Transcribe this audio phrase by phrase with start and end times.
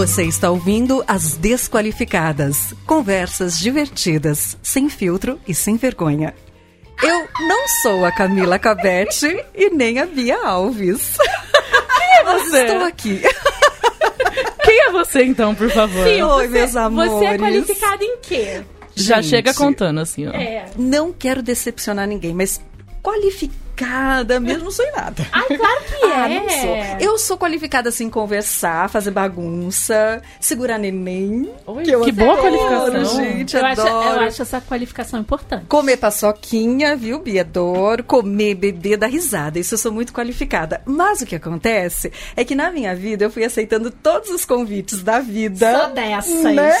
[0.00, 2.74] Você está ouvindo As Desqualificadas.
[2.86, 6.34] Conversas divertidas, sem filtro e sem vergonha.
[7.02, 11.16] Eu não sou a Camila Cabete e nem a Bia Alves.
[11.16, 12.64] Quem é você?
[12.64, 13.22] Estou aqui.
[14.62, 16.04] Quem é você, então, por favor?
[16.06, 17.12] Sim, Oi, você, meus amores.
[17.12, 18.62] Você é qualificada em quê?
[18.94, 19.30] Já Gente.
[19.30, 20.32] chega contando, assim, ó.
[20.32, 20.66] É.
[20.76, 22.60] Não quero decepcionar ninguém, mas
[23.80, 25.26] qualificada mesmo não sou em nada.
[25.32, 26.40] Ai, claro que Ah, é.
[26.40, 26.76] não sou.
[27.00, 31.50] Eu sou qualificada assim em conversar, fazer bagunça, segurar neném.
[31.66, 33.24] Oi, que eu que boa adoro, qualificação.
[33.24, 34.20] gente, eu, acho, adoro.
[34.20, 35.66] eu acho essa qualificação importante.
[35.66, 37.42] Comer paçoquinha, viu, Bia?
[37.42, 38.04] Adoro.
[38.04, 39.58] Comer, beber, dar risada.
[39.58, 40.82] Isso eu sou muito qualificada.
[40.84, 45.02] Mas o que acontece é que na minha vida eu fui aceitando todos os convites
[45.02, 45.78] da vida.
[45.78, 46.42] Só dessas.
[46.42, 46.72] Né?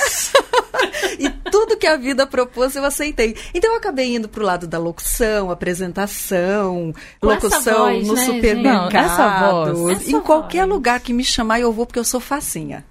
[1.18, 3.36] e tudo que a vida propôs eu aceitei.
[3.54, 8.92] Então eu acabei indo pro lado da locução, apresentação, Com locução voz, no né, supermercado.
[8.92, 10.08] Não, essa voz.
[10.08, 10.70] Em qualquer voz.
[10.70, 12.84] lugar que me chamar, eu vou porque eu sou facinha.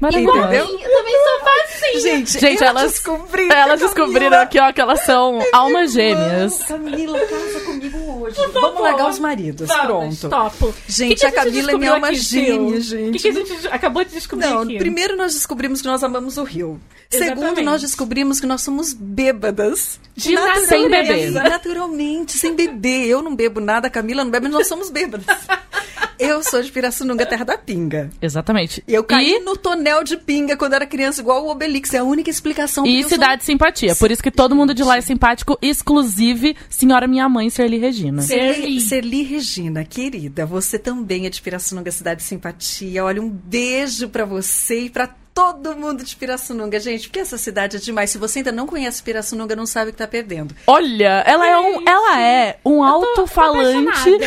[0.00, 0.38] Maravilhoso.
[0.38, 0.64] Entendeu?
[0.64, 2.00] Eu também sou facinha.
[2.00, 6.52] Gente, Gente, eu elas, descobri elas descobriram Camila- aqui, ó, que elas são almas gêmeas.
[6.68, 8.36] Vamos, Camila, casa comigo hoje.
[8.52, 9.66] Vamos largar os maridos.
[9.68, 10.28] Vamos, Pronto.
[10.28, 10.74] Topo.
[10.86, 13.08] Gente, Que que a Camila é minha alma aqui, gêmea, gente.
[13.08, 14.78] O que, que a gente acabou de descobrir Não, aqui?
[14.78, 16.80] primeiro nós descobrimos que nós amamos o Rio.
[17.10, 17.62] Segundo, Exatamente.
[17.64, 19.98] nós descobrimos que nós somos bêbadas.
[20.14, 20.36] De.
[20.66, 21.30] Sem beber.
[21.32, 23.06] Naturalmente, sem beber.
[23.06, 25.26] Eu não bebo nada, a Camila não bebe, mas nós somos bêbadas.
[26.18, 28.10] Eu sou de Pirassununga, terra da pinga.
[28.20, 28.82] Exatamente.
[28.86, 31.92] E eu caí E, no tonel de pinga quando era criança, igual o Obelix.
[31.94, 32.84] É a única explicação.
[32.86, 33.94] e eu sou- cidade simpatia.
[33.96, 38.22] Por isso que todo mundo de lá é simpático, exclusive senhora minha mãe, Serli Regina.
[38.22, 39.22] Serli.
[39.22, 43.04] Regina, querida, você também é de Pirassununga, cidade de simpatia.
[43.04, 45.08] Olha, um beijo pra você e pra
[45.38, 48.10] todo mundo de Pirassununga, gente, porque essa cidade é demais.
[48.10, 50.54] Se você ainda não conhece Pirassununga, não sabe o que tá perdendo.
[50.66, 54.18] Olha, ela é um, ela é um alto-falante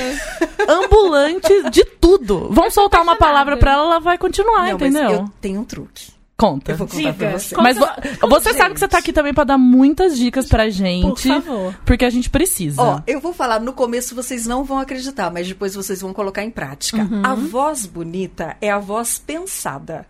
[0.68, 2.48] ambulante de tudo.
[2.52, 5.04] Vamos soltar uma palavra pra ela, ela vai continuar, não, entendeu?
[5.04, 6.12] mas eu tenho um truque.
[6.38, 6.72] Conta.
[6.72, 7.54] Eu vou contar pra você.
[7.54, 8.58] Conta- Mas vo- você Gente.
[8.58, 11.28] sabe que você tá aqui também pra dar muitas dicas pra gente.
[11.30, 11.76] Por favor.
[11.86, 12.82] Porque a gente precisa.
[12.82, 16.44] Ó, eu vou falar no começo, vocês não vão acreditar, mas depois vocês vão colocar
[16.44, 16.98] em prática.
[17.04, 17.22] Uhum.
[17.24, 20.08] A voz bonita é a voz pensada.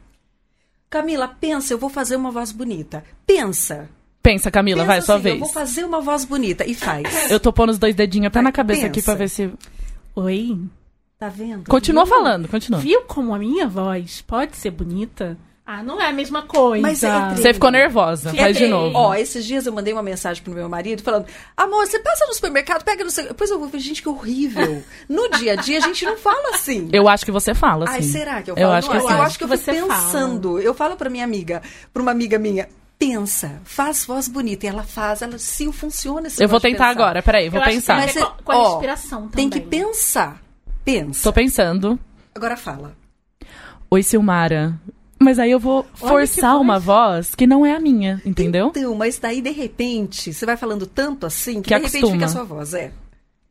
[0.92, 3.02] Camila, pensa, eu vou fazer uma voz bonita.
[3.26, 3.90] Pensa.
[4.22, 5.36] Pensa, Camila, pensa vai, sua assim, vez.
[5.36, 6.66] Eu vou fazer uma voz bonita.
[6.70, 7.32] E faz.
[7.32, 9.06] Eu tô pondo os dois dedinhos até na cabeça aqui Pensa.
[9.06, 9.54] pra ver se.
[10.14, 10.60] Oi?
[11.18, 11.64] Tá vendo?
[11.70, 12.14] Continua Viu?
[12.14, 12.82] falando, continua.
[12.82, 15.38] Viu como a minha voz pode ser bonita?
[15.66, 16.82] Ah, não é a mesma coisa.
[16.82, 18.34] Mas é Você ficou nervosa.
[18.34, 18.98] Faz de novo.
[18.98, 22.34] Ó, esses dias eu mandei uma mensagem pro meu marido falando: Amor, você passa no
[22.34, 23.26] supermercado, pega no seu.
[23.28, 24.84] Depois eu vou ver, gente, que horrível.
[25.08, 26.90] No dia a dia a gente não fala assim.
[26.92, 27.94] Eu acho que você fala, assim.
[27.96, 28.68] Ai, será que eu falo?
[28.68, 29.06] Eu acho que sim.
[29.14, 29.94] eu acho que eu que fico você fala.
[30.04, 30.60] pensando.
[30.60, 31.62] Eu falo pra minha amiga,
[31.94, 32.68] pra uma amiga minha,
[32.98, 34.66] pensa, faz voz bonita.
[34.66, 36.90] E ela faz, ela se funciona esse Eu vou tentar pensar.
[36.90, 37.96] agora, peraí, vou Eu acho que pensar.
[37.98, 39.64] tem Mas ver é- com, a ó, inspiração Tem também.
[39.64, 40.42] que pensar.
[40.84, 41.24] Pensa.
[41.24, 42.00] Tô pensando.
[42.34, 42.94] Agora fala.
[43.90, 44.74] Oi, Silmara.
[45.22, 48.70] Mas aí eu vou forçar uma voz que não é a minha, entendeu?
[48.76, 52.14] Então, mas daí, de repente, você vai falando tanto assim que, Que de repente acostuma.
[52.14, 52.92] fica a sua voz, é.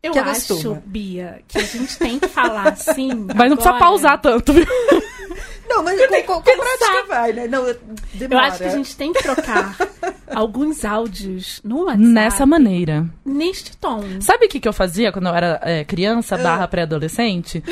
[0.03, 0.83] Eu que acho, acostuma.
[0.85, 3.09] Bia, que a gente tem que falar assim.
[3.37, 3.79] Mas não precisa agora.
[3.85, 4.67] pausar tanto, viu?
[5.71, 7.47] Não, mas com, com, com prática vai, né?
[7.47, 7.79] Não, Eu
[8.15, 8.49] demora.
[8.49, 9.77] acho que a gente tem que trocar
[10.35, 12.03] alguns áudios no WhatsApp.
[12.09, 13.09] Nessa maneira.
[13.25, 14.03] Neste tom.
[14.21, 17.63] Sabe o que, que eu fazia quando eu era é, criança barra pré-adolescente?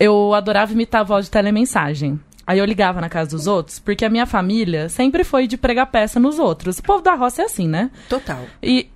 [0.00, 2.18] Eu adorava imitar a voz de telemensagem.
[2.46, 5.86] Aí eu ligava na casa dos outros, porque a minha família sempre foi de pregar
[5.86, 6.78] peça nos outros.
[6.78, 7.90] O povo da roça é assim, né?
[8.08, 8.44] Total.
[8.62, 8.88] E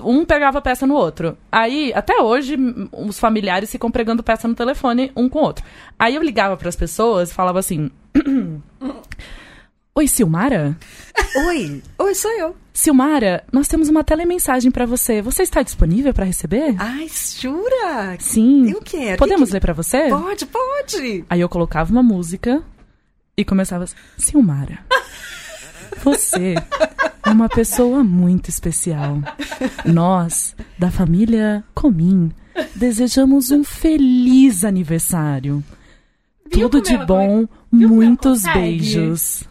[0.00, 1.36] um pegava peça no outro.
[1.50, 2.56] Aí, até hoje,
[2.92, 5.64] os familiares ficam pregando peça no telefone um com o outro.
[5.98, 7.90] Aí eu ligava pras pessoas e falava assim:
[9.94, 10.76] Oi, Silmara?
[11.48, 12.56] Oi, oi, sou eu.
[12.72, 15.20] Silmara, nós temos uma telemensagem pra você.
[15.20, 16.74] Você está disponível pra receber?
[16.78, 17.06] Ai,
[17.38, 18.16] jura?
[18.18, 18.70] Sim.
[18.70, 19.18] Eu quero.
[19.18, 20.08] Podemos Que ler pra você?
[20.08, 21.24] Pode, pode.
[21.28, 22.62] Aí eu colocava uma música
[23.36, 24.78] e começava assim: Silmara,
[26.02, 26.54] você
[27.26, 29.18] é uma pessoa muito especial.
[29.84, 32.30] Nós, da família Comim,
[32.74, 35.62] desejamos um feliz aniversário.
[36.52, 39.44] Viu Tudo de bom, muitos beijos.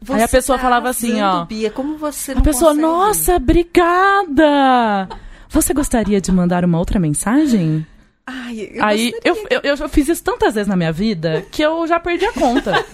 [0.00, 1.44] Você Aí a pessoa tá falava assim, ó.
[1.44, 2.86] Bia, como você A pessoa, consegue?
[2.86, 5.08] nossa, obrigada!
[5.48, 7.86] Você gostaria de mandar uma outra mensagem?
[8.26, 11.86] Ai, eu Aí eu, eu, eu fiz isso tantas vezes na minha vida que eu
[11.86, 12.84] já perdi a conta.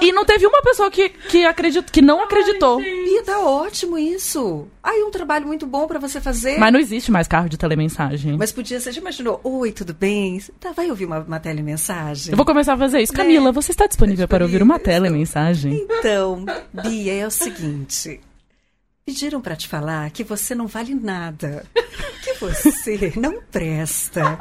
[0.00, 2.78] E não teve uma pessoa que, que, acredit, que não acreditou.
[2.78, 4.66] Bia, tá ótimo isso.
[4.82, 6.58] Aí um trabalho muito bom pra você fazer.
[6.58, 8.36] Mas não existe mais carro de telemensagem.
[8.36, 9.40] Mas podia ser, já imaginou?
[9.42, 10.40] Oi, tudo bem?
[10.60, 12.32] Tá, vai ouvir uma, uma telemensagem?
[12.32, 13.12] Eu vou começar a fazer isso.
[13.12, 13.18] Né?
[13.18, 15.02] Camila, você está disponível para ouvir uma Disponível.
[15.02, 15.74] telemensagem?
[15.88, 18.20] Então, Bia, é o seguinte.
[19.04, 21.64] Pediram pra te falar que você não vale nada,
[22.24, 24.36] que você não presta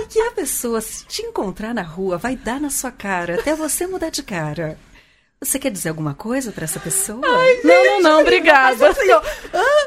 [0.00, 3.54] e que a pessoa, se te encontrar na rua, vai dar na sua cara até
[3.54, 4.78] você mudar de cara.
[5.42, 7.20] Você quer dizer alguma coisa pra essa pessoa?
[7.20, 8.88] Não, não, não, obrigada.
[8.88, 9.20] Assim, ó,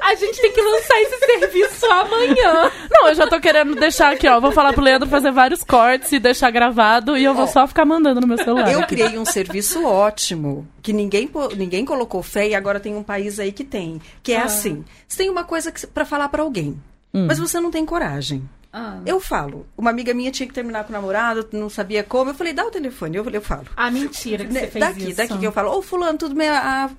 [0.04, 2.72] A gente tem que lançar esse serviço amanhã.
[2.92, 4.40] Não, eu já tô querendo deixar aqui, ó.
[4.40, 7.48] Vou falar pro Leandro fazer vários cortes e deixar gravado e eu vou Ó.
[7.48, 8.72] só ficar mandando no meu celular.
[8.72, 13.40] Eu criei um serviço ótimo, que ninguém, ninguém colocou fé e agora tem um país
[13.40, 14.00] aí que tem.
[14.22, 16.80] Que é assim: você tem uma coisa pra falar pra alguém,
[17.12, 18.48] mas você não tem coragem.
[18.80, 19.00] Ah.
[19.06, 19.66] Eu falo.
[19.78, 22.30] Uma amiga minha tinha que terminar com o namorado, não sabia como.
[22.30, 23.18] Eu falei, dá o telefone.
[23.18, 23.66] Eu, eu falo.
[23.76, 25.18] Ah, mentira que Né, você fez daqui, isso.
[25.18, 26.48] daqui que eu falo, ô fulano, tudo bem?
[26.50, 26.90] A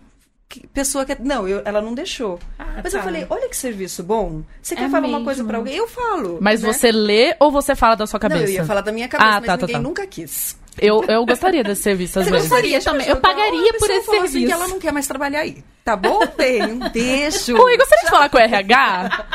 [0.75, 1.15] pessoa que.
[1.23, 2.39] Não, eu- ela não deixou.
[2.59, 3.05] Ah, Mas eu tá.
[3.05, 4.43] falei, olha que serviço bom.
[4.61, 5.25] Você quer É falar uma mesmo.
[5.25, 5.77] coisa pra alguém?
[5.77, 6.39] Eu falo.
[6.41, 6.73] Mas né?
[6.73, 8.45] você lê ou você fala da sua Não, cabeça?
[8.51, 9.83] eu ia falar da minha cabeça, Ah, mas tá, tá, ninguém tá.
[9.83, 10.57] nunca quis.
[10.81, 12.49] Eu, eu gostaria desse serviço às Eu vezes.
[12.49, 13.09] gostaria também.
[13.09, 14.47] Eu pagaria uma por esse falou assim serviço.
[14.47, 15.63] que ela não quer mais trabalhar aí.
[15.85, 16.21] Tá bom?
[16.37, 17.57] Bem, um beijo.
[17.61, 19.27] Oi, gostaria de falar com o RH?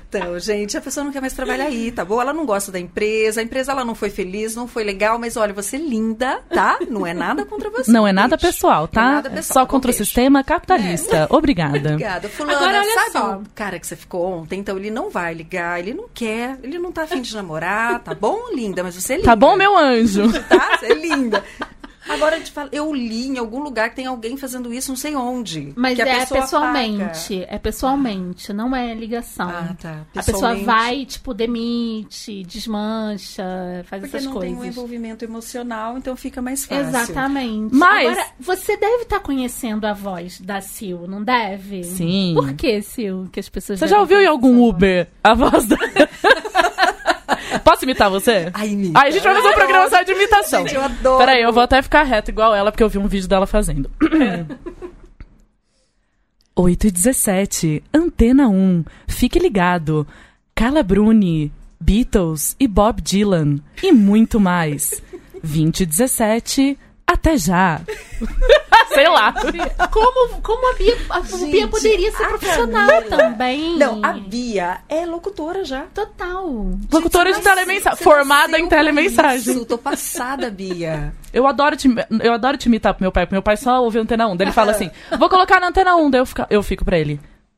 [0.13, 2.21] Então, gente, a pessoa não quer mais trabalhar aí, tá bom?
[2.21, 5.37] Ela não gosta da empresa, a empresa ela não foi feliz, não foi legal, mas
[5.37, 6.77] olha, você é linda, tá?
[6.89, 7.89] Não é nada contra você.
[7.89, 9.01] Não é nada pessoal, tá?
[9.01, 11.27] Não é nada pessoal, Só tá contra o sistema capitalista.
[11.31, 11.77] Obrigada.
[11.77, 12.27] Obrigada.
[12.27, 13.37] Fulana, Agora, olha sabe só.
[13.37, 14.59] o cara que você ficou ontem?
[14.59, 18.13] Então, ele não vai ligar, ele não quer, ele não tá afim de namorar, tá
[18.13, 18.83] bom, linda?
[18.83, 19.29] Mas você é linda.
[19.29, 20.23] Tá bom, meu anjo?
[20.51, 20.77] Tá?
[20.77, 21.41] Você é linda.
[22.13, 24.95] Agora, eu te falo, eu li em algum lugar que tem alguém fazendo isso, não
[24.95, 25.73] sei onde.
[25.75, 27.45] Mas que a é pessoa pessoalmente.
[27.47, 29.49] É pessoalmente, não é ligação.
[29.49, 30.01] Ah, tá.
[30.15, 33.43] A pessoa vai, tipo, demite, desmancha,
[33.85, 34.75] faz Porque essas não tem um coisas.
[34.75, 36.87] envolvimento emocional, então fica mais fácil.
[36.87, 37.73] Exatamente.
[37.75, 41.83] Mas- Agora, você deve estar conhecendo a voz da Sil, não deve?
[41.83, 42.33] Sim.
[42.35, 44.69] Por que, Sil, que as pessoas Você já ouviu em algum voz?
[44.75, 45.77] Uber a voz da.
[47.61, 48.49] Posso imitar você?
[48.53, 48.99] Ai, imita.
[48.99, 50.61] Aí a gente vai fazer um programa só de imitação.
[50.61, 51.17] Gente, eu adoro.
[51.17, 53.89] Peraí, eu vou até ficar reto igual ela, porque eu vi um vídeo dela fazendo.
[56.55, 60.05] 8 e 17, Antena 1, fique ligado.
[60.53, 63.59] Carla Bruni, Beatles e Bob Dylan.
[63.81, 65.01] E muito mais.
[65.41, 66.77] 20 e 17,
[67.13, 67.81] até já.
[68.93, 69.33] Sei lá.
[69.89, 73.77] Como, como a Bia, a Gente, Bia poderia ser profissional Camila- também?
[73.77, 75.83] Não, a Bia é locutora já.
[75.93, 76.45] Total.
[76.91, 78.03] Locutora de Gente, você telemensagem.
[78.03, 79.63] Formada em pra Isso, telemensagem.
[79.63, 81.13] tô passada, Bia.
[81.31, 81.87] Eu adoro, te,
[82.21, 84.35] eu adoro te imitar pro meu pai, porque meu pai só ouve a Antena 1.
[84.35, 86.09] Daí ele fala assim, vou colocar na Antena 1.
[86.11, 87.17] Daí eu, fica, eu fico pra ele,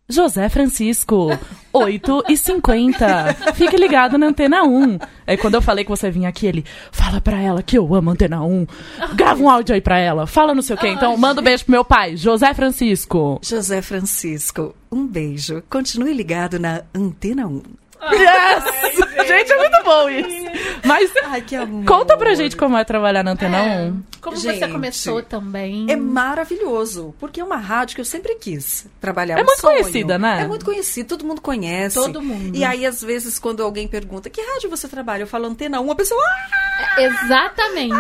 [0.10, 1.30] José Francisco,
[1.72, 5.00] 8 e 50 Fique ligado na Antena 1.
[5.26, 8.12] Aí quando eu falei que você vinha aqui, ele, fala pra ela que eu amo
[8.12, 8.68] Antena 1.
[9.16, 10.28] Grava um áudio aí pra ela.
[10.28, 10.90] Fala não sei o quê.
[10.90, 13.40] Então manda um beijo pro meu pai, José Francisco.
[13.42, 15.64] José Francisco, um beijo.
[15.70, 17.62] Continue ligado na Antena 1.
[18.14, 19.28] Yes!
[19.28, 20.44] Gente, é muito bom isso.
[20.86, 21.86] Mas Ai, que amor.
[21.86, 24.04] conta pra gente como é trabalhar na Antena 1.
[24.22, 25.86] Como você Gente, começou também.
[25.90, 29.38] É maravilhoso, porque é uma rádio que eu sempre quis trabalhar.
[29.38, 29.78] É um muito sonho.
[29.80, 30.42] conhecida, né?
[30.42, 31.96] É muito conhecida, todo mundo conhece.
[31.96, 32.56] Todo mundo.
[32.56, 35.92] E aí, às vezes, quando alguém pergunta que rádio você trabalha, eu falo Antena 1,
[35.92, 37.96] a pessoa, ah, Exatamente.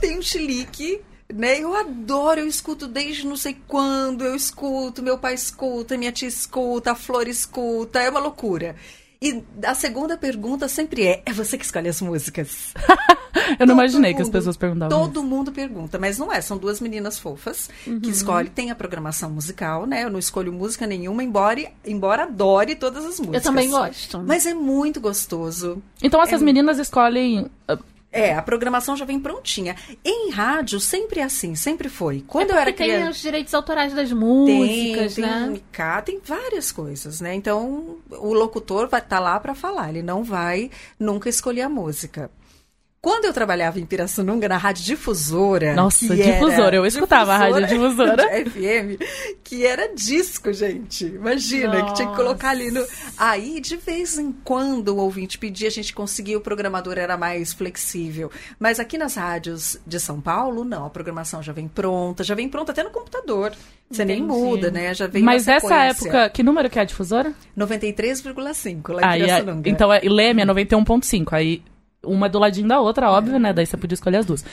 [0.00, 1.00] tem um chilique.
[1.32, 1.60] Né?
[1.60, 6.26] Eu adoro, eu escuto desde não sei quando, eu escuto, meu pai escuta, minha tia
[6.26, 8.74] escuta, a Flor escuta, é uma loucura.
[9.22, 12.72] E a segunda pergunta sempre é: é você que escolhe as músicas?
[13.58, 14.98] Eu não Todo imaginei que as mundo- pessoas perguntavam.
[15.02, 15.08] isso.
[15.12, 16.40] Todo mundo pergunta, mas não é.
[16.40, 17.68] São duas meninas fofas
[18.02, 18.50] que escolhem.
[18.50, 20.04] Tem a programação musical, né?
[20.04, 23.34] Eu não escolho música nenhuma, embora, embora adore todas as músicas.
[23.36, 24.22] Eu também gosto.
[24.26, 25.82] Mas é muito gostoso.
[26.02, 27.50] Então essas meninas escolhem.
[28.12, 29.76] É, a programação já vem prontinha.
[30.04, 32.24] Em rádio, sempre é assim, sempre foi.
[32.26, 33.10] Quando é eu era porque tem criança.
[33.10, 35.46] os direitos autorais das Tem, músicas, tem né?
[35.48, 37.34] MK, tem várias coisas, né?
[37.34, 42.30] Então, o locutor vai estar lá para falar, ele não vai nunca escolher a música.
[43.02, 45.72] Quando eu trabalhava em Pirassununga, na rádio difusora.
[45.74, 48.28] Nossa, difusora, eu escutava a rádio difusora.
[48.44, 49.00] FM,
[49.42, 51.06] que era disco, gente.
[51.06, 52.84] Imagina, que tinha que colocar ali no.
[53.16, 57.54] Aí, de vez em quando, o ouvinte pedia, a gente conseguia, o programador era mais
[57.54, 58.30] flexível.
[58.58, 62.50] Mas aqui nas rádios de São Paulo, não, a programação já vem pronta, já vem
[62.50, 63.52] pronta até no computador.
[63.90, 64.38] Você nem Entendi.
[64.38, 64.92] muda, né?
[64.92, 65.74] Já vem Mas sequência.
[65.74, 67.32] época, que número que é a difusora?
[67.56, 69.70] 93,5 lá em é- Pirassununga.
[69.70, 71.34] então, é, e Leme é 91.5.
[71.34, 71.62] Aí,
[72.04, 73.52] uma é do ladinho da outra, óbvio, né?
[73.52, 74.44] Daí você podia escolher as duas.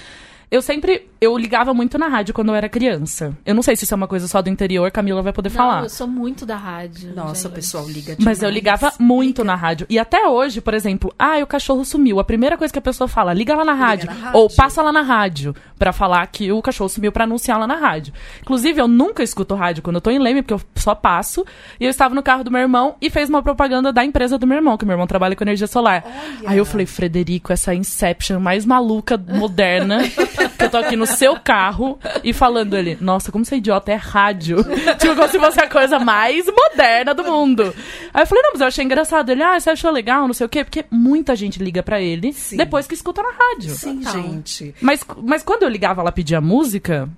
[0.49, 1.07] Eu sempre.
[1.19, 3.35] Eu ligava muito na rádio quando eu era criança.
[3.45, 5.55] Eu não sei se isso é uma coisa só do interior, Camila vai poder Não,
[5.57, 5.83] falar.
[5.83, 7.11] eu sou muito da rádio.
[7.15, 7.47] Nossa, gente.
[7.47, 8.53] o pessoal liga Mas eu demais.
[8.53, 9.87] ligava muito na rádio.
[9.89, 12.19] E até hoje, por exemplo, ah, o cachorro sumiu.
[12.19, 14.05] A primeira coisa que a pessoa fala, liga lá na rádio.
[14.07, 14.39] na rádio.
[14.39, 17.75] Ou passa lá na rádio pra falar que o cachorro sumiu pra anunciar lá na
[17.75, 18.13] rádio.
[18.41, 21.43] Inclusive, eu nunca escuto rádio quando eu tô em Leme, porque eu só passo.
[21.79, 24.45] E eu estava no carro do meu irmão e fez uma propaganda da empresa do
[24.47, 26.03] meu irmão, que meu irmão trabalha com energia solar.
[26.05, 26.51] Olha.
[26.51, 29.99] Aí eu falei, Frederico, essa Inception mais maluca, moderna,
[30.37, 33.91] que eu tô aqui no seu carro e falando ele, nossa, como você é idiota,
[33.91, 34.57] é rádio.
[34.99, 37.73] tipo, como se fosse a coisa mais moderna do mundo.
[38.13, 39.29] Aí eu falei, não, mas eu achei engraçado.
[39.29, 42.33] Ele, ah, você achou legal, não sei o quê, porque muita gente liga pra ele
[42.33, 42.57] Sim.
[42.57, 43.71] depois que escuta na rádio.
[43.71, 44.75] Sim, gente.
[44.81, 47.09] Mas, mas quando eu ligava lá pedir a música,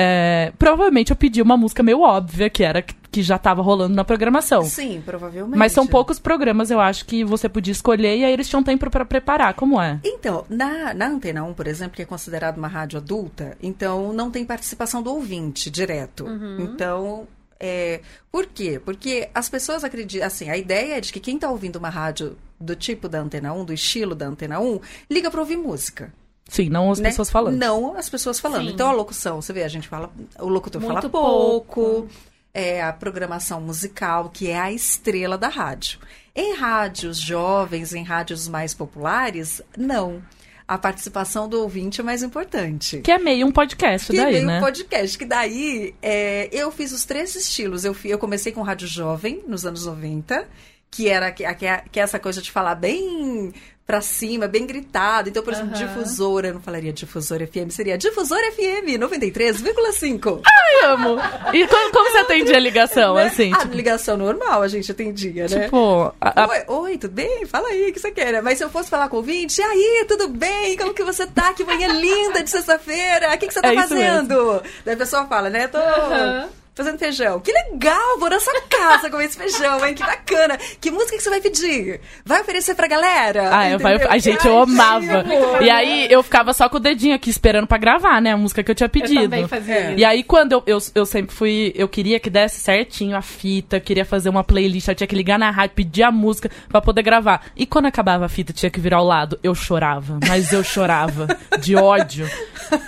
[0.00, 4.04] é, provavelmente eu pedi uma música meio óbvia, que era que, já tava rolando na
[4.04, 4.62] programação.
[4.62, 5.58] Sim, provavelmente.
[5.58, 8.88] Mas são poucos programas, eu acho, que você podia escolher e aí eles tinham tempo
[8.88, 9.54] pra preparar.
[9.54, 9.98] Como é?
[10.04, 14.30] Então, na, na Antena 1, por exemplo, que é considerada uma rádio adulta, então não
[14.30, 16.26] tem participação do ouvinte direto.
[16.60, 17.26] Então,
[17.58, 18.00] é,
[18.30, 18.80] por quê?
[18.84, 22.36] Porque as pessoas acreditam, assim, a ideia é de que quem está ouvindo uma rádio
[22.60, 26.12] do tipo da Antena 1, do estilo da Antena 1, liga para ouvir música.
[26.48, 27.10] Sim, não as né?
[27.10, 27.56] pessoas falando.
[27.56, 28.66] Não as pessoas falando.
[28.66, 28.72] Sim.
[28.74, 32.08] Então a locução, você vê, a gente fala, o locutor fala Muito pouco, pouco.
[32.54, 35.98] é a programação musical, que é a estrela da rádio.
[36.34, 40.22] Em rádios jovens, em rádios mais populares, não.
[40.66, 43.00] A participação do ouvinte é mais importante.
[43.00, 44.58] Que é meio um podcast Que daí, veio né?
[44.58, 47.84] um podcast, que daí é, eu fiz os três estilos.
[47.86, 50.46] Eu, eu comecei com rádio jovem, nos anos 90,
[50.90, 53.52] que era que, que, é- que é essa coisa de falar bem
[53.88, 55.30] pra cima, bem gritado.
[55.30, 55.86] Então, por exemplo, Aham.
[55.86, 60.42] difusora, eu não falaria difusora FM, seria difusora FM 93,5.
[60.44, 61.16] Ai, amo.
[61.54, 63.50] E como, como você atendia a ligação, assim?
[63.54, 65.64] Ah, tipo, ligação normal a gente atendia, né?
[65.64, 67.46] tipo, a- a- Oi, oi, tudo bem?
[67.46, 68.30] Fala aí, o que você quer?
[68.34, 68.42] né?
[68.42, 70.76] Mas se eu fosse falar com o ouvinte, aí, tudo bem?
[70.76, 71.54] Como que você tá?
[71.54, 73.34] Que manhã linda de sexta-feira.
[73.34, 74.62] O que, que você tá É fazendo?
[74.84, 75.66] Daí a pessoa fala, né?
[75.66, 76.48] Tô Aham.
[76.78, 77.40] Fazendo feijão.
[77.40, 79.94] Que legal, vou na sua casa comer esse feijão, hein?
[79.94, 80.56] Que bacana.
[80.80, 82.00] Que música que você vai pedir?
[82.24, 83.50] Vai oferecer pra galera?
[83.56, 84.06] Ah, eu, Entendeu?
[84.10, 85.24] ai, gente, eu amava.
[85.60, 88.32] E aí eu ficava só com o dedinho aqui esperando pra gravar, né?
[88.32, 89.22] A música que eu tinha Eu pedido.
[89.22, 89.90] também fazia É.
[89.90, 89.98] isso.
[90.00, 91.72] E aí, quando eu, eu, eu sempre fui.
[91.74, 95.38] Eu queria que desse certinho a fita, queria fazer uma playlist, eu tinha que ligar
[95.38, 97.46] na rádio, pedir a música pra poder gravar.
[97.56, 100.18] E quando acabava a fita, tinha que virar ao lado, eu chorava.
[100.26, 101.26] Mas eu chorava
[101.60, 102.28] de ódio.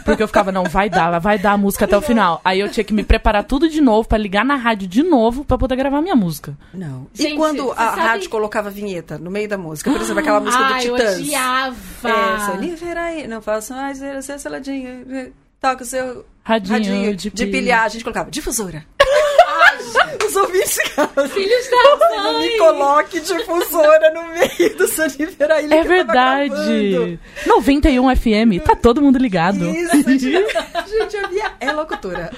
[0.04, 2.40] Porque eu ficava, não, vai dar, vai dar a música até o final.
[2.44, 5.44] Aí eu tinha que me preparar tudo de novo pra ligar na rádio de novo
[5.44, 6.56] pra poder gravar minha música.
[6.74, 7.06] Não.
[7.18, 9.90] e Gente, quando você a sabe- rádio colocava vinheta no meio da música?
[9.90, 11.18] Por exemplo, aquela música do Ai, eu Titãs.
[11.18, 11.76] odiava.
[12.04, 15.32] É, Sonífera aí, não faço mais ver você saladinha.
[15.60, 17.50] Toca o seu Radinho radinho de de, pilha.
[17.50, 17.84] pilhar.
[17.84, 18.84] A gente colocava difusora.
[20.26, 21.28] Os ouvintes ficavam.
[21.28, 22.48] Filhos da Não mãe.
[22.50, 26.90] me coloque difusora no meio do Sonífera Ilha É que eu tava verdade.
[26.90, 27.18] gravando.
[27.46, 29.64] 91 FM, tá todo mundo ligado.
[29.68, 32.30] Isso, gente, gente, a Bia é locutora.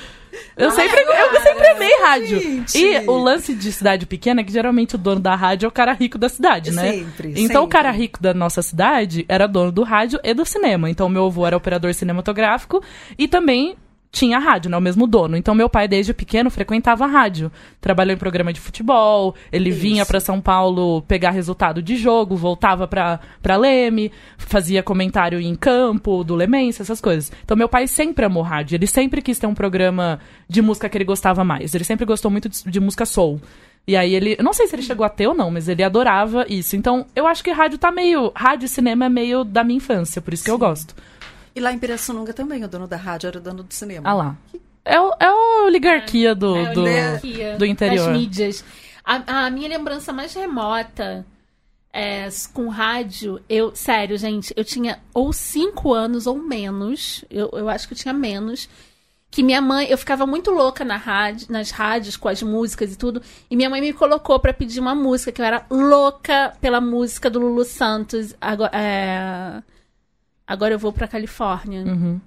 [0.57, 2.41] Eu Ai, sempre, eu sempre amei rádio.
[2.41, 2.79] gente.
[2.79, 5.73] E o lance de cidade pequena é que geralmente o dono da rádio é o
[5.73, 6.93] cara rico da cidade, né?
[6.93, 7.69] Sempre, Então o sempre.
[7.69, 10.91] cara rico da nossa cidade era dono do rádio e do cinema.
[10.91, 12.83] Então meu avô era operador cinematográfico
[13.19, 13.77] e também
[14.13, 14.77] tinha rádio, né?
[14.77, 15.37] O mesmo dono.
[15.39, 17.51] Então meu pai desde pequeno frequentava a rádio.
[17.81, 19.81] Trabalhou em programa de futebol, ele Isso.
[19.81, 25.55] vinha pra São Paulo pegar resultado de jogo, voltava pra pra Leme, fazia comentário em
[25.55, 27.33] campo do Lemense, essas coisas.
[27.43, 30.99] Então meu pai sempre amou rádio, ele sempre quis ter um programa de música que
[30.99, 31.75] ele gostava mais.
[31.75, 33.41] Ele sempre gostou muito de, de música soul.
[33.87, 36.47] E aí ele, não sei se ele chegou a ter ou não, mas ele adorava
[36.49, 36.77] isso.
[36.77, 40.23] Então, eu acho que rádio tá meio, rádio e cinema é meio da minha infância,
[40.23, 40.95] por isso que eu gosto.
[41.55, 44.09] E lá em Pirassununga também, o dono da rádio era o dono do cinema.
[44.09, 44.37] Ah lá.
[44.85, 48.07] É, o- é a oligarquia do, É a do, oligarquia do interior.
[48.09, 48.65] Das mídias.
[49.05, 51.25] A, a minha lembrança mais remota
[51.93, 57.69] é, com rádio, eu, sério, gente, eu tinha ou cinco anos ou menos, eu, eu
[57.69, 58.69] acho que eu tinha menos,
[59.31, 62.97] que minha mãe, eu ficava muito louca na rádio, nas rádios com as músicas e
[62.97, 66.81] tudo, e minha mãe me colocou pra pedir uma música, que eu era louca pela
[66.81, 69.63] música do Lulu Santos, agora, é,
[70.53, 71.83] agora eu vou pra Califórnia.
[71.83, 72.21] Uhum.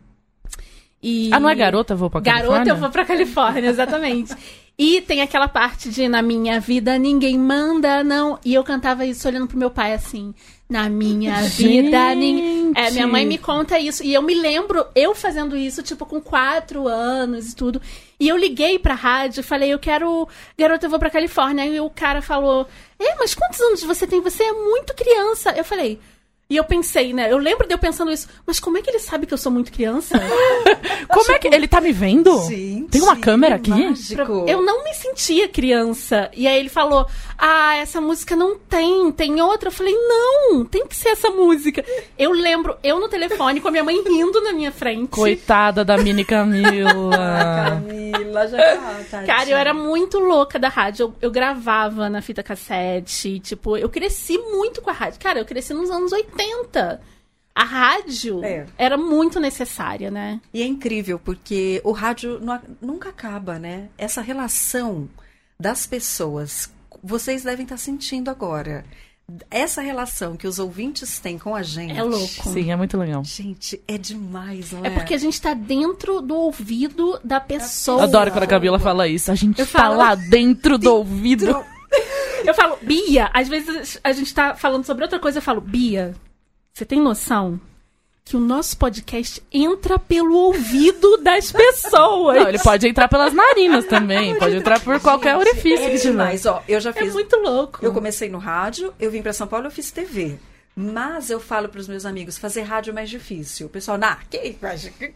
[1.01, 1.29] E...
[1.31, 2.71] Ah, não é garota, vou pra Garota, Califórnia?
[2.71, 4.35] eu vou pra Califórnia, exatamente.
[4.77, 8.39] e tem aquela parte de na minha vida ninguém manda, não.
[8.43, 10.33] E eu cantava isso olhando pro meu pai assim.
[10.67, 12.71] Na minha vida ninguém.
[12.75, 14.03] É, minha mãe me conta isso.
[14.03, 17.79] E eu me lembro eu fazendo isso, tipo, com quatro anos e tudo.
[18.19, 20.27] E eu liguei pra rádio e falei, eu quero.
[20.57, 21.67] Garota, eu vou pra Califórnia.
[21.67, 22.67] E o cara falou:
[22.99, 24.21] É, mas quantos anos você tem?
[24.21, 25.51] Você é muito criança.
[25.51, 25.99] Eu falei.
[26.47, 27.31] E eu pensei, né?
[27.31, 29.51] Eu lembro de eu pensando isso, mas como é que ele sabe que eu sou
[29.51, 30.15] muito criança?
[31.09, 31.47] Como é que.
[31.47, 32.39] Ele tá me vendo?
[32.47, 33.69] Gente, Tem uma câmera aqui?
[33.69, 34.45] mágico.
[34.47, 36.29] Eu não me sentia criança.
[36.35, 39.69] E aí ele falou: Ah, essa música não tem, tem outra.
[39.69, 41.83] Eu falei: Não, tem que ser essa música.
[42.17, 45.09] Eu lembro, eu no telefone com a minha mãe rindo na minha frente.
[45.09, 47.11] Coitada da mini Camila.
[47.85, 48.57] Camila, já
[49.09, 49.23] tá.
[49.23, 51.05] Cara, eu era muito louca da rádio.
[51.05, 53.39] Eu, eu gravava na fita cassete.
[53.39, 55.19] Tipo, eu cresci muito com a rádio.
[55.19, 56.35] Cara, eu cresci nos anos 80.
[57.53, 58.65] A rádio É.
[58.77, 60.41] era muito necessária, né?
[60.53, 63.87] E é incrível, porque o rádio nu- nunca acaba, né?
[63.97, 65.07] Essa relação
[65.57, 66.69] das pessoas,
[67.01, 68.83] vocês devem estar sentindo agora.
[69.49, 71.97] Essa relação que os ouvintes têm com a gente.
[71.97, 72.27] É louco.
[72.49, 73.23] Sim, é muito legal.
[73.23, 74.87] Gente, é demais, não é?
[74.87, 78.03] É porque a gente tá dentro do ouvido da pessoa.
[78.03, 79.31] Adoro quando a Camila fala isso.
[79.31, 81.65] A gente Eu tá falo- lá dentro do ouvido.
[82.45, 86.13] Eu falo, Bia, às vezes a gente tá falando sobre outra coisa, eu falo, Bia,
[86.75, 87.57] você tem noção
[88.25, 92.35] que o nosso podcast entra pelo ouvido das pessoas?
[92.41, 94.37] Não, ele pode entrar pelas narinas também.
[94.37, 96.11] Pode entrar por qualquer Gente, orifício É que tiver.
[96.11, 96.61] demais, ó.
[96.67, 97.13] Eu já É fiz.
[97.13, 97.79] muito louco.
[97.81, 100.37] Eu comecei no rádio, eu vim para São Paulo, eu fiz TV.
[100.77, 103.67] Mas eu falo para os meus amigos, fazer rádio é mais difícil.
[103.67, 104.57] O pessão, nah, que,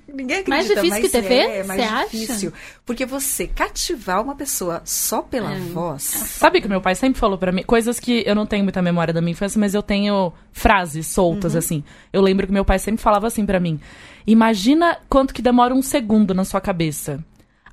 [0.07, 1.35] ninguém acredita, Mais difícil mas que TV?
[1.35, 2.17] É, mais Você acha?
[2.17, 2.53] difícil.
[2.85, 5.59] Porque você cativar uma pessoa só pela É.
[5.59, 6.03] voz.
[6.03, 9.13] Sabe que meu pai sempre falou pra mim, coisas que eu não tenho muita memória
[9.13, 11.83] da minha infância, mas eu tenho frases soltas assim.
[12.13, 13.81] Eu lembro que meu pai sempre falava assim pra mim:
[14.25, 17.21] "Imagina quanto que demora um segundo na sua cabeça.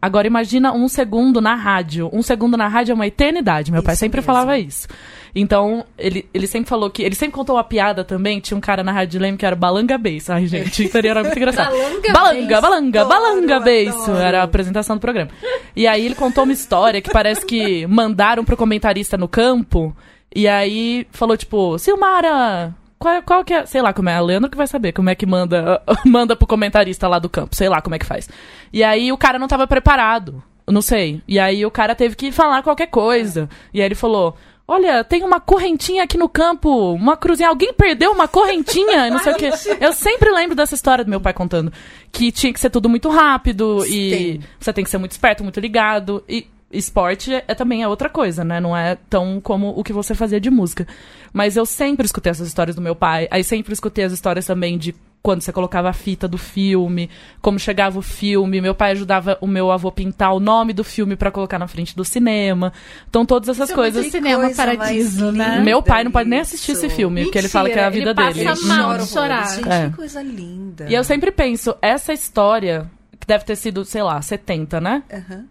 [0.01, 2.09] Agora imagina um segundo na rádio.
[2.13, 4.27] Um segundo na rádio é uma eternidade." Meu pai Isso sempre mesmo.
[4.27, 4.87] falava isso.
[5.35, 7.03] Então, ele, ele sempre falou que.
[7.03, 8.41] Ele sempre contou uma piada também.
[8.41, 10.31] Tinha um cara na Rádio Leme que era Balanga Bass.
[10.31, 11.73] Ai, gente, isso era muito engraçado.
[11.73, 14.17] Balanga balanga, balanga, Adoro, balanga adoro.
[14.19, 15.31] Era a apresentação do programa.
[15.75, 19.95] E aí ele contou uma história que parece que mandaram pro comentarista no campo.
[20.35, 23.67] E aí falou, tipo, Silmara, qual, qual que é.
[23.67, 26.47] Sei lá como é, a Leandro que vai saber como é que manda, manda pro
[26.47, 27.55] comentarista lá do campo.
[27.55, 28.29] Sei lá como é que faz.
[28.73, 30.43] E aí o cara não tava preparado.
[30.69, 31.23] Não sei.
[31.29, 33.49] E aí o cara teve que falar qualquer coisa.
[33.73, 34.37] E aí ele falou.
[34.69, 37.49] Olha, tem uma correntinha aqui no campo, uma cruzinha.
[37.49, 39.09] Alguém perdeu uma correntinha?
[39.09, 39.51] Não sei o quê.
[39.81, 41.73] Eu sempre lembro dessa história do meu pai contando.
[42.11, 45.61] Que tinha que ser tudo muito rápido e você tem que ser muito esperto, muito
[45.61, 46.25] ligado.
[46.29, 48.61] E esporte é, é também é outra coisa, né?
[48.61, 50.87] Não é tão como o que você fazia de música.
[51.33, 53.27] Mas eu sempre escutei essas histórias do meu pai.
[53.31, 57.11] Aí sempre escutei as histórias também de quando você colocava a fita do filme,
[57.43, 58.61] como chegava o filme.
[58.61, 61.97] Meu pai ajudava o meu avô pintar o nome do filme pra colocar na frente
[61.97, 62.73] do cinema.
[63.11, 64.03] Então todas essas Isso é coisas.
[64.03, 65.61] muito cinema Coisa paradiso, né?
[65.65, 66.87] Meu pai não pode nem assistir isso.
[66.87, 68.41] esse filme, porque ele fala que é a vida Mentira, dele.
[68.41, 69.49] ele passa mal de chorar.
[69.57, 69.89] Gente, É.
[69.91, 70.87] que coisa linda.
[70.89, 75.03] E eu sempre penso, essa história, que deve ter sido, sei lá, 70, né?
[75.13, 75.45] Aham.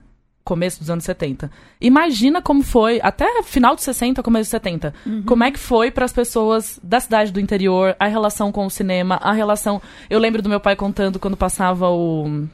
[0.45, 1.49] Começo dos anos 70.
[1.81, 4.93] Imagina como foi, até final dos 60, começo dos 70.
[5.25, 8.69] Como é que foi para as pessoas da cidade do interior, a relação com o
[8.69, 9.81] cinema, a relação.
[10.07, 12.45] Eu lembro do meu pai contando quando passava o.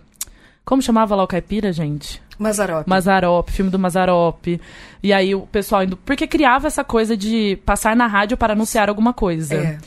[0.63, 2.21] Como chamava lá o caipira, gente?
[2.39, 2.87] Mazarop.
[2.87, 4.47] Mazarop, filme do Mazarop.
[5.03, 5.97] E aí o pessoal indo.
[5.97, 9.55] Porque criava essa coisa de passar na rádio para anunciar alguma coisa.
[9.55, 9.77] É.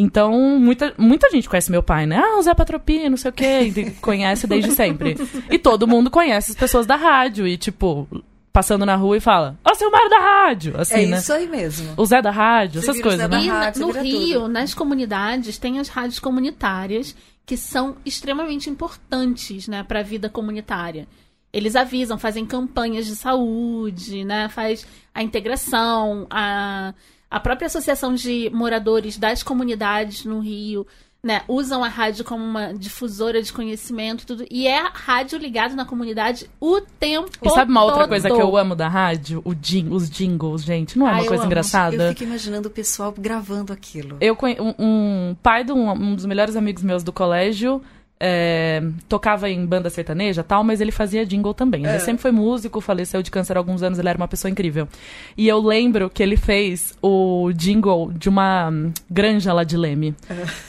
[0.00, 2.22] Então, muita, muita gente conhece meu pai, né?
[2.24, 3.72] Ah, o Zé Patropia, não sei o quê.
[3.76, 5.16] e conhece desde sempre.
[5.50, 7.48] E todo mundo conhece as pessoas da rádio.
[7.48, 8.06] E, tipo,
[8.52, 10.80] passando na rua e fala, ó, Silmar da rádio!
[10.80, 11.18] Assim, é né?
[11.18, 11.94] isso aí mesmo.
[11.96, 13.38] O Zé da rádio, Você essas coisas, né?
[13.48, 14.48] rádio, no Rio, tudo.
[14.52, 21.08] nas comunidades, tem as rádios comunitárias que são extremamente importantes, né, para a vida comunitária.
[21.52, 26.92] Eles avisam, fazem campanhas de saúde, né, faz a integração, a,
[27.30, 30.86] a própria associação de moradores das comunidades no Rio,
[31.22, 34.44] né, usam a rádio como uma difusora de conhecimento, tudo.
[34.50, 38.08] E é a rádio ligada na comunidade o tempo E sabe uma outra todo.
[38.10, 39.42] coisa que eu amo da rádio?
[39.44, 40.96] O jing, os jingles, gente.
[40.96, 41.46] Não é Ah, uma coisa amo.
[41.46, 41.96] engraçada?
[41.96, 44.16] Eu fico imaginando o pessoal gravando aquilo.
[44.20, 44.56] Eu conhe...
[44.60, 47.82] um, um pai de um, um dos melhores amigos meus do colégio
[48.20, 51.84] é, tocava em banda sertaneja tal, mas ele fazia jingle também.
[51.84, 51.98] Ele É.
[51.98, 54.88] sempre foi músico, faleceu de câncer há alguns anos, ele era uma pessoa incrível.
[55.36, 58.72] E eu lembro que ele fez o jingle de uma
[59.10, 60.14] granja lá de Leme.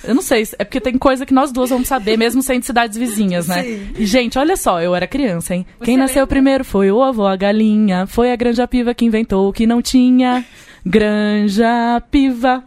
[0.03, 2.63] Eu não sei, se- é porque tem coisa que nós duas vamos saber, mesmo sendo
[2.63, 3.63] cidades vizinhas, né?
[3.63, 3.87] Sim.
[3.97, 5.65] E, gente, olha só, eu era criança, hein?
[5.83, 6.27] Quem Você nasceu lembra?
[6.35, 8.05] primeiro foi o avô, a galinha.
[8.07, 10.45] Foi a granja piva que inventou o que não tinha.
[10.85, 12.63] Granja piva.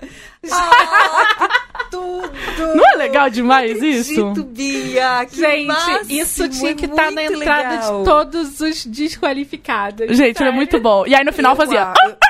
[1.93, 2.75] Tudo!
[2.75, 4.13] Não é legal demais Não isso?
[4.21, 5.27] acredito, Bia!
[5.31, 7.99] Que Gente, máximo, isso tinha é que estar na muito entrada legal.
[7.99, 10.17] de todos os desqualificados.
[10.17, 10.53] Gente, é sério.
[10.55, 11.07] muito bom.
[11.07, 11.93] E aí no final Eu- fazia.
[12.05, 12.17] eu-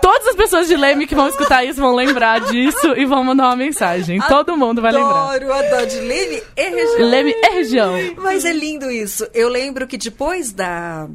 [0.00, 3.44] Todas as pessoas de Leme que vão escutar isso vão lembrar disso e vão mandar
[3.46, 4.20] uma mensagem.
[4.28, 5.34] Todo mundo vai lembrar.
[5.34, 5.86] Adoro, adoro.
[5.86, 7.08] De Leme e região.
[7.08, 7.92] Leme é região.
[8.18, 9.26] Mas é lindo isso.
[9.32, 11.08] Eu lembro que depois da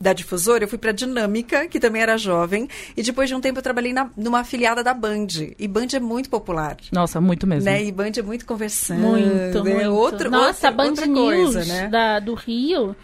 [0.00, 3.58] da difusora, eu fui pra Dinâmica, que também era jovem, e depois de um tempo
[3.58, 5.26] eu trabalhei na, numa afiliada da Band.
[5.58, 6.76] E Band é muito popular.
[6.92, 7.68] Nossa, muito mesmo.
[7.68, 7.84] Né?
[7.84, 9.00] E Band é muito conversando.
[9.00, 9.90] Muito, é muito.
[9.90, 11.88] Outro, Nossa, outra, a Band outra News coisa, né?
[11.88, 12.94] da, do Rio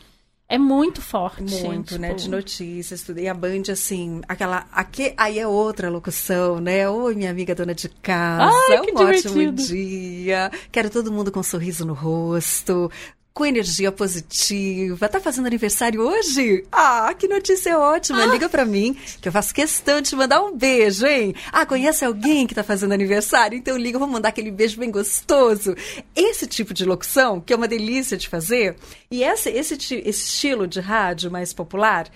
[0.49, 1.43] é muito forte.
[1.65, 2.15] Muito, né?
[2.15, 3.19] De notícias, tudo.
[3.19, 4.67] E a Band, assim, aquela.
[4.71, 6.89] Aqui, aí é outra locução, né?
[6.89, 8.53] Oi, minha amiga dona de casa.
[8.71, 9.63] Ai, um que ótimo divertido.
[9.65, 10.53] dia.
[10.71, 12.91] Quero todo mundo com um sorriso no rosto.
[13.37, 15.09] Com energia positiva.
[15.09, 16.65] Tá fazendo aniversário hoje?
[16.71, 18.25] Ah, que notícia ótima.
[18.27, 21.35] Liga pra mim, que eu faço questão de te mandar um beijo, hein?
[21.51, 23.59] Ah, conhece alguém que tá fazendo aniversário?
[23.59, 25.75] Então liga, eu vou mandar aquele beijo bem gostoso.
[26.15, 28.77] Esse tipo de locução, que é uma delícia de fazer,
[29.11, 32.09] e essa, esse, esse estilo de rádio mais popular,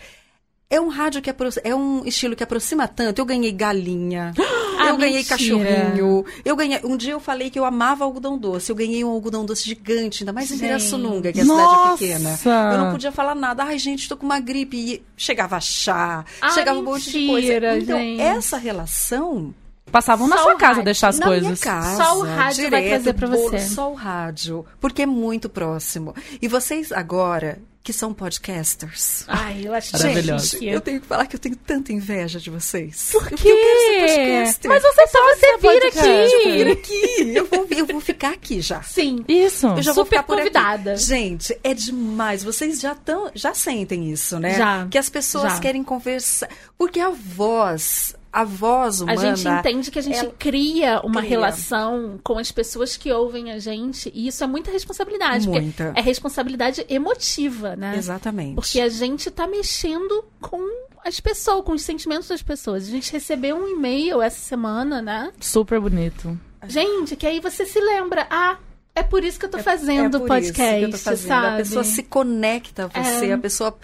[0.71, 3.19] é um rádio que apro- é um estilo que aproxima tanto.
[3.19, 4.33] Eu ganhei galinha,
[4.81, 5.37] Ah, eu ganhei mentira.
[5.37, 6.81] cachorrinho, eu ganhei.
[6.85, 8.71] Um dia eu falei que eu amava algodão doce.
[8.71, 10.59] Eu ganhei um algodão doce gigante, ainda mais em.
[10.59, 11.97] Pirassununga, que a Nossa!
[11.97, 12.73] cidade é pequena.
[12.73, 13.65] Eu não podia falar nada.
[13.65, 14.77] Ai, gente, tô com uma gripe.
[14.77, 17.47] E chegava chá, Ah, chegava um monte de coisa.
[17.49, 18.21] mentira, Então, gente.
[18.21, 19.55] essa relação
[19.91, 21.45] Passavam na Só sua o casa deixar as na coisas.
[21.47, 22.05] minha casa.
[22.05, 23.59] Só o rádio vai direto, trazer pra você.
[23.61, 24.67] Só o rádio.
[24.79, 26.15] Porque é muito próximo.
[26.43, 29.25] E vocês agora, que são podcasters.
[29.27, 30.49] Ai, eu acho Maravilhoso.
[30.51, 30.67] chique.
[30.69, 33.09] eu tenho que falar que eu tenho tanta inveja de vocês.
[33.13, 34.33] Por Porque eu quero ser quê?
[34.33, 34.71] podcaster.
[34.71, 36.07] Mas você só você vir podcast.
[36.35, 37.05] Eu vou vir aqui.
[37.05, 37.35] aqui.
[37.35, 38.83] Eu vou, eu vou ficar aqui já.
[38.83, 39.25] Sim.
[39.27, 39.67] Isso.
[39.69, 40.51] Eu já vou Super ficar por aqui.
[40.51, 40.97] convidada.
[40.97, 42.45] Gente, é demais.
[42.45, 44.55] Vocês já tão, já sentem isso, né?
[44.59, 44.87] Já.
[44.91, 45.61] Que as pessoas Já.
[45.61, 46.49] querem conversar.
[46.77, 49.37] Porque a voz, a voz A humana.
[49.37, 51.31] gente entende que a gente ela- cria uma Cria.
[51.31, 54.11] relação com as pessoas que ouvem a gente.
[54.15, 55.49] E isso é muita responsabilidade.
[55.49, 55.93] Muita.
[55.97, 57.95] É responsabilidade emotiva, né?
[57.97, 58.55] Exatamente.
[58.55, 60.61] Porque a gente tá mexendo com
[61.05, 62.87] as pessoas, com os sentimentos das pessoas.
[62.87, 65.33] A gente recebeu um e-mail essa semana, né?
[65.41, 66.39] Super bonito.
[66.67, 68.57] Gente, que aí você se lembra, ah,
[68.95, 71.29] é por isso que eu tô fazendo é podcast, isso que eu tô fazendo.
[71.29, 71.47] sabe?
[71.47, 73.33] A pessoa se conecta a você, É.
[73.33, 73.79] a pessoa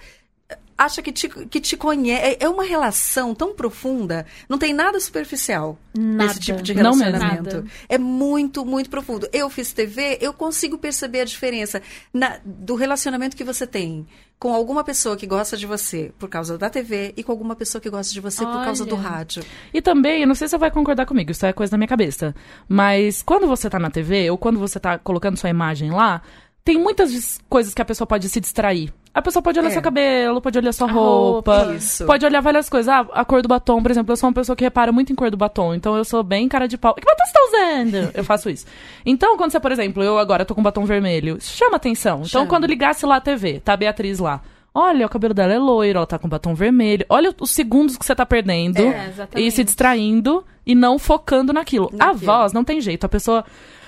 [0.77, 2.37] acha que te, que te conhece.
[2.41, 6.25] É uma relação tão profunda, não tem nada superficial Nada.
[6.29, 7.05] nesse tipo de Não mesmo.
[7.05, 7.65] relacionamento.
[7.89, 9.29] É muito, muito profundo.
[9.33, 11.81] Eu fiz TV, eu consigo perceber a diferença
[12.13, 14.07] na- do relacionamento que você tem
[14.39, 17.81] com alguma pessoa que gosta de você por causa da TV e com alguma pessoa
[17.81, 19.09] que gosta de você por causa do Olha.
[19.09, 19.45] rádio.
[19.73, 21.89] E também, eu não sei se você vai concordar comigo, isso é coisa da minha
[21.89, 22.35] cabeça.
[22.69, 26.21] Mas quando você tá na TV, ou quando você tá colocando sua imagem lá,
[26.65, 28.93] tem muitas coisas que a pessoa pode se distrair.
[29.14, 29.72] A pessoa pode olhar É.
[29.72, 32.05] seu cabelo, pode olhar sua A roupa, roupa.
[32.05, 32.88] Pode olhar várias coisas.
[32.92, 35.14] Ah, a cor do batom, por exemplo, eu sou uma pessoa que repara muito em
[35.14, 36.94] cor do batom, então eu sou bem cara de pau.
[36.94, 38.11] Que batom você tá usando?
[38.16, 38.66] Eu faço isso.
[39.07, 42.16] Então, quando você, por exemplo, eu agora tô com batom vermelho, isso chama atenção.
[42.18, 42.46] Então, Chama.
[42.46, 44.40] quando ligasse lá a TV, tá a Beatriz lá.
[44.74, 47.07] Olha, o cabelo dela é loiro, ela tá com batom vermelho.
[47.09, 51.88] Olha os segundos que você tá perdendo É, e se distraindo e não focando naquilo.
[52.00, 52.27] A Naquilo.
[52.27, 53.05] voz não tem jeito.
[53.05, 53.44] A pessoa,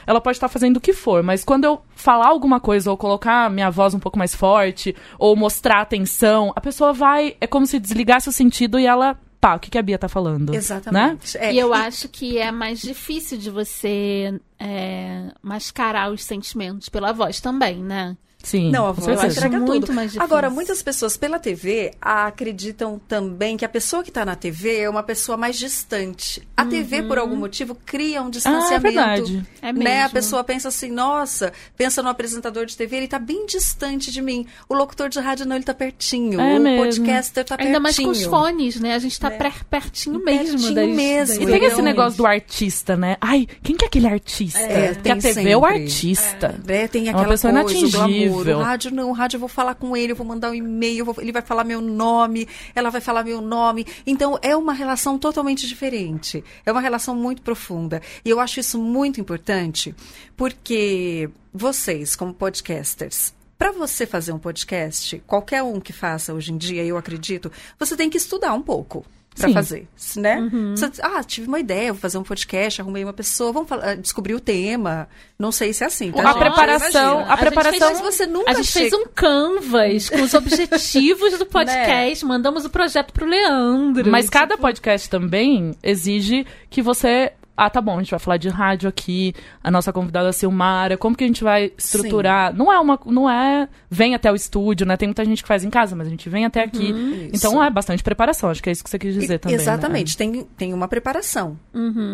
[0.06, 3.50] ela pode estar fazendo o que for, mas quando eu falar alguma coisa ou colocar
[3.50, 7.36] minha voz um pouco mais forte ou mostrar atenção, a pessoa vai.
[7.40, 9.18] É como se desligasse o sentido e ela.
[9.38, 10.50] Pá, o que, que a Bia tá falando?
[10.52, 10.56] Né?
[10.56, 11.36] Exatamente.
[11.36, 17.12] É, E eu acho que é mais difícil de você é, mascarar os sentimentos pela
[17.12, 18.16] voz também, né?
[18.46, 18.70] Sim.
[18.70, 19.38] Não, a com voz certeza.
[19.46, 19.94] entrega muito tudo.
[19.96, 20.22] mais difícil.
[20.24, 24.88] Agora, muitas pessoas pela TV acreditam também que a pessoa que está na TV é
[24.88, 26.46] uma pessoa mais distante.
[26.56, 28.72] A TV, por algum motivo, cria um distanciamento.
[28.72, 28.78] Ah, é
[29.16, 29.46] verdade.
[29.60, 29.96] É Né?
[29.96, 30.10] A mesmo.
[30.14, 34.46] pessoa pensa assim, nossa, pensa no apresentador de TV, ele está bem distante de mim.
[34.68, 36.40] O locutor de rádio não, ele está pertinho.
[36.40, 36.84] É o mesmo.
[36.84, 37.74] podcaster está pertinho.
[37.76, 38.94] Ainda mais com os fones, né?
[38.94, 39.36] A gente tá Né?
[39.38, 40.50] per- pertinho mesmo.
[40.58, 41.34] Pertinho das- mesmo.
[41.40, 43.16] das E tem esse negócio do artista, né?
[43.20, 44.60] Ai, quem que é aquele artista?
[44.60, 45.82] É, Porque a tem TV é o sempre.
[45.82, 46.60] artista.
[46.64, 46.86] né?
[46.88, 48.35] Tem É uma aquela pessoa coisa, inatingível.
[48.60, 51.04] O rádio não, o rádio eu vou falar com ele, eu vou mandar um e-mail,
[51.04, 53.86] vou- ele vai falar meu nome, ela vai falar meu nome.
[54.06, 56.42] Então é uma relação totalmente diferente.
[56.64, 58.00] É uma relação muito profunda.
[58.24, 59.94] E eu acho isso muito importante,
[60.36, 66.58] porque vocês, como podcasters, para você fazer um podcast, qualquer um que faça hoje em
[66.58, 69.04] dia, eu acredito, você tem que estudar um pouco
[69.36, 70.48] para fazer, né?
[70.76, 74.34] Você- ah, tive uma ideia, vou fazer um podcast, arrumei uma pessoa, vamos falar, descobrir
[74.34, 75.08] o tema.
[75.38, 76.22] Não sei se é assim, tá?
[76.22, 76.38] A gente?
[76.38, 77.32] preparação- Imagina.
[77.32, 81.46] a preparação- Mas você nunca A gente fez chega- um canvas com os objetivos do
[81.46, 84.10] podcast, mandamos o projeto pro Leandro.
[84.10, 87.32] Mas Tipo, cada podcast também exige que você.
[87.56, 89.32] Ah, tá bom, a gente vai falar de rádio aqui,
[89.64, 92.54] a nossa convidada é Silmara, como que a gente vai estruturar?
[92.54, 93.00] Não é uma.
[93.06, 93.66] Não é.
[93.90, 94.96] Vem até o estúdio, né?
[94.96, 96.92] Tem muita gente que faz em casa, mas a gente vem até aqui.
[97.32, 99.56] Então é bastante preparação, acho que é isso que você quis dizer E- também.
[99.56, 99.62] né?
[99.62, 101.58] Exatamente, tem, tem uma preparação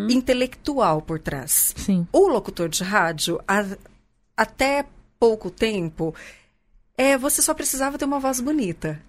[0.09, 1.75] intelectual por trás.
[1.77, 2.07] Sim.
[2.13, 3.65] O locutor de rádio, a-
[4.37, 4.85] até
[5.19, 6.15] pouco tempo,
[6.97, 9.01] é, você só precisava ter uma voz bonita.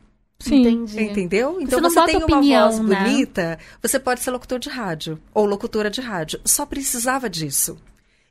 [0.44, 0.62] Sim.
[0.62, 1.02] Entendi.
[1.02, 1.58] Entendeu?
[1.62, 3.04] Então você, bota tem uma opinião, voz né?
[3.04, 6.40] bonita, você pode ser locutor de rádio ou locutora de rádio.
[6.44, 7.78] Só precisava disso.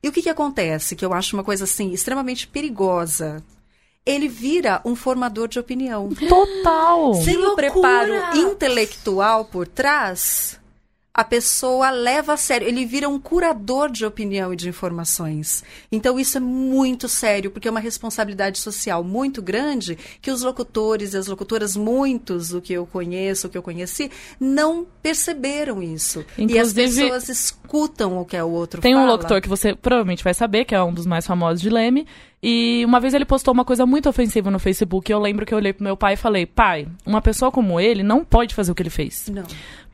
[0.03, 0.95] E o que, que acontece?
[0.95, 3.43] Que eu acho uma coisa assim extremamente perigosa.
[4.05, 6.11] ele vira um formador de opinião.
[6.29, 7.15] Total!
[7.15, 10.59] Sem o preparo intelectual por trás,
[11.15, 12.67] a pessoa leva a sério.
[12.67, 15.63] Ele vira um curador de opinião e de informações.
[15.91, 21.13] Então, isso é muito sério, porque é uma responsabilidade social muito grande que os locutores
[21.13, 26.25] e as locutoras, muitos do que eu conheço, o que eu conheci, não perceberam isso.
[26.39, 29.13] e as Inclusive- pessoas escutam o que é o outro Tem um fala.
[29.13, 32.07] locutor que você provavelmente vai saber, que é um dos mais famosos de Leme.
[32.45, 35.09] E uma vez ele postou uma coisa muito ofensiva no Facebook.
[35.11, 37.79] E eu lembro que eu olhei pro meu pai e falei: Pai, uma pessoa como
[37.79, 39.27] ele não pode fazer o que ele fez.
[39.29, 39.45] Não.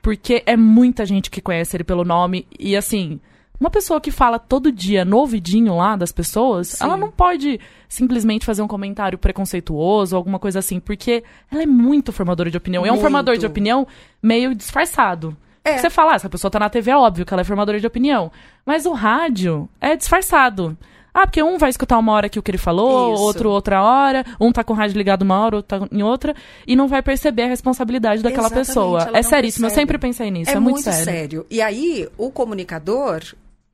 [0.03, 2.47] Porque é muita gente que conhece ele pelo nome.
[2.59, 3.21] E assim,
[3.61, 6.85] uma pessoa que fala todo dia no ouvidinho lá das pessoas, Sim.
[6.85, 10.79] ela não pode simplesmente fazer um comentário preconceituoso, alguma coisa assim.
[10.79, 12.85] Porque ela é muito formadora de opinião.
[12.85, 13.03] E é um Muito.
[13.03, 13.87] formador de opinião
[14.23, 15.37] meio disfarçado.
[15.65, 15.77] É.
[15.77, 17.87] Você fala, ah, essa pessoa tá na TV, é óbvio que ela é formadora de
[17.87, 18.31] opinião.
[18.65, 20.77] Mas o rádio é disfarçado.
[21.21, 23.23] Ah, porque um vai escutar uma hora aqui o que ele falou, Isso.
[23.23, 26.33] outro outra hora, um tá com o rádio ligado uma hora, outro tá em outra,
[26.65, 29.11] e não vai perceber a responsabilidade daquela Exatamente, pessoa.
[29.13, 29.81] É seríssimo, eu percebe.
[29.81, 31.45] sempre pensei nisso, é, é, muito, sério.
[31.51, 33.23] E aí, o comunicador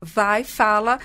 [0.00, 0.98] vai e fala.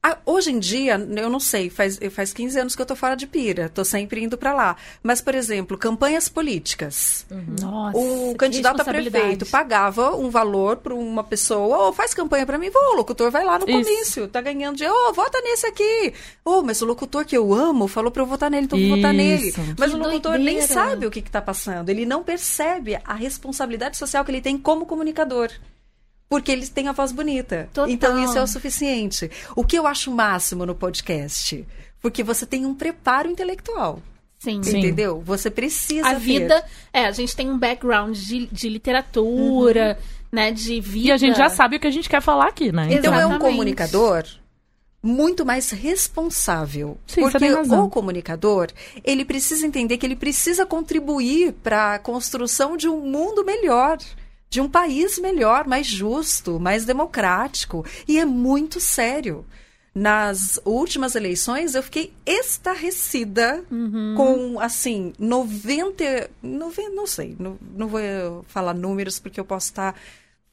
[0.00, 3.16] Ah, hoje em dia, eu não sei, faz, faz 15 anos que eu tô fora
[3.16, 4.76] de pira, tô sempre indo para lá.
[5.02, 7.26] Mas, por exemplo, campanhas políticas.
[7.60, 12.46] Nossa, O que candidato a prefeito pagava um valor para uma pessoa, ou faz campanha
[12.46, 13.72] para mim, vou, o locutor vai lá no Isso.
[13.90, 16.14] comício, tá ganhando dinheiro, ô, vota nesse aqui.
[16.44, 18.96] Ô, mas o locutor que eu amo falou para eu votar nele, então eu vou
[18.98, 19.52] votar nele.
[19.76, 20.66] Mas Que o locutor nem doideira.
[20.74, 24.86] sabe o que está passando, ele não percebe a responsabilidade social que ele tem como
[24.86, 25.50] comunicador.
[26.28, 27.68] Porque eles têm a voz bonita.
[27.72, 27.90] Total.
[27.90, 29.30] Então isso é o suficiente.
[29.56, 31.66] O que eu acho máximo no podcast?
[32.00, 34.02] Porque você tem um preparo intelectual.
[34.38, 34.62] Sim.
[34.62, 34.78] Sim.
[34.78, 35.20] Entendeu?
[35.24, 36.20] Você precisa A ter.
[36.20, 36.64] vida.
[36.92, 39.98] É, a gente tem um background de, de literatura,
[40.30, 40.52] né?
[40.52, 41.08] De vida.
[41.08, 42.88] E a gente já sabe o que a gente quer falar aqui, né?
[42.90, 43.40] Então é um Exatamente.
[43.50, 44.24] comunicador
[45.02, 46.98] muito mais responsável.
[47.06, 47.86] Sim, você porque tem razão.
[47.86, 48.68] o comunicador,
[49.04, 53.98] ele precisa entender que ele precisa contribuir para a construção de um mundo melhor.
[54.50, 57.84] De um país melhor, mais justo, mais democrático.
[58.06, 59.44] E é muito sério.
[59.94, 64.14] Nas últimas eleições, eu fiquei estarrecida Uhum.
[64.16, 68.00] com, assim, 90, 90 não sei, não, não vou
[68.46, 69.94] falar números porque eu posso estar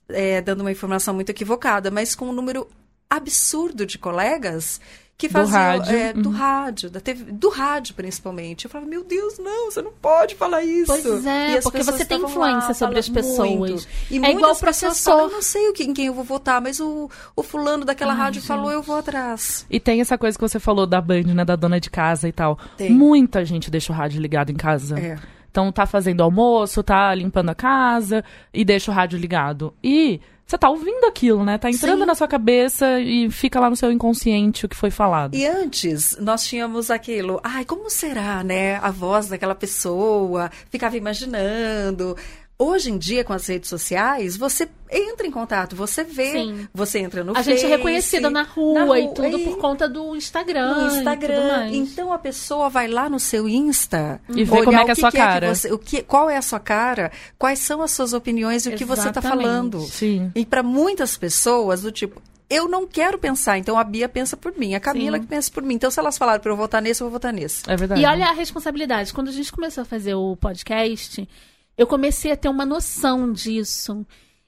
[0.10, 2.68] é, dando uma informação muito equivocada, mas com um número
[3.10, 4.82] absurdo de colegas
[5.18, 6.36] que Do faziam rádio, é, do uhum.
[6.36, 8.66] rádio, da TV, do rádio principalmente.
[8.66, 10.88] Eu falava, meu Deus, não, você não pode falar isso.
[10.88, 13.50] Pois é, porque você tem estavam lá, influência sobre as pessoas.
[13.52, 13.88] muito.
[14.12, 14.94] E É igual o professor.
[14.94, 17.86] falam, eu não sei o que, em quem eu vou votar, mas o, o fulano
[17.86, 18.48] daquela Ai, rádio gente.
[18.48, 19.66] falou, eu vou atrás.
[19.70, 21.46] E tem essa coisa que você falou da Band, né?
[21.46, 22.60] Da dona de casa e tal.
[22.76, 22.90] Tem.
[22.92, 25.00] Muita gente deixa o rádio ligado em casa.
[25.00, 25.18] É.
[25.50, 28.22] Então tá fazendo almoço, tá limpando a casa
[28.54, 29.74] e deixa o rádio ligado.
[29.82, 31.58] E você tá ouvindo aquilo, né?
[31.58, 32.06] Tá entrando Sim.
[32.06, 35.36] na sua cabeça e fica lá no seu inconsciente o que foi falado.
[35.36, 38.76] E antes, nós tínhamos aquilo, ai, como será, né?
[38.76, 42.16] A voz daquela pessoa, ficava imaginando.
[42.58, 46.68] Hoje em dia, com as redes sociais, você entra em contato, você vê, Sim.
[46.74, 49.44] você entra no A gente é Face, reconhecida na rua, na e rua, tudo e
[49.44, 50.74] por conta do Instagram.
[50.76, 51.48] no e tudo Instagram.
[51.48, 51.76] mais.
[51.76, 54.96] Então a pessoa vai lá no seu Insta E vê como é que é a
[54.96, 55.54] sua que cara.
[55.54, 58.78] você- o que, qual é a sua cara, quais são as suas opiniões e o
[58.78, 59.44] que você está Exatamente.
[59.48, 59.82] falando.
[59.82, 60.32] Sim.
[60.34, 64.58] E para muitas pessoas, do tipo, eu não quero pensar, então a Bia pensa por
[64.58, 65.24] mim, a Camila Sim.
[65.24, 65.76] que pensa por mim.
[65.76, 67.70] Então se elas falaram para eu votar nesse, eu vou votar nesse.
[67.70, 68.00] É verdade.
[68.02, 69.14] E olha a responsabilidade.
[69.14, 71.28] Quando a gente começou a fazer o podcast,
[71.78, 74.06] eu comecei a ter uma noção disso.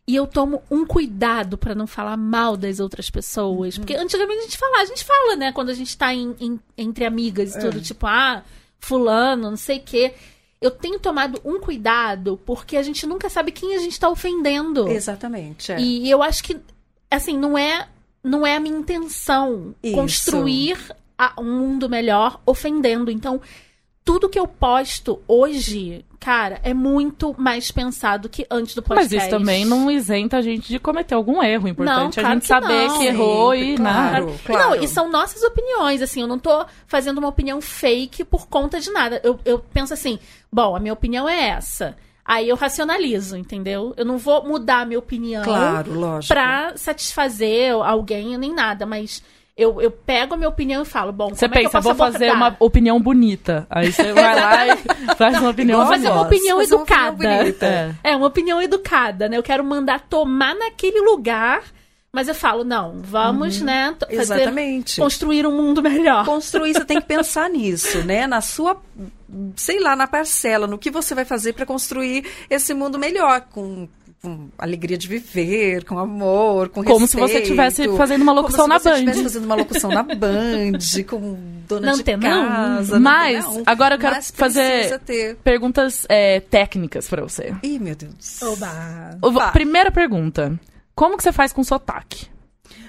[0.09, 3.77] E eu tomo um cuidado pra não falar mal das outras pessoas.
[3.77, 5.51] Porque antigamente a gente falava, a gente fala, né?
[5.51, 8.41] Quando a gente tá em- em- entre amigas e tudo, tipo, ah,
[8.79, 10.13] fulano, não sei o quê.
[10.61, 14.87] Eu tenho tomado um cuidado porque a gente nunca sabe quem a gente tá ofendendo.
[14.87, 15.73] Exatamente.
[15.73, 15.79] é.
[15.79, 16.57] E eu acho que,
[17.11, 17.89] assim, não é,
[18.23, 19.93] não é a minha intenção Isso.
[19.93, 20.77] construir
[21.17, 23.11] a- um mundo melhor ofendendo.
[23.11, 23.41] Então,
[24.05, 29.17] tudo que eu posto hoje, cara, é muito mais pensado que antes do Mas podcast.
[29.17, 31.65] isso também não isenta a gente de cometer algum erro.
[31.65, 32.97] O importante Não, é a claro gente que saber não.
[32.97, 34.25] que errou Sempre, e claro.
[34.25, 34.38] né?
[34.45, 34.69] claro.
[34.69, 38.80] Não, e são nossas opiniões, assim, eu não tô fazendo uma opinião fake por conta
[38.80, 39.21] de nada.
[39.23, 40.19] Eu, eu penso assim,
[40.51, 41.95] bom, a minha opinião é essa.
[42.25, 43.93] Aí eu racionalizo, entendeu?
[43.95, 46.34] Eu não vou mudar a minha opinião Claro, lógico.
[46.34, 49.23] pra satisfazer alguém nem nada, mas
[49.58, 51.82] eu, eu pego a minha opinião e falo, bom, Você como é que eu pensa,
[51.82, 52.52] posso vou fazer abordar?
[52.52, 53.65] uma opinião bonita.
[53.70, 54.78] Aí você vai lá e
[55.17, 57.65] faz uma opinião Vou fazer uma opinião fazer uma opinião educada.
[58.04, 58.12] É.
[58.12, 59.38] É, uma opinião educada, né?
[59.38, 61.63] Eu quero mandar tomar naquele lugar,
[62.13, 65.02] mas eu falo, não, vamos, né, t- fazer, Exatamente.
[65.02, 66.24] construir um mundo melhor.
[66.26, 68.28] Construir, você tem que pensar nisso, né?
[68.28, 68.80] Na sua,
[69.56, 73.88] sei lá, na parcela, no que você vai fazer para construir esse mundo melhor, com
[74.21, 77.27] com alegria de viver, com amor, com Como respeito.
[77.27, 78.97] se você estivesse fazendo uma locução Como na se você Band.
[78.99, 80.71] estivesse fazendo uma locução na Band,
[81.08, 82.47] com dona Na de Antenão.
[82.47, 82.99] casa.
[82.99, 83.63] na Mas, Antenão.
[83.65, 85.36] agora eu quero Mas fazer- ter.
[85.38, 87.56] Perguntas é, técnicas pra você.
[87.63, 88.41] Ih, meu Deus.
[88.41, 89.17] Oba.
[89.32, 89.51] Vai.
[89.51, 90.60] Primeira pergunta.
[90.95, 92.25] Como que você faz com sotaque?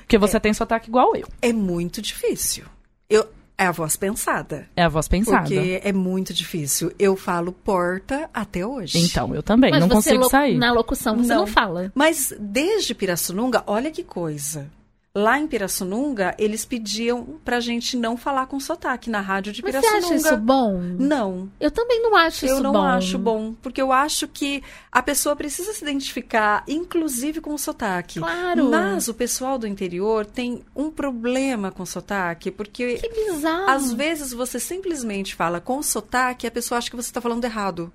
[0.01, 1.29] Porque você tem sotaque igual eu.
[1.43, 2.64] É muito difícil.
[3.11, 3.27] Eu,
[3.59, 4.68] é a voz pensada.
[4.77, 5.42] É a voz pensada.
[5.42, 6.92] Porque é muito difícil.
[6.97, 8.99] Eu falo porta até hoje.
[8.99, 9.71] Então, eu também.
[9.73, 10.57] Mas não você consigo sair.
[10.57, 11.47] na locução você não, Não.
[11.47, 11.90] fala.
[11.94, 14.71] Mas desde Pirassununga, olha que coisa.
[15.21, 19.73] Lá em Pirassununga, eles pediam pra gente não falar com sotaque na rádio de Mas
[19.75, 20.15] você Pirassununga.
[20.15, 20.79] acha isso bom?
[20.99, 21.51] Não.
[21.59, 22.83] Eu também não acho eu isso não bom.
[22.83, 28.21] acho bom, porque eu acho que a pessoa precisa se identificar, inclusive com o sotaque.
[28.21, 28.71] Claro.
[28.71, 33.71] Mas o pessoal do interior tem um problema com sotaque, porque Que bizarro.
[33.71, 37.45] às vezes você simplesmente fala com sotaque e a pessoa acha que você está falando
[37.45, 37.93] errado.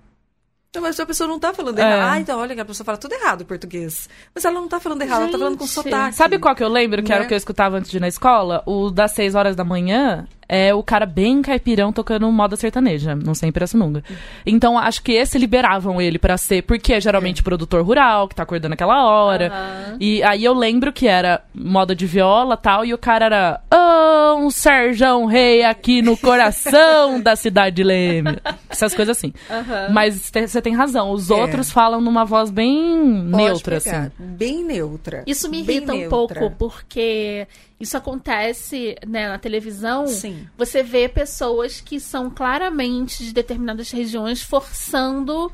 [0.73, 1.81] Então, mas a pessoa não tá falando É.
[1.83, 2.09] errado.
[2.13, 4.09] Ah, então olha que a pessoa fala tudo errado em português.
[4.33, 5.73] Mas ela não tá falando errado, ela tá falando com Gente.
[5.75, 6.15] sotaque.
[6.15, 7.25] Sabe qual que eu lembro que era Né?
[7.25, 8.63] o que eu escutava antes de ir na escola?
[8.65, 13.33] O das 6 horas da manhã é o cara bem caipirão tocando moda sertaneja, não
[13.33, 14.03] sei em Pirassununga.
[14.45, 18.43] Então acho que esse liberavam ele pra ser, porque é geralmente produtor rural, que tá
[18.43, 19.47] acordando aquela hora.
[19.47, 19.97] Aham.
[19.99, 24.35] E aí eu lembro que era moda de viola tal, e o cara era "Ah,
[24.37, 28.37] um Serjão Rei aqui no coração da cidade de Leme.
[28.69, 29.33] Essas coisas assim.
[29.49, 29.89] Aham.
[29.91, 31.33] Mas você tem razão, os É.
[31.33, 33.99] outros falam numa voz bem Pode neutra, pegar.
[34.01, 34.11] assim.
[34.19, 35.23] Bem neutra.
[35.25, 36.39] Isso me Bem irrita um neutra.
[36.39, 37.47] pouco, porque
[37.83, 40.07] isso acontece né, na televisão.
[40.07, 40.47] Sim.
[40.57, 45.51] Você vê pessoas que são claramente de determinadas regiões forçando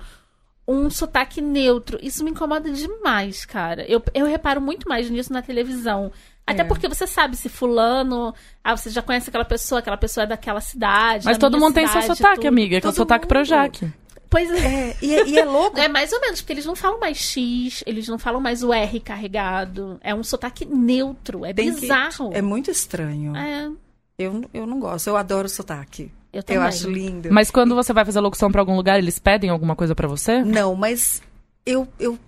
[0.68, 1.98] um sotaque neutro.
[2.02, 3.84] Isso me incomoda demais, cara.
[3.90, 6.12] Eu, eu reparo muito mais nisso na televisão.
[6.46, 6.66] Até É.
[6.66, 8.34] porque você sabe se fulano.
[8.64, 11.26] Ah, você já conhece aquela pessoa, aquela pessoa é daquela cidade.
[11.26, 12.48] Mas todo mundo tem seu cidade, sotaque, tudo.
[12.48, 13.30] amiga, que é o sotaque mundo.
[13.30, 13.92] Projac.
[14.30, 14.90] Pois é.
[14.92, 15.78] É, e, é- e é louco.
[15.80, 18.72] É mais ou menos, porque eles não falam mais X, eles não falam mais o
[18.74, 20.00] R carregado.
[20.04, 22.30] É um sotaque neutro, é Tem que- bizarro.
[22.34, 23.36] É muito estranho.
[23.36, 23.70] É,
[24.18, 25.08] Eu, eu não gosto.
[25.08, 26.12] Eu adoro sotaque.
[26.34, 26.62] eu também.
[26.62, 27.30] Eu acho lindo.
[27.32, 30.44] Mas quando você vai fazer locução pra algum lugar, eles pedem alguma coisa pra você?
[30.44, 31.22] Não, mas
[31.66, 32.20] eu, eu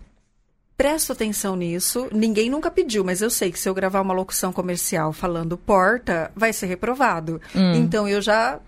[0.81, 2.07] presto atenção nisso.
[2.11, 6.31] Ninguém nunca pediu, mas eu sei que se eu gravar uma locução comercial falando porta,
[6.35, 7.39] vai ser reprovado.
[7.55, 7.73] Hum.
[7.75, 8.59] Então eu já.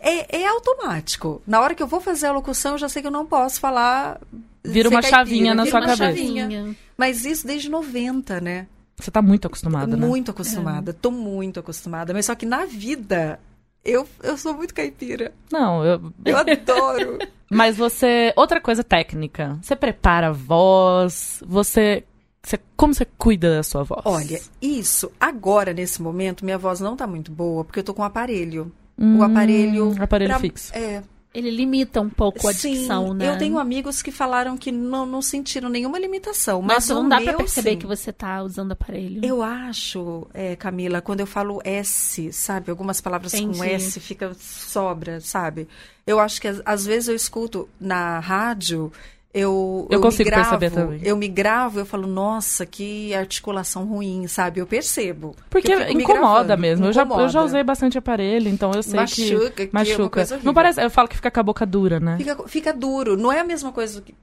[0.00, 1.40] É, é automático.
[1.46, 3.60] Na hora que eu vou fazer a locução, eu já sei que eu não posso
[3.60, 4.20] falar.
[4.64, 6.04] Vira uma caipira, chavinha na vira sua uma cabeça.
[6.04, 6.76] chavinha.
[6.96, 8.66] Mas isso desde 90, né?
[8.96, 10.06] Você tá muito acostumada, né?
[10.06, 10.92] Muito acostumada.
[10.92, 12.12] Tô muito acostumada.
[12.12, 13.38] Mas só que na vida,
[13.84, 15.32] eu, eu sou muito caipira.
[15.50, 16.12] Não, eu...
[16.24, 17.18] Eu adoro.
[17.50, 18.32] Mas você...
[18.36, 19.58] Outra coisa técnica.
[19.62, 22.04] Você prepara a voz, você...
[22.42, 22.58] você...
[22.76, 24.02] Como você cuida da sua voz?
[24.04, 28.02] Olha, isso, agora, nesse momento, minha voz não tá muito boa, porque eu tô com
[28.02, 28.72] um aparelho.
[28.98, 29.94] Hum, o aparelho.
[30.00, 30.72] Aparelho pra- fixo.
[30.74, 31.02] É.
[31.34, 33.28] Ele limita um pouco a sim, dicção, né?
[33.28, 36.60] eu tenho amigos que falaram que não, não sentiram nenhuma limitação.
[36.60, 37.78] Mas Nossa, não dá pra perceber sim.
[37.78, 39.24] que você tá usando aparelho.
[39.24, 42.70] Eu acho, é, Camila, quando eu falo S, sabe?
[42.70, 43.70] Algumas palavras com Entendi.
[43.70, 45.66] S fica sobra, sabe?
[46.06, 48.92] Eu acho que às vezes eu escuto na rádio,
[49.34, 51.00] eu Eu me consigo gravo, perceber também.
[51.02, 54.60] Eu me gravo, eu falo, nossa, que articulação ruim, sabe?
[54.60, 55.34] Eu percebo.
[55.48, 56.86] Porque eu me incomoda gravando, mesmo.
[56.86, 57.44] Eu já, eu já incomoda.
[57.44, 59.62] usei bastante aparelho, então eu sei Machuca, que que...
[59.62, 60.20] é Machuca.
[60.20, 60.40] horrível.
[60.42, 60.82] Não parece...
[60.82, 62.18] Eu falo que fica com a boca dura, né?
[62.18, 63.16] Fica, fica duro.
[63.16, 64.14] Não é a mesma coisa que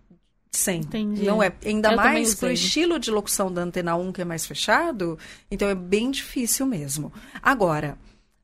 [0.51, 0.81] sem.
[0.81, 1.23] Entendi.
[1.23, 1.51] Não é.
[1.65, 5.17] Ainda Eu mais pro estilo de locução da Antena 1, que é mais fechado,
[5.49, 7.11] então é bem difícil mesmo.
[7.41, 7.97] Agora,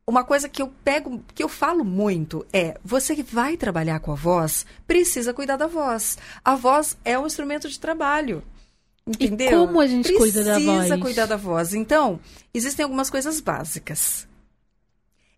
[0.07, 4.11] uma coisa que eu pego, que eu falo muito é: você que vai trabalhar com
[4.11, 6.17] a voz, precisa cuidar da voz.
[6.43, 8.43] A voz é um instrumento de trabalho.
[9.07, 9.67] Entendeu?
[9.67, 11.01] como a gente cuida da Precisa voz?
[11.01, 11.75] cuidar da voz.
[11.75, 12.19] Então,
[12.51, 14.27] existem algumas coisas básicas.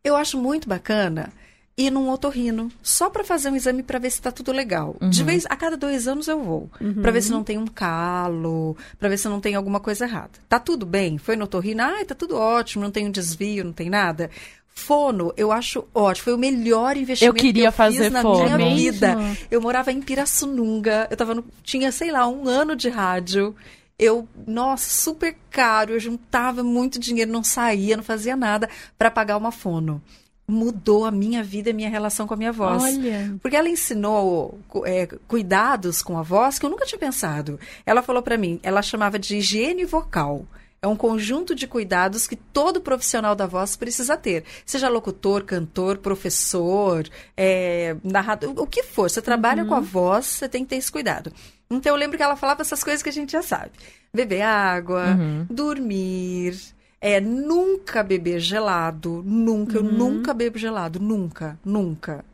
[0.02, 1.34] Eu acho muito bacana
[1.78, 4.96] ir num otorrino só para fazer um exame para ver se tá tudo legal.
[5.12, 6.70] De vez a cada dois anos eu vou
[7.02, 10.32] Pra ver se não tem um calo, para ver se não tem alguma coisa errada.
[10.50, 11.20] Tá tudo bem?
[11.20, 11.84] Foi no otorrino?
[11.84, 14.32] Ah, tá tudo ótimo, não tem um desvio, não tem nada.
[14.78, 16.26] Fono, eu acho ótimo.
[16.26, 18.44] Foi o melhor investimento Eu queria que eu fiz fazer na fono.
[18.44, 18.76] minha É mesmo?
[18.76, 19.18] vida.
[19.50, 21.08] Eu morava em Pirassununga.
[21.10, 23.56] Eu tava no, tinha, sei lá, um ano de rádio.
[23.98, 25.94] Eu, nossa, super caro.
[25.94, 30.00] Eu juntava muito dinheiro, não saía, não fazia nada para pagar uma fono.
[30.48, 32.84] Mudou a minha vida e a minha relação com a minha voz.
[32.84, 33.36] Olha.
[33.42, 37.60] Porque ela ensinou é, cuidados com a voz que eu nunca tinha pensado.
[37.84, 40.46] Ela falou pra mim, ela chamava de higiene vocal.
[40.82, 44.44] É um conjunto de cuidados que todo profissional da voz precisa ter.
[44.66, 49.10] Seja locutor, cantor, professor, é, narrador, o que for.
[49.10, 51.34] Você trabalha com a voz, você tem que ter esse cuidado.
[51.70, 53.72] Então eu lembro que ela falava essas coisas que a gente já sabe.
[54.14, 55.18] Beber água,
[55.50, 56.56] dormir,
[57.00, 62.26] é, nunca beber gelado, nunca, eu nunca bebo gelado, nunca, nunca.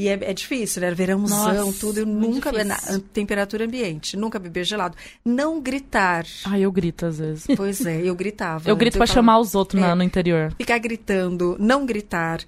[0.00, 0.90] E é, é difícil, né?
[0.92, 1.98] Verãozão, Nossa, tudo.
[1.98, 2.50] Eu nunca.
[2.64, 2.78] Na,
[3.12, 4.16] temperatura ambiente.
[4.16, 4.96] Nunca beber gelado.
[5.24, 6.24] Não gritar.
[6.46, 7.46] Ai, eu grito às vezes.
[7.56, 8.68] Pois é, eu gritava.
[8.68, 9.94] Eu grito Então pra chamar os outros na- É.
[9.94, 10.54] no interior.
[10.56, 12.40] Ficar gritando, não gritar.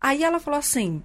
[0.00, 1.02] Aí ela falou assim.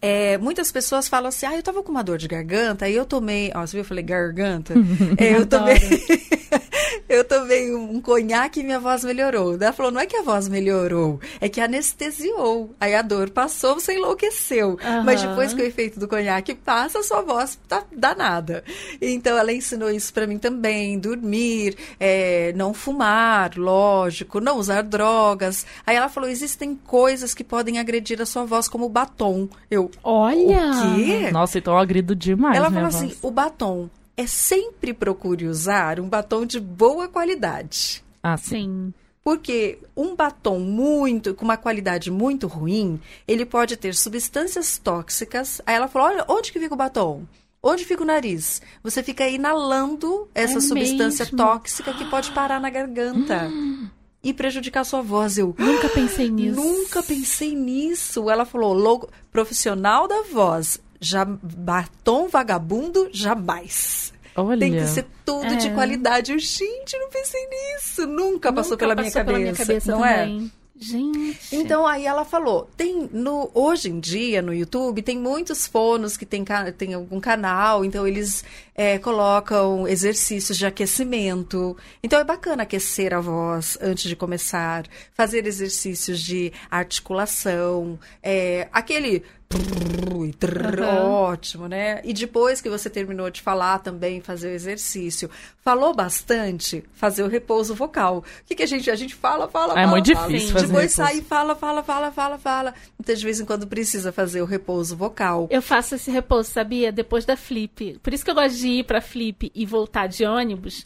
[0.00, 3.04] é, muitas pessoas falam assim, ah, eu tava com uma dor de garganta, aí eu
[3.06, 4.74] tomei, ó, você viu, eu falei garganta?
[5.18, 5.74] É, eu tomei,
[7.08, 9.54] eu tomei um conhaque e minha voz melhorou.
[9.54, 12.74] Ela falou, não é que a voz melhorou, é que anestesiou.
[12.80, 14.78] Aí a dor passou, você enlouqueceu.
[15.04, 15.30] Mas Aham.
[15.30, 18.62] depois que o efeito do conhaque passa, a sua voz tá danada.
[19.00, 25.66] Então ela ensinou isso pra mim também, dormir, é, não fumar, lógico, não usar drogas.
[25.86, 29.48] Aí ela falou, existem coisas que podem agredir a sua voz, como o batom.
[29.70, 30.70] Eu, Olha!
[30.70, 31.30] o quê?
[31.32, 33.18] Nossa, então eu agrido demais, Ela falou assim: voz.
[33.22, 38.02] o batom é sempre procure usar um batom de boa qualidade.
[38.22, 38.92] Ah, sim.
[39.22, 45.60] Porque um batom muito, com uma qualidade muito ruim, ele pode ter substâncias tóxicas.
[45.66, 47.24] Aí ela falou: olha, onde que fica o batom?
[47.62, 48.62] Onde fica o nariz?
[48.84, 51.38] Você fica inalando essa É substância mesmo?
[51.38, 53.50] tóxica que pode parar na garganta
[54.22, 55.36] e prejudicar a sua voz.
[55.36, 56.60] Eu Nunca pensei nisso.
[56.60, 58.30] Nunca pensei nisso.
[58.30, 64.12] Ela falou, logo, profissional da voz, já, batom vagabundo, jamais.
[64.36, 64.60] Olha.
[64.60, 65.74] Tem que ser tudo de É.
[65.74, 66.32] qualidade.
[66.32, 68.06] Eu, gente, não pensei nisso.
[68.06, 70.24] Nunca passou, Nunca pela, passou minha cabeça, não é?
[70.26, 70.52] também.
[70.78, 71.56] Gente.
[71.56, 76.26] Então aí ela falou, tem no hoje em dia no YouTube tem muitos fonos que
[76.26, 76.44] tem,
[76.76, 78.44] tem algum canal, então eles
[78.74, 81.74] é, colocam exercícios de aquecimento.
[82.02, 84.84] Então é bacana aquecer a voz antes de começar,
[85.14, 91.04] fazer exercícios de articulação, é, aquele trrr e trrr, Aham.
[91.10, 92.00] ótimo, né?
[92.04, 95.30] E depois que você terminou de falar também fazer o exercício.
[95.62, 98.18] Falou bastante, fazer o repouso vocal.
[98.18, 100.26] O que, que a gente a gente fala, fala, É fala, muito fala.
[100.28, 101.10] difícil fazer Depois repouso.
[101.10, 102.74] sai e fala, fala, fala, fala, fala.
[103.00, 105.46] Então, de vez em quando precisa fazer o repouso vocal.
[105.50, 106.90] Eu faço esse repouso, sabia?
[106.92, 107.98] Depois da flip.
[108.02, 110.84] Por isso que eu gosto de ir pra flip e voltar de ônibus,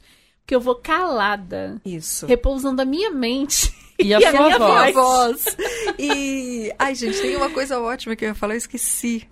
[0.50, 2.26] porque eu vou calada, Isso.
[2.26, 4.94] repousando a minha mente E a sua minha voz.
[4.94, 5.44] voz.
[5.96, 9.28] E, ai, gente, tem uma coisa ótima que eu ia falar, eu esqueci.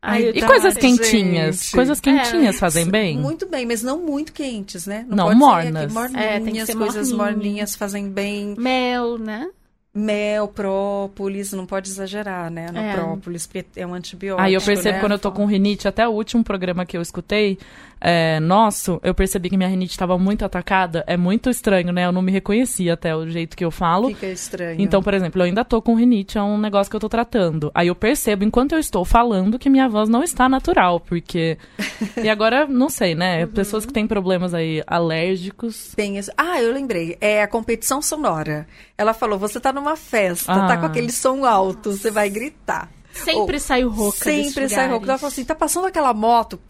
[0.00, 0.98] Ai, E tá, coisas gente.
[0.98, 1.68] quentinhas?
[1.72, 3.18] Coisas quentinhas fazem bem?
[3.18, 5.04] Muito bem, mas não muito quentes, né?
[5.06, 5.92] Não, ser mornas.
[5.92, 7.36] morninhas, É, tem que ser coisas morninha.
[7.36, 8.54] morninhas fazem bem.
[8.56, 9.50] Mel, né?
[9.92, 12.68] Mel, própolis, não pode exagerar, né?
[12.72, 12.94] No É.
[12.94, 14.40] própolis, porque é um antibiótico.
[14.46, 15.00] Aí eu percebo né?
[15.00, 17.58] quando eu tô com rinite, até o último programa que eu escutei,
[18.00, 21.04] é, nosso, eu percebi que minha rinite estava muito atacada.
[21.06, 22.06] É muito estranho, né?
[22.06, 24.08] Eu não me reconhecia até o jeito que eu falo.
[24.08, 24.80] Fica estranho.
[24.80, 27.70] Então, por exemplo, eu ainda tô com rinite, é um negócio que eu tô tratando.
[27.74, 31.58] Aí eu percebo, enquanto eu estou falando, que minha voz não está natural, porque.
[32.22, 33.44] e agora, não sei, né?
[33.44, 33.50] Uhum.
[33.50, 35.92] Pessoas que têm problemas aí alérgicos.
[35.94, 36.32] Tem esse...
[36.36, 37.16] Ah, eu lembrei.
[37.20, 38.66] É a competição sonora.
[38.96, 40.66] Ela falou: você tá numa festa, Ah.
[40.66, 42.88] tá com aquele som alto, você vai gritar.
[43.12, 45.06] Sempre Ou- saio rouca Sempre sai rouco.
[45.06, 46.60] Ela falou assim: tá passando aquela moto.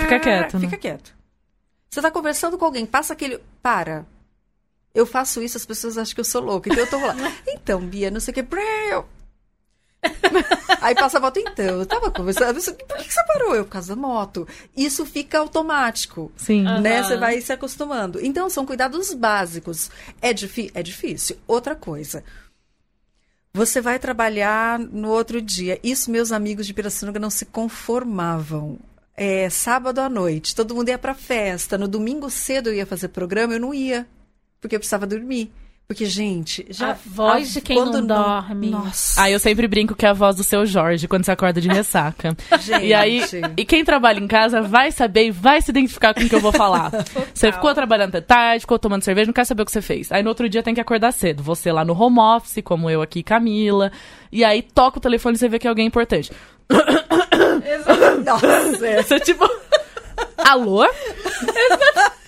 [0.00, 0.60] Fica quieto, né?
[0.60, 1.14] Fica quieto.
[1.90, 3.40] Você tá conversando com alguém, passa aquele.
[3.62, 4.06] Para.
[4.94, 6.68] Eu faço isso, as pessoas acham que eu sou louca.
[6.68, 7.14] Então eu tô lá.
[7.46, 8.42] Então, Bia, não sei o que.
[10.80, 12.54] Aí passa a moto, então, eu tava conversando.
[12.54, 13.54] Por que você parou?
[13.54, 14.48] Eu, por causa da moto.
[14.76, 16.66] Isso fica automático Sim.
[16.66, 16.80] Ah.
[16.80, 17.02] né?
[17.02, 18.24] Você vai se acostumando.
[18.24, 19.90] Então, são cuidados básicos.
[20.22, 21.36] É, é difícil.
[21.46, 22.24] Outra coisa.
[23.52, 25.80] Você vai trabalhar no outro dia.
[25.82, 28.78] Isso meus amigos de Pirassununga não se conformavam.
[29.16, 31.76] É, sábado à noite, todo mundo ia pra festa.
[31.76, 34.06] No domingo cedo eu ia fazer programa, eu não ia.
[34.60, 35.52] Porque eu precisava dormir.
[35.90, 36.92] Porque, gente, já.
[36.92, 38.70] A voz de quem não quando dorme.
[38.70, 39.20] Nossa.
[39.20, 41.66] Aí eu sempre brinco que é a voz do seu Jorge quando você acorda de
[41.66, 42.36] ressaca.
[42.62, 42.86] Gente.
[42.86, 43.20] E aí,
[43.56, 46.40] e quem trabalha em casa vai saber e vai se identificar com o que eu
[46.40, 46.92] vou falar.
[47.34, 50.12] Você ficou trabalhando até tarde, ficou tomando cerveja, não quer saber o que você fez.
[50.12, 51.42] Aí no outro dia tem que acordar cedo.
[51.42, 53.90] Você lá no home office, como eu aqui, Camila.
[54.30, 56.30] E aí toca o telefone e você vê que é alguém importante.
[58.24, 59.02] Nossa, é.
[59.02, 59.44] Você tipo.
[60.38, 60.86] Alô?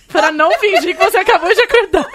[0.09, 2.07] pra não fingir que você acabou de acordar.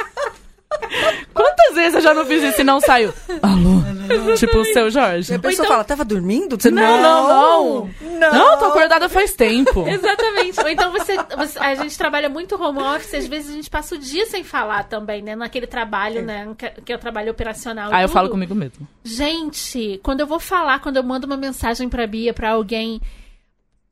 [1.35, 3.13] Quantas vezes eu já não fiz isso e não saiu?
[3.43, 3.79] Alô?
[4.37, 5.33] tipo o seu Jorge.
[5.33, 6.61] E a pessoa então- fala, tava dormindo?
[6.61, 8.31] Você, Não, não, não.
[8.33, 9.85] Não, tô acordada faz tempo.
[9.89, 10.61] Exatamente.
[10.61, 13.95] Ou então você, você- A gente trabalha muito home office, às vezes a gente passa
[13.95, 15.35] o dia sem falar também, né?
[15.37, 16.49] Naquele trabalho, né?
[16.85, 17.91] Que, é o trabalho operacional.
[17.93, 18.87] Aí eu falo comigo mesmo.
[19.05, 23.01] Gente, quando eu vou falar, quando eu mando uma mensagem pra Bia, pra alguém,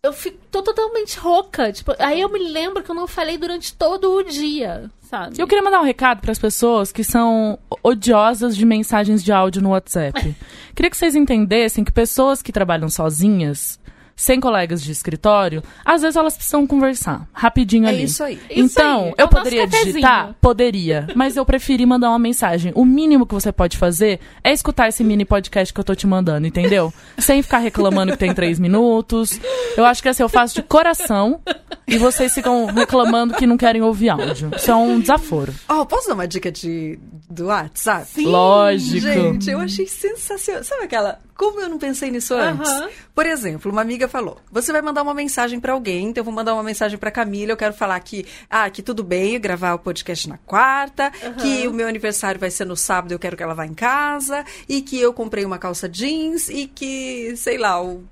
[0.07, 1.73] eu fico tô totalmente rouca.
[1.73, 5.39] Tipo, aí eu me lembro que eu não falei durante todo o dia, sabe?
[5.39, 9.61] Eu queria mandar um recado para as pessoas que são odiosas de mensagens de áudio
[9.61, 10.35] no WhatsApp.
[10.75, 13.79] queria que vocês entendessem que pessoas que trabalham sozinhas
[14.17, 18.05] sem colegas de escritório, às vezes elas precisam conversar rapidinho É ali.
[18.05, 18.41] isso aí.
[18.51, 20.35] Isso Então, aí, é eu poderia digitar?
[20.41, 21.07] Poderia.
[21.14, 22.73] Mas eu preferi mandar uma mensagem.
[22.75, 26.07] O mínimo que você pode fazer é escutar esse mini podcast que eu tô te
[26.07, 26.93] mandando, entendeu?
[27.19, 29.39] Sem ficar reclamando que tem três minutos.
[29.77, 31.41] Eu acho que assim, eu faço de coração
[31.87, 34.51] e vocês ficam reclamando que não querem ouvir áudio.
[34.57, 35.53] Isso é um desaforo.
[35.69, 36.99] Oh, posso dar uma dica de,
[37.29, 38.07] do WhatsApp?
[38.07, 38.25] Sim.
[38.27, 39.01] Lógico.
[39.01, 40.64] Gente, eu achei sensacional.
[40.64, 41.19] Sabe aquela.
[41.37, 42.70] Como eu não pensei nisso antes?
[43.14, 46.32] Por exemplo, uma amiga falou: você vai mandar uma mensagem pra alguém, então eu vou
[46.32, 47.53] mandar uma mensagem pra Camila.
[47.53, 51.11] Eu quero falar que, ah, que tudo bem, eu gravar o podcast na quarta,
[51.43, 54.45] que o meu aniversário vai ser no sábado, eu quero que ela vá em casa,
[54.68, 58.03] e que eu comprei uma calça jeans e que, sei lá, o...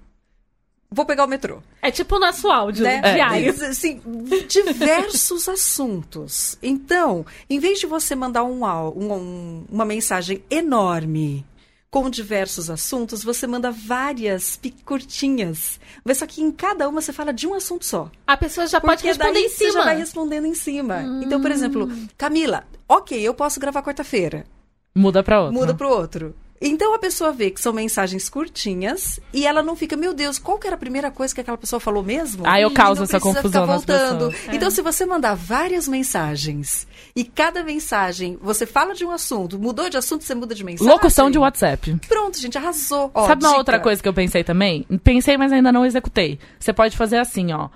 [0.90, 1.58] vou pegar o metrô.
[1.80, 3.00] É tipo o nosso áudio Né?
[3.00, 3.50] diário.
[3.50, 4.00] Assim,
[4.48, 6.58] diversos assuntos.
[6.62, 11.44] Então, em vez de você mandar um- um- uma mensagem enorme
[11.94, 15.78] com diversos assuntos, você manda várias curtinhas.
[16.04, 18.10] Mas só que em cada uma você fala de um assunto só.
[18.26, 19.84] A pessoa já pode responder daí em você já cima.
[19.84, 21.02] vai respondendo em cima.
[21.22, 21.88] Então, por exemplo,
[22.18, 24.44] Camila, ok, eu posso gravar quarta-feira.
[24.92, 25.52] Muda pra outra.
[25.60, 26.34] Muda pro outro.
[26.60, 30.58] Então a pessoa vê que são mensagens curtinhas e ela não fica, meu Deus, qual
[30.58, 32.44] que era a primeira coisa que aquela pessoa falou mesmo?
[32.46, 34.30] Ah, eu causo essa confusão nas voltando.
[34.30, 34.54] pessoas.
[34.54, 39.90] Então, se você mandar várias mensagens e cada mensagem você fala de um assunto, mudou
[39.90, 40.90] de assunto, você muda de mensagem.
[40.90, 41.96] Locução de WhatsApp.
[42.08, 43.10] Pronto, gente, arrasou.
[43.12, 43.58] Ó, Sabe uma dica.
[43.58, 44.86] outra coisa que eu pensei também?
[45.02, 46.38] Pensei, mas ainda não executei.
[46.58, 47.68] Você pode fazer assim, ó.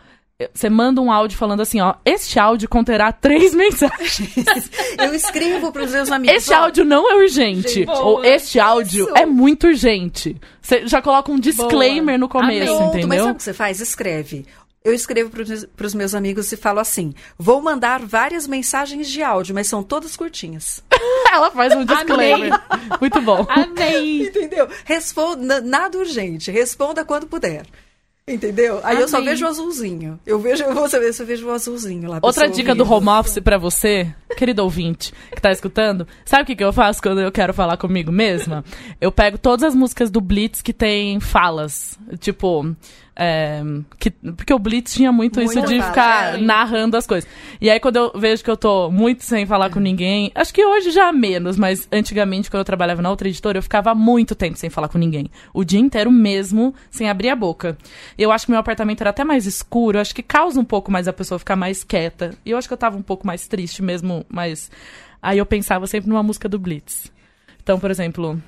[0.55, 1.95] Você manda um áudio falando assim, ó.
[2.05, 4.71] Este áudio conterá três mensagens.
[4.97, 6.37] Eu escrevo para os meus amigos.
[6.37, 7.69] Este ó, áudio não é urgente.
[7.69, 8.01] Gente, boa.
[8.03, 9.19] Ou este áudio Isso.
[9.19, 10.37] é muito urgente.
[10.63, 12.77] Você já coloca um disclaimer no começo, Amém.
[12.77, 13.25] Pronto, mas entendeu?
[13.25, 13.81] sabe o que você faz?
[13.81, 14.47] Escreve.
[14.85, 15.29] Eu escrevo
[15.77, 19.83] para os meus amigos e falo assim: vou mandar várias mensagens de áudio, mas são
[19.83, 20.85] todas curtinhas.
[21.33, 22.53] Ela faz um disclaimer.
[23.01, 23.45] Muito bom.
[23.49, 24.29] Amei.
[24.29, 24.69] Entendeu?
[24.85, 27.67] Responda, nada urgente, responda quando puder.
[28.29, 28.81] Entendeu?
[28.83, 29.31] Aí eu só Amém.
[29.31, 30.21] vejo o azulzinho.
[30.27, 32.19] Eu vejo, eu vou saber se eu vejo o azulzinho lá.
[32.23, 33.09] Outra dica do ouvindo.
[33.09, 37.03] home office pra você, querido ouvinte, que tá escutando, sabe o que, que eu faço
[37.03, 38.65] quando eu quero falar comigo mesma?
[39.01, 41.99] Eu pego todas as músicas do Blitz que tem falas.
[42.19, 42.75] Tipo.
[43.21, 43.61] é,
[43.99, 46.41] que, porque o Blitz tinha muito, isso Muita de fala, ficar é.
[46.41, 47.29] narrando as coisas.
[47.61, 50.65] E aí, quando eu vejo que eu tô muito sem falar com ninguém, acho que
[50.65, 54.57] hoje já menos, mas antigamente, quando eu trabalhava na outra editora, eu ficava muito tempo
[54.57, 55.29] sem falar com ninguém.
[55.53, 57.77] O dia inteiro mesmo, sem abrir a boca.
[58.17, 61.09] Eu acho que meu apartamento era até mais escuro, acho que causa um pouco mais
[61.09, 62.31] a pessoa ficar mais quieta.
[62.47, 64.71] E eu acho que eu tava um pouco mais triste mesmo, mas.
[65.21, 67.11] Aí eu pensava sempre numa música do Blitz.
[67.63, 68.41] Então, por exemplo.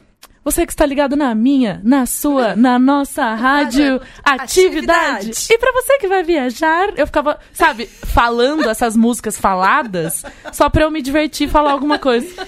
[0.42, 5.28] Você que está ligado na minha, na sua, na nossa rádio atividade.
[5.28, 5.46] Atividade.
[5.50, 10.84] E pra você que vai viajar, eu ficava, sabe, falando essas músicas faladas só pra
[10.84, 12.46] eu me divertir e falar alguma coisa.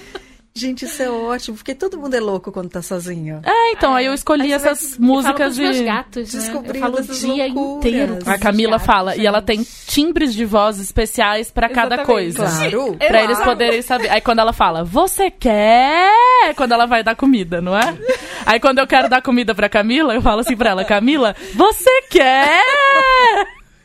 [0.55, 3.41] Gente, isso é ótimo, porque todo mundo é louco quando tá sozinho.
[3.43, 5.85] É, então, aí eu escolhi essas músicas os meus e.
[5.85, 6.41] gatos, né?
[6.41, 7.79] Descobrindo o dia loucuras.
[7.79, 8.19] inteiro.
[8.27, 9.47] A Camila gatos, fala, e ela gente.
[9.47, 12.45] tem timbres de voz especiais pra cada coisa.
[12.45, 12.97] Claro.
[12.99, 14.11] Pra eles poderem saber.
[14.11, 16.55] Aí quando ela fala, você quer?
[16.55, 17.97] Quando ela vai dar comida, não é?
[18.45, 22.03] Aí quando eu quero dar comida pra Camila, eu falo assim pra ela, Camila, você
[22.11, 22.63] quer?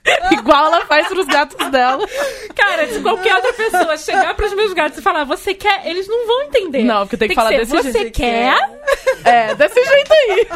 [0.31, 2.05] Igual ela faz pros gatos dela.
[2.55, 5.85] Cara, se qualquer outra pessoa chegar pros meus gatos e falar, você quer?
[5.85, 6.83] Eles não vão entender.
[6.83, 8.15] Não, porque tem que falar ser, desse você jeito.
[8.15, 8.55] quer?
[9.23, 10.47] É, desse jeito aí.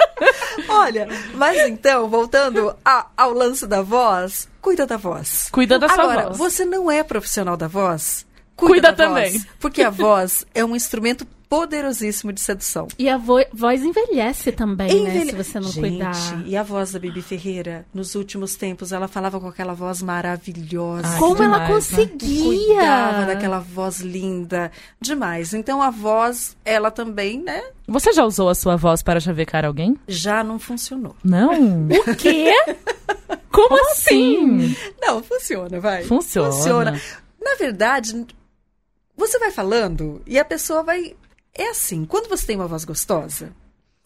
[0.68, 5.48] Olha, mas então, voltando a- ao lance da voz, cuida da voz.
[5.50, 6.38] Cuida da sua Agora, voz.
[6.38, 8.26] você não é profissional da voz?
[8.56, 9.32] Cuida da também.
[9.32, 11.26] Voz, porque a voz é um instrumento
[11.58, 12.88] poderosíssimo de sedução.
[12.98, 15.10] E a vo- voz envelhece também, né?
[15.10, 16.42] Envelhe- Se você não Gente, cuidar.
[16.46, 21.06] E a voz da Bibi Ferreira, nos últimos tempos, ela falava com aquela voz maravilhosa.
[21.08, 21.74] Ai, Como que ela demais, né?
[22.06, 22.44] conseguia!
[22.44, 24.70] Cuidava daquela voz linda.
[25.00, 25.54] Demais.
[25.54, 29.96] Então a voz, ela também, né, Você já usou a sua voz para chavecar alguém?
[30.08, 31.14] já não funcionou.
[31.22, 31.52] Não.
[31.88, 32.52] O quê?
[33.50, 34.74] Como assim?
[35.00, 36.02] Não, funciona, vai.
[36.04, 36.50] Funciona.
[36.52, 37.00] Funciona.
[37.40, 38.26] Na verdade,
[39.16, 41.14] você vai falando e a pessoa vai.
[41.56, 43.52] É assim, quando você tem uma voz gostosa,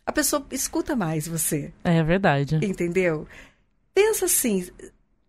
[0.05, 2.57] a pessoa escuta mais você, É verdade.
[2.63, 3.27] entendeu?
[3.95, 4.69] Pensa assim,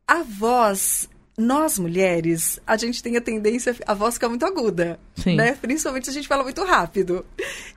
[0.07, 1.09] a voz.
[1.37, 5.37] Nós, mulheres, a gente tem a tendência, a voz ficar muito aguda, Sim.
[5.37, 5.53] né?
[5.53, 7.25] Principalmente se a gente fala muito rápido.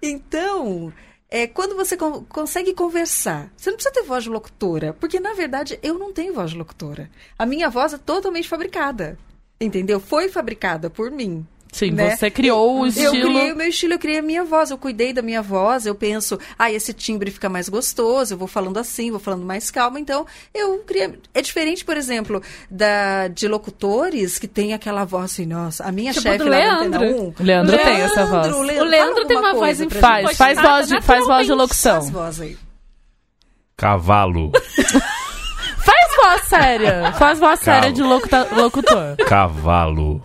[0.03, 0.93] Então,
[1.31, 5.33] é, quando você con- consegue conversar, você não precisa ter voz de locutora, porque na
[5.35, 7.09] verdade eu não tenho voz de locutora.
[7.39, 9.17] A minha voz é totalmente fabricada,
[9.61, 10.01] entendeu?
[10.01, 11.47] Foi fabricada por mim.
[11.75, 12.15] Sim, né?
[12.15, 13.13] você criou o Eu estilo.
[13.31, 15.95] criei o meu estilo, eu criei a minha voz, eu cuidei da minha voz, eu
[15.95, 19.99] penso, ah, esse timbre fica mais gostoso, eu vou falando assim, vou falando mais calma,
[19.99, 21.19] então eu criei.
[21.33, 26.13] É diferente, por exemplo, da de locutores que tem aquela voz assim, nossa, a minha
[26.13, 27.05] Tipo chefe lá Leandro.
[27.07, 27.23] 1.
[27.29, 28.47] O Leandro tem essa voz.
[28.49, 32.01] Le- O Leandro tem uma voz em Faz, faz voz de, faz voz de locução.
[32.03, 32.57] Faz voz aí.
[33.79, 34.53] Cavalo.
[35.85, 37.13] Faz voz séria.
[37.15, 39.17] Faz voz séria de locuta- locutor.
[39.27, 40.21] Cavalo.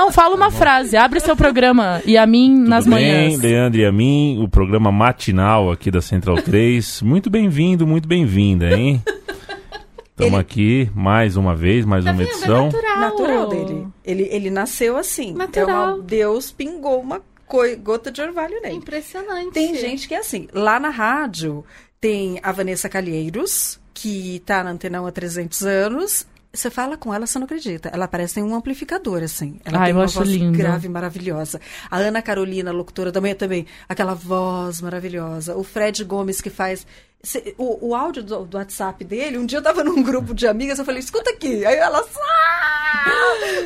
[0.00, 0.96] Não, fala uma frase.
[0.96, 3.38] Abre seu programa e a mim nas Tudo bem, manhãs.
[3.42, 7.02] Leandro e a mim, o programa matinal aqui da Central 3.
[7.02, 9.02] Muito bem-vindo, muito bem-vinda, hein?
[10.10, 12.28] Estamos aqui mais uma vez, mais Tá uma vendo?
[12.28, 12.64] É edição.
[12.64, 12.98] natural.
[13.00, 13.86] Natural dele.
[14.02, 15.34] Ele, ele nasceu assim.
[15.34, 15.68] Natural.
[15.68, 17.20] É uma- Deus pingou uma
[17.82, 18.76] gota de orvalho É nele.
[18.76, 19.52] impressionante.
[19.52, 20.48] Tem gente que é assim.
[20.54, 21.62] Lá na rádio
[22.00, 26.26] tem a Vanessa Calheiros, que tá na Antena 1 há 300 anos.
[26.52, 27.90] Você fala com ela, você não acredita.
[27.92, 29.60] Ela parece um amplificador, assim.
[29.64, 30.58] Ela Ai, tem uma voz lindo.
[30.58, 31.60] grave maravilhosa.
[31.88, 35.54] A Ana Carolina, locutora da manhã também, aquela voz maravilhosa.
[35.54, 36.84] O Fred Gomes, que faz.
[37.56, 40.78] O, o áudio do, do WhatsApp dele, um dia eu tava num grupo de amigas,
[40.78, 41.64] eu falei, escuta aqui.
[41.64, 42.04] Aí ela.
[42.04, 43.12] Ah!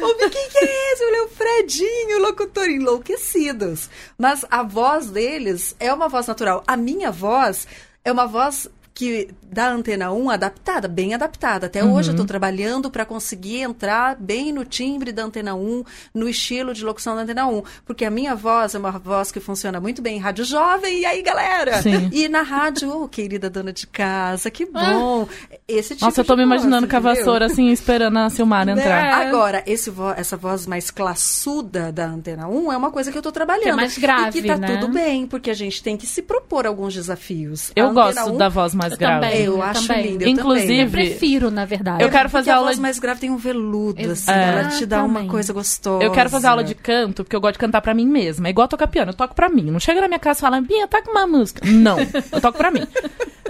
[0.02, 1.02] Ouvi, quem que é esse?
[1.02, 3.88] Eu falei, o Fredinho, locutor, enlouquecidos.
[4.18, 6.62] Mas a voz deles é uma voz natural.
[6.66, 7.66] A minha voz
[8.04, 11.66] é uma voz que da Antena 1 adaptada, bem adaptada.
[11.66, 15.82] Até hoje eu estou trabalhando para conseguir entrar bem no timbre da Antena 1,
[16.14, 19.40] no estilo de locução da Antena 1, porque a minha voz é uma voz que
[19.40, 21.00] funciona muito bem em rádio jovem.
[21.00, 21.82] E aí, galera?
[21.82, 22.08] Sim.
[22.12, 25.26] E na rádio, oh, querida dona de casa, que bom.
[25.66, 28.74] Esse tipo Nossa, eu tô me voz, imaginando com a vassoura assim, esperando a Silmara
[28.76, 28.80] Né?
[28.80, 29.26] entrar.
[29.26, 33.22] Agora, esse vo- essa voz mais classuda da Antena 1 é uma coisa que eu
[33.22, 33.64] tô trabalhando.
[33.64, 34.76] Que é mais grave, E que tá né?
[34.76, 37.72] tudo bem, porque a gente tem que se propor alguns desafios.
[37.74, 39.26] Eu gosto 1 da voz mais Eu grave.
[39.26, 39.40] também.
[39.44, 40.06] Eu Eu acho também.
[40.06, 40.24] lindo.
[40.24, 40.80] eu Inclusive, também.
[40.80, 42.02] Eu prefiro, na verdade.
[42.02, 44.30] Eu quero fazer Porque a aula voz mais grave tem um veludo, assim.
[44.30, 44.48] É.
[44.48, 46.04] Ela te dá uma coisa gostosa.
[46.04, 48.48] Eu quero fazer aula de canto, porque eu gosto de cantar pra mim mesma.
[48.48, 49.70] É igual tocar piano, eu toco pra mim.
[49.70, 51.60] Não chega na minha casa e fala, Bia, toca uma música.
[51.66, 52.82] Não, eu toco pra mim.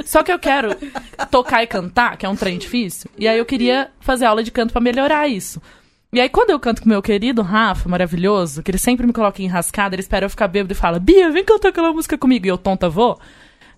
[0.05, 0.77] Só que eu quero
[1.31, 3.11] tocar e cantar, que é um trem difícil.
[3.19, 5.61] E aí eu queria fazer aula de canto pra melhorar isso.
[6.13, 9.43] E aí, quando eu canto com meu querido Rafa, maravilhoso, que ele sempre me coloca
[9.43, 12.47] em rascada, ele espera eu ficar bêbado e fala, Bia, vem cantar aquela música comigo.
[12.47, 13.19] E eu tonta vou.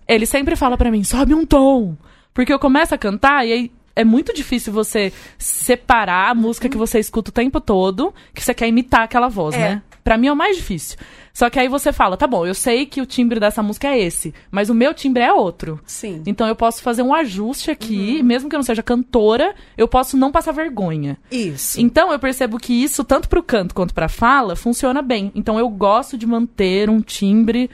[0.07, 1.95] Ele sempre fala pra mim, sobe um tom.
[2.33, 6.77] Porque eu começo a cantar e aí é muito difícil você separar a música que
[6.77, 9.59] você escuta o tempo todo, que você quer imitar aquela voz, É.
[9.59, 9.81] né?
[10.03, 10.97] Pra mim é o mais difícil.
[11.33, 13.99] Só que aí você fala, tá bom, eu sei que o timbre dessa música é
[13.99, 15.79] esse, mas o meu timbre é outro.
[15.85, 16.23] Sim.
[16.25, 20.15] Então eu posso fazer um ajuste aqui, mesmo que eu não seja cantora, eu posso
[20.15, 21.17] não passar vergonha.
[21.29, 21.79] Isso.
[21.81, 25.31] Então eu percebo que isso, tanto pro canto quanto pra fala, funciona bem.
[25.35, 27.69] Então eu gosto de manter um timbre.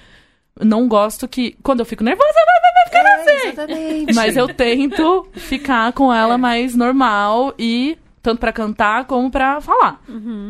[0.61, 1.55] Não gosto que.
[1.63, 3.47] Quando eu fico nervosa, vai, vai, vai ficar assim.
[3.47, 4.13] É, exatamente.
[4.13, 7.97] Mas eu tento ficar com ela mais normal e.
[8.21, 10.01] Tanto pra cantar como pra falar.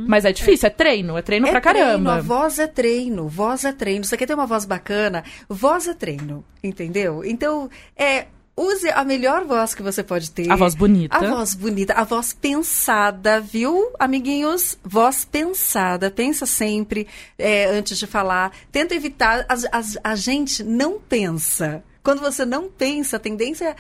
[0.07, 2.13] Mas é difícil, é treino, é treino pra Treino, caramba.
[2.17, 4.03] a voz é treino, voz é treino.
[4.05, 5.23] Você quer ter uma voz bacana?
[5.49, 7.23] Voz é treino, entendeu?
[7.25, 10.51] Então, é, use a melhor voz que você pode ter.
[10.51, 11.17] A voz bonita.
[11.17, 14.77] A voz bonita, a voz pensada, viu, amiguinhos?
[14.83, 18.51] Voz pensada, pensa sempre é, antes de falar.
[18.71, 21.83] Tenta evitar, as- as- a gente não pensa.
[22.03, 23.75] Quando você não pensa, a tendência...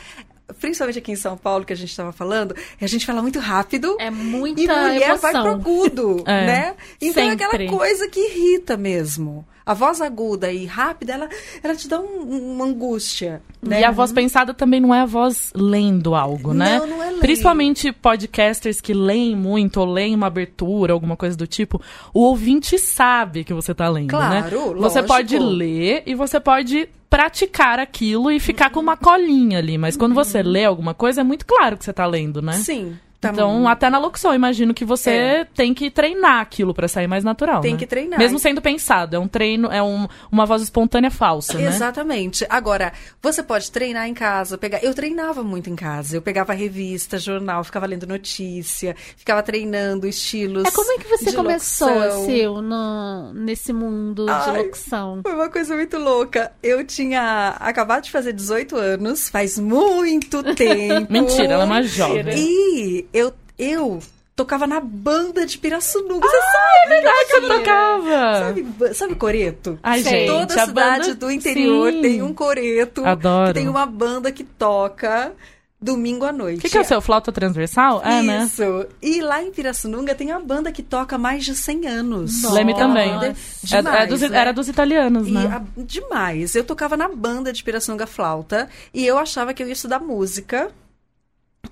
[0.59, 3.95] Principalmente aqui em São Paulo, que a gente estava falando, a gente fala muito rápido.
[3.99, 5.47] É muita E mulher vai pro emoção.
[5.53, 6.45] agudo, É.
[6.45, 6.75] né?
[7.01, 7.45] Então é Sempre.
[7.45, 9.45] aquela coisa que irrita mesmo.
[9.65, 11.29] A voz aguda e rápida, ela,
[11.63, 13.79] ela te dá um- uma angústia, né?
[13.79, 16.79] E a voz pensada também não é a voz lendo algo, né?
[16.79, 17.19] Não, não é lendo.
[17.21, 21.81] Principalmente podcasters que leem muito ou leem uma abertura, alguma coisa do tipo,
[22.13, 24.41] o ouvinte sabe que você tá lendo, né?
[24.41, 25.07] Claro, Você lógico.
[25.07, 30.15] pode ler e você pode praticar aquilo e ficar com uma colinha ali, mas quando
[30.15, 32.53] você lê alguma coisa é muito claro que você tá lendo, né?
[32.53, 32.97] Sim.
[33.27, 35.45] Tá Então, até na locução, eu imagino que você É.
[35.45, 37.61] tem que treinar aquilo pra sair mais natural.
[37.61, 37.79] Tem né?
[37.79, 38.19] que treinar.
[38.19, 41.67] Mesmo sendo pensado, é um treino, é um- uma voz espontânea falsa, né?
[41.67, 42.45] Exatamente.
[42.49, 44.83] Agora, você pode treinar em casa, pegar.
[44.83, 46.15] Eu treinava muito em casa.
[46.17, 50.65] Eu pegava revista, jornal, ficava lendo notícia, ficava treinando estilos.
[50.65, 52.25] É como é que você começou, locução.
[52.25, 54.51] Sil, no, nesse mundo Ai.
[54.51, 55.19] de locução?
[55.23, 56.51] Foi uma coisa muito louca.
[56.61, 61.11] Eu tinha acabado de fazer 18 anos, faz muito tempo.
[61.11, 62.23] Mentira, ela é uma jovem.
[62.37, 63.99] E eu, eu
[64.35, 66.27] tocava na banda de Pirassununga.
[66.27, 67.57] Você sabe, verdade, você Gatinha?
[67.59, 68.39] tocava.
[68.39, 69.79] Sabe, sabe Coreto?
[69.83, 70.11] Ai, Sei.
[70.11, 72.01] gente, Toda cidade banda- do interior Sim.
[72.01, 73.05] tem um Coreto.
[73.05, 73.47] Adoro.
[73.49, 75.31] Que tem uma banda que toca
[75.79, 76.59] domingo à noite.
[76.59, 77.01] O que, que é o seu?
[77.01, 78.01] Flauta transversal?
[78.05, 78.43] É, né?
[78.45, 78.63] Isso.
[79.01, 82.41] E lá em Pirassununga tem a banda que toca há mais de 100 anos.
[82.41, 82.55] Nossa.
[82.55, 83.11] Leme também.
[83.11, 83.33] Banda É-
[83.65, 84.37] demais, é dos- né?
[84.37, 85.45] Era dos italianos, E né?
[85.45, 86.55] a- demais.
[86.55, 90.71] Eu tocava na banda de Pirassununga Flauta e eu achava que eu ia estudar música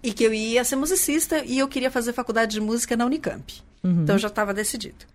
[0.03, 3.61] e que eu ia ser musicista e eu queria fazer faculdade de música na Unicamp.
[3.83, 4.03] Uhum.
[4.03, 5.05] Então já estava decidido.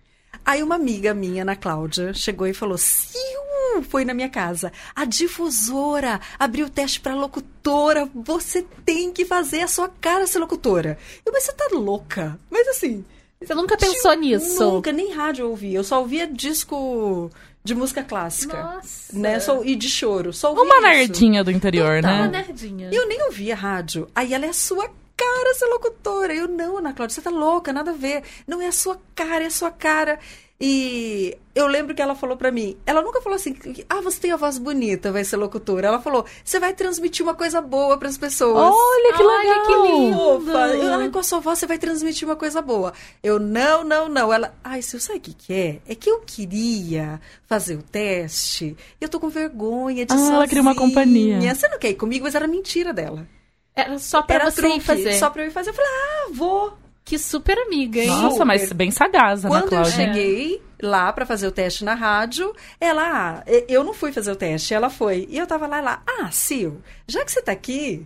[0.45, 4.71] Aí uma amiga minha, Ana Cláudia, chegou e falou: Sil, foi na minha casa.
[4.95, 8.09] A difusora abriu o teste para locutora.
[8.13, 10.97] Você tem que fazer a sua cara ser locutora.
[11.25, 12.39] Eu, mas você tá louca?
[12.49, 13.03] Mas assim.
[13.39, 14.63] Você nunca pensou nisso?
[14.63, 15.77] Nunca, nem rádio eu ouvia.
[15.77, 17.29] Eu só ouvia disco
[17.67, 18.61] de música clássica.
[18.61, 19.17] Nossa.
[19.17, 19.39] Né?
[19.39, 20.31] Só, e de choro.
[20.31, 20.81] Só Uma isso.
[20.81, 22.15] nerdinha do interior, Total.
[22.15, 22.45] Uma né?
[22.47, 22.89] nerdinha.
[22.91, 24.07] Eu nem ouvia rádio.
[24.15, 26.33] Aí ela é a sua cara ser locutora.
[26.33, 28.23] Eu, não, Ana Cláudia, você tá louca, nada a ver.
[28.47, 30.17] Não é a sua cara, é a sua cara.
[30.59, 33.55] E eu lembro que ela falou pra mim, ela nunca falou assim,
[33.87, 35.87] ah, você tem a voz bonita, vai ser locutora.
[35.87, 38.73] Ela falou, você vai transmitir uma coisa boa pras pessoas.
[38.75, 39.65] Olha que Olha legal!
[39.65, 41.03] que lindo.
[41.03, 42.91] Eu, com a sua voz você vai transmitir uma coisa boa.
[43.21, 44.33] Eu, não, não, não.
[44.33, 45.79] Ela, ai, você sabe o que, que é?
[45.87, 48.75] É que eu queria fazer o teste.
[48.99, 50.89] Eu tô com vergonha de Ah, ela queria uma sozinha.
[50.89, 51.53] companhia.
[51.55, 52.25] Você não quer ir comigo?
[52.25, 53.27] Mas era mentira dela.
[53.75, 55.13] Era só pra Era você truque, fazer.
[55.19, 55.69] Só pra eu ir fazer.
[55.69, 56.73] Eu falei, ah, vou.
[57.07, 58.09] Que super amiga, hein?
[58.09, 58.73] Nossa, mas Super.
[58.73, 59.91] bem sagaz, Ana Quando eu Cláudia.
[59.93, 64.35] cheguei lá pra fazer o teste na rádio, ela, ah, eu não fui fazer o
[64.35, 65.25] teste, ela foi.
[65.29, 68.05] E eu tava lá, lá, ah, Sil, já que você tá aqui,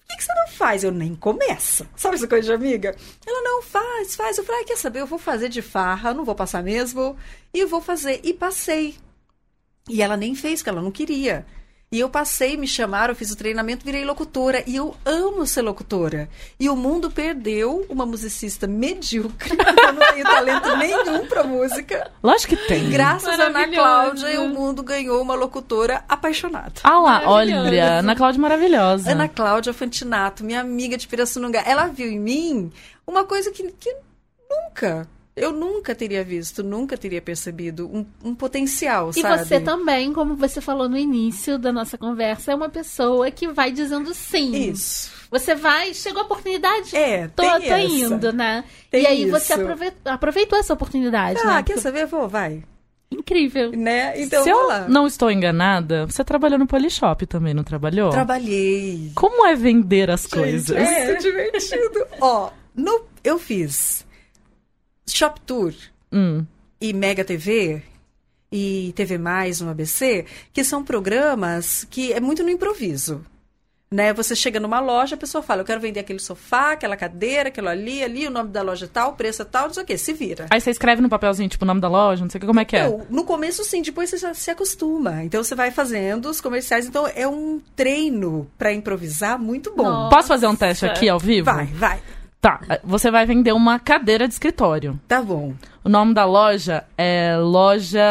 [0.00, 0.82] por que, que você não faz?
[0.82, 1.86] Eu nem começa.
[1.94, 2.96] Sabe essa coisa de amiga?
[3.24, 4.36] Ela não faz, faz.
[4.36, 5.00] Eu falei, ah, quer saber?
[5.00, 7.16] Eu vou fazer de farra, não vou passar mesmo.
[7.54, 8.20] E eu vou fazer.
[8.24, 8.96] E passei.
[9.88, 11.46] E ela nem fez, porque ela não queria.
[11.94, 14.64] E eu passei, me chamaram, eu fiz o treinamento, virei locutora.
[14.66, 16.28] E eu amo ser locutora.
[16.58, 19.52] E o mundo perdeu uma musicista medíocre.
[19.56, 22.10] eu não tenho talento nenhum pra música.
[22.20, 22.90] Lógico que tem.
[22.90, 23.68] Graças a Ana.
[23.68, 26.80] Cláudia, o mundo ganhou uma locutora apaixonada.
[26.82, 29.12] Ah lá, olha, Ana Cláudia maravilhosa.
[29.12, 32.72] Ana Cláudia Fantinato, minha amiga de Pirassununga, ela viu em mim
[33.06, 33.96] uma coisa que, que
[34.50, 35.06] nunca,
[35.36, 39.44] eu nunca teria visto, nunca teria percebido um, um potencial, E sabe?
[39.44, 43.72] você também, como você falou no início da nossa conversa, é uma pessoa que vai
[43.72, 44.52] dizendo sim.
[44.70, 45.12] Isso.
[45.30, 47.80] Você vai, chegou a oportunidade, É, tô, tem tô essa.
[47.80, 48.62] indo, né?
[48.90, 49.60] Tem e aí você isso.
[49.62, 51.62] aprove- aproveitou essa oportunidade, Ah, né?
[51.64, 52.06] quer saber?
[52.06, 52.62] Vou, vai.
[53.10, 53.70] Incrível.
[53.72, 54.20] Né?
[54.22, 54.88] Então, Se eu lá.
[54.88, 58.10] não estou enganada, você trabalhou no Polishop também, não trabalhou?
[58.10, 59.10] Trabalhei.
[59.14, 60.76] Como é vender as coisas?
[60.76, 62.06] É, divertido.
[62.20, 64.03] Ó, no, eu fiz
[65.06, 65.72] Shop Tour
[66.12, 66.44] Hum.
[66.80, 67.82] e Mega TV
[68.50, 73.24] e TV Mais no ABC, que são programas que é muito no improviso.
[73.90, 74.12] Né?
[74.12, 77.68] Você chega numa loja, a pessoa fala, eu quero vender aquele sofá, aquela cadeira, aquilo
[77.68, 79.86] ali, ali, o nome da loja é tal, o preço é tal, não sei o
[79.86, 80.46] quê, se vira.
[80.50, 82.58] Aí você escreve no papelzinho, tipo, o nome da loja, não sei o que, como
[82.58, 82.86] é que é?
[82.86, 85.22] Então, no começo, sim, depois você já se acostuma.
[85.22, 86.86] Então, você vai fazendo os comerciais.
[86.86, 89.84] Então, é um treino para improvisar muito bom.
[89.84, 90.16] Nossa.
[90.16, 91.44] Posso fazer um teste aqui ao vivo?
[91.44, 92.02] Vai, vai.
[92.44, 95.00] Tá, você vai vender uma cadeira de escritório.
[95.08, 95.54] Tá bom.
[95.82, 98.02] O nome da loja é Loja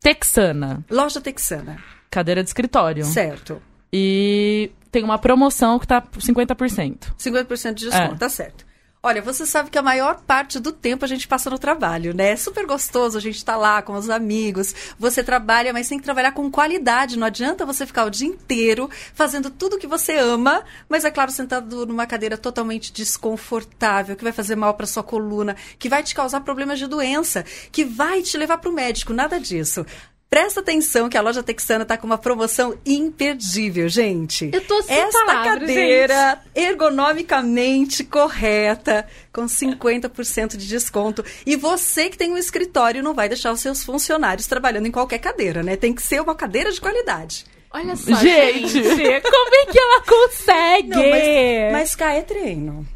[0.00, 0.84] Texana.
[0.90, 1.76] Loja texana.
[2.10, 3.04] Cadeira de escritório.
[3.04, 3.62] Certo.
[3.92, 7.14] E tem uma promoção que tá por 50%.
[7.16, 8.18] 50% de desconto, É.
[8.18, 8.65] tá certo.
[9.06, 12.30] Olha, você sabe que a maior parte do tempo a gente passa no trabalho, né?
[12.30, 14.74] É super gostoso a gente estar lá com os amigos.
[14.98, 17.16] Você trabalha, mas tem que trabalhar com qualidade.
[17.16, 21.30] Não adianta você ficar o dia inteiro fazendo tudo que você ama, mas é claro,
[21.30, 26.12] sentado numa cadeira totalmente desconfortável, que vai fazer mal para sua coluna, que vai te
[26.12, 29.12] causar problemas de doença, que vai te levar para o médico.
[29.12, 29.86] Nada disso.
[30.28, 34.50] Presta atenção que a loja texana está com uma promoção imperdível, gente.
[34.52, 41.24] Eu tô sem Esta palavras, cadeira ergonomicamente correta, com 50% de desconto.
[41.46, 45.18] E você que tem um escritório não vai deixar os seus funcionários trabalhando em qualquer
[45.18, 45.76] cadeira, né?
[45.76, 47.44] Tem que ser uma cadeira de qualidade.
[47.70, 49.20] Olha só, Gente, gente.
[49.30, 50.88] como é que ela consegue?
[50.88, 52.86] Não, mas, mas cá é treino.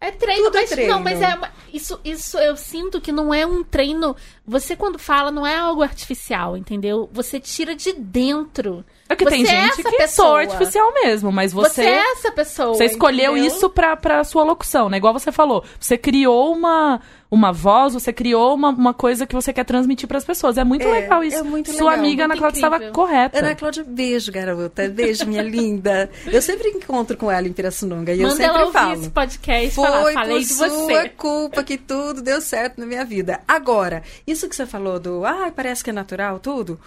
[0.00, 0.92] É treino, Tudo é mas treino.
[0.92, 4.14] não, mas é uma- isso, isso eu sinto que não é um treino.
[4.46, 7.08] Você quando fala não é algo artificial, entendeu?
[7.12, 8.84] Você tira de dentro.
[9.08, 10.28] É que você tem é gente essa que pessoa.
[10.28, 11.82] soa artificial mesmo, mas Você, você...
[11.82, 12.74] é essa pessoa.
[12.74, 13.54] Você escolheu entendeu?
[13.56, 14.96] isso pra, pra sua locução, né?
[14.96, 15.64] Igual você falou.
[15.78, 17.00] Você criou uma,
[17.30, 20.58] uma voz, você criou uma, uma coisa que você quer transmitir pras pessoas.
[20.58, 21.36] É muito É, legal isso.
[21.38, 23.38] é muito Sua legal, amiga Ana Cláudia estava correta.
[23.38, 24.88] Ana Cláudia, beijo, garota.
[24.88, 26.10] Beijo, minha linda.
[26.26, 28.92] Eu sempre encontro com ela em Pirassununga e eu Manda sempre ela ouvir falo.
[28.94, 31.08] esse podcast e falar, Foi falei por de sua você.
[31.10, 33.40] culpa que tudo deu certo na minha vida.
[33.46, 36.80] Agora, isso que você falou do, ah, parece que é natural, tudo.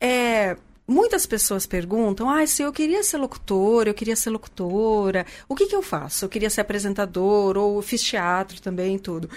[0.00, 0.56] É,
[0.90, 5.66] muitas pessoas perguntam, ah, se eu queria ser locutora, eu queria ser locutora, o que
[5.66, 6.24] que eu faço?
[6.24, 9.30] Eu queria ser apresentador ou fiz teatro também, tudo.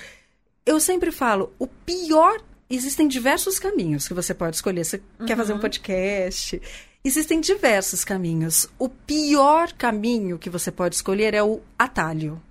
[0.66, 4.84] Eu sempre falo, o pior existem diversos caminhos que você pode escolher.
[4.84, 6.60] Você quer fazer um podcast?
[7.04, 8.68] Existem diversos caminhos.
[8.80, 12.42] O pior caminho que você pode escolher é o atalho.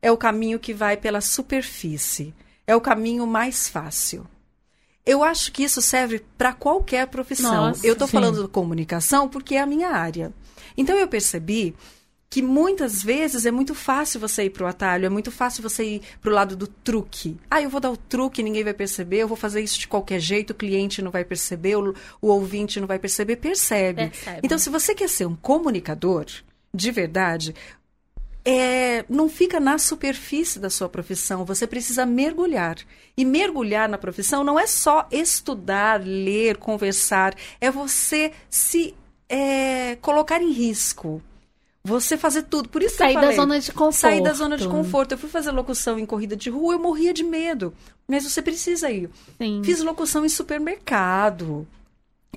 [0.00, 2.32] É o caminho que vai pela superfície.
[2.66, 4.26] É o caminho mais fácil.
[5.06, 7.68] Eu acho que isso serve para qualquer profissão.
[7.68, 10.32] Nossa, eu estou falando de comunicação porque é a minha área.
[10.76, 11.74] Então eu percebi
[12.34, 15.84] que muitas vezes é muito fácil você ir para o atalho, é muito fácil você
[15.84, 17.36] ir para o lado do truque.
[17.48, 20.18] Ah, eu vou dar o truque, ninguém vai perceber, eu vou fazer isso de qualquer
[20.18, 24.08] jeito, o cliente não vai perceber, o, o ouvinte não vai perceber, percebe.
[24.08, 24.40] Percebe.
[24.42, 26.26] Então, se você quer ser um comunicador,
[26.74, 27.54] de verdade,
[28.44, 32.76] é, não fica na superfície da sua profissão, você precisa mergulhar.
[33.16, 38.94] E mergulhar na profissão não é só estudar, ler, conversar, é você se
[39.28, 41.22] é, colocar em risco.
[41.86, 42.68] Você fazer tudo.
[42.70, 44.00] Por isso que Sair eu da falei, zona de conforto.
[44.00, 45.12] Sair da zona de conforto.
[45.12, 47.74] Eu fui fazer locução em corrida de rua, eu morria de medo.
[48.08, 49.10] Mas você precisa ir.
[49.36, 49.60] Sim.
[49.62, 51.66] Fiz locução em supermercado,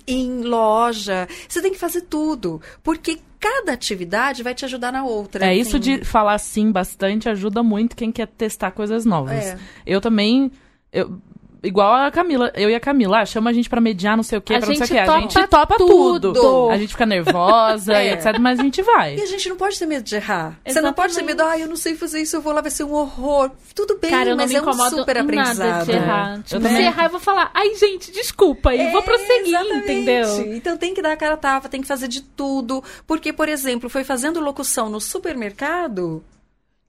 [0.07, 1.27] em loja.
[1.47, 2.61] Você tem que fazer tudo.
[2.83, 5.45] Porque cada atividade vai te ajudar na outra.
[5.45, 9.45] É, isso de falar sim bastante ajuda muito quem quer testar coisas novas.
[9.45, 9.59] É.
[9.85, 10.51] Eu também.
[10.91, 11.19] Eu,
[11.64, 14.38] igual a Camila, eu e a Camila, ah, chama a gente pra mediar, não sei
[14.38, 14.99] o que, A pra não sei o gente que.
[14.99, 16.34] A topa gente topa tudo.
[16.34, 16.70] tudo.
[16.70, 18.08] A gente fica nervosa É.
[18.08, 19.16] e etc, mas a gente vai.
[19.16, 20.60] E a gente não pode ter medo de errar.
[20.66, 22.72] Você não pode ter medo, ah, eu não sei fazer isso, eu vou lá, vai
[22.72, 23.51] ser um horror.
[23.76, 25.86] Tudo bem, Cara, mas é um super aprendizado.
[25.86, 26.36] de errar.
[26.38, 29.91] Eu Tipo, se errar, eu vou falar, ai, gente, desculpa, e vou É, prosseguir, exatamente.
[29.91, 30.55] entendeu?
[30.55, 32.84] Então tem que dar a cara a tapa, tem que fazer de tudo.
[33.05, 36.24] Porque, por exemplo, foi fazendo locução no supermercado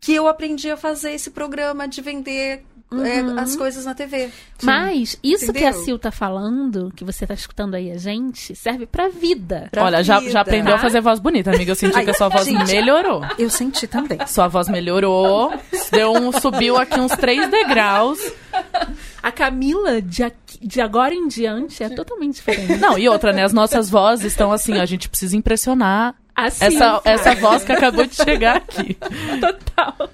[0.00, 2.64] que eu aprendi a fazer esse programa de vender
[3.04, 4.30] é, as coisas na TV.
[4.62, 5.84] Mas isso que a Entendeu?
[5.84, 9.68] Sil tá falando, que você tá escutando aí a gente, serve pra vida.
[9.70, 10.32] Pra Olha, já, vida.
[10.32, 10.82] já aprendeu a Tá?
[10.82, 11.72] fazer voz bonita, amiga.
[11.72, 12.64] Eu senti que a sua voz gente.
[12.66, 13.22] melhorou.
[13.38, 14.18] Eu senti também.
[14.26, 15.52] Sua voz melhorou,
[15.92, 18.18] deu um, subiu aqui uns três degraus.
[19.22, 22.76] A Camila, de, aqui- de agora em diante, é totalmente diferente.
[22.78, 23.44] Não, e outra, né?
[23.44, 27.02] As nossas vozes estão assim, ó, a gente precisa impressionar Assim, essa, cara.
[27.04, 28.94] essa voz que acabou de chegar aqui.
[29.40, 30.10] total.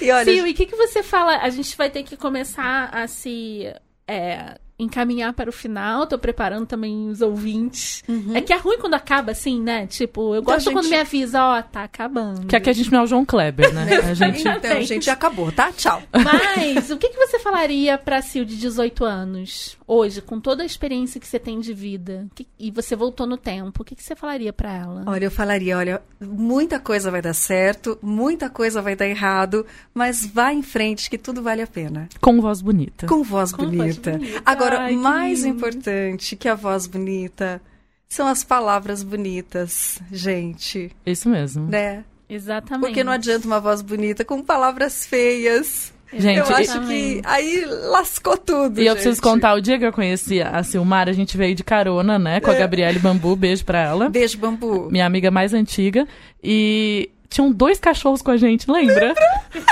[0.00, 1.38] E olha, Sil, e o que, que você fala?
[1.38, 3.74] A gente vai ter que começar a se
[4.06, 6.06] é, encaminhar para o final.
[6.06, 8.02] Tô preparando também os ouvintes.
[8.34, 9.86] É que é ruim quando acaba assim, né?
[9.86, 12.46] Tipo, eu Então, gosto gente- quando me avisa, ó, tá acabando.
[12.46, 13.86] Que aqui a gente não é o João Kleber, né?
[14.10, 14.46] A gente.
[14.46, 15.72] então, gente, já acabou, tá?
[15.72, 16.02] Tchau.
[16.12, 20.66] Mas o que, que você falaria pra Sil de 18 anos, hoje, com toda a
[20.66, 24.02] experiência que você tem de vida, que- e você voltou no tempo, o que, que
[24.02, 25.02] você falaria pra ela?
[25.06, 29.64] Olha, eu falaria, olha, muita coisa vai dar certo, muita coisa vai dar errado,
[29.94, 32.08] mas vá em frente que tudo vale a pena.
[32.20, 33.06] Com voz bonita.
[33.06, 34.12] Com voz Com voz bonita.
[34.12, 34.42] bonita.
[34.66, 35.56] Agora, Ai, mais lindo.
[35.56, 37.60] importante que a voz bonita
[38.08, 41.66] são as palavras bonitas, gente, Isso mesmo.
[41.68, 42.04] né?
[42.28, 42.86] Exatamente.
[42.86, 45.92] Porque não adianta uma voz bonita com palavras feias.
[46.12, 48.80] Gente, eu e- acho que aí lascou tudo.
[48.80, 49.02] E eu gente.
[49.02, 52.40] preciso contar, o dia que eu conheci a Silmar, a gente veio de carona, né?
[52.40, 52.58] Com a É.
[52.58, 54.08] Gabriele Bambu, beijo pra ela.
[54.08, 54.88] Beijo, bambu.
[54.90, 56.06] Minha amiga mais antiga.
[56.42, 59.14] E tinham dois cachorros com a gente, lembra?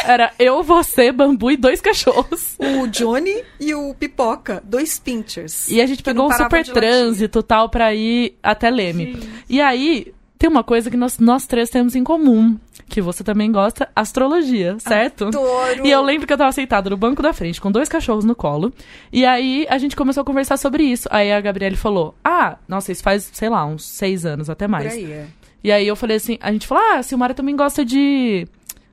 [0.04, 2.56] Era eu, você, Bambu e dois cachorros.
[2.58, 5.68] O Johnny e o Pipoca, dois pinchers.
[5.68, 9.18] E a gente pegou um super trânsito tal pra ir até Leme.
[9.48, 13.50] E aí, tem uma coisa que nós, nós três temos em comum, que você também
[13.50, 15.28] gosta, astrologia, certo?
[15.28, 15.86] Adoro.
[15.86, 18.34] E eu lembro que eu tava sentada no banco da frente com dois cachorros no
[18.34, 18.72] colo.
[19.12, 21.08] E aí a gente começou a conversar sobre isso.
[21.10, 24.72] Aí a Gabriele falou: Ah, nossa, isso faz, sei lá, uns seis anos, até Por
[24.72, 24.92] mais.
[24.92, 25.26] aí, é.
[25.64, 28.46] E aí eu falei assim, a gente falou, ah, a Silmara também gosta de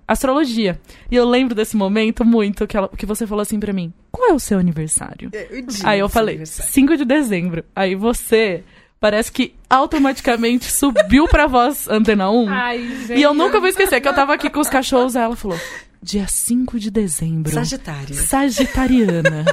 [0.07, 0.80] astrologia.
[1.11, 4.30] E eu lembro desse momento muito que, ela, que você falou assim pra mim, qual
[4.30, 5.30] é o seu aniversário?
[5.34, 5.47] É,
[5.84, 6.72] Aí eu falei, aniversário.
[6.72, 7.65] 5 de dezembro.
[7.76, 8.63] Aí você
[9.01, 12.49] parece que automaticamente subiu pra voz Antena 1.
[12.49, 13.19] Ai, gente.
[13.19, 15.59] e eu nunca vou esquecer que eu tava aqui com os cachorros, aí ela falou,
[16.01, 17.51] dia 5 de dezembro.
[17.51, 18.15] Sagitário.
[18.15, 19.43] Sagitariana.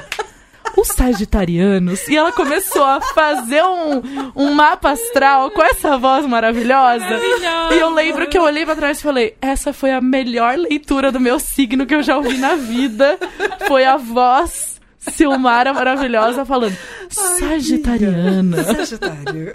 [0.77, 2.07] Os Sagitarianos.
[2.07, 4.01] E ela começou a fazer um,
[4.35, 7.03] um mapa astral com essa voz maravilhosa.
[7.05, 7.75] Maravilhosa.
[7.75, 11.11] E eu lembro que eu olhei pra trás e falei: essa foi a melhor leitura
[11.11, 13.17] do meu signo que eu já ouvi na vida.
[13.67, 16.75] Foi a voz Silmara maravilhosa falando
[17.09, 18.63] Sagitariana.
[18.63, 19.53] Sagitário.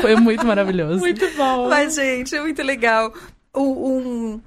[0.00, 1.00] Foi muito maravilhoso.
[1.00, 1.68] Muito bom.
[1.68, 3.12] Mas, gente, é muito legal.
[3.54, 4.40] O- um,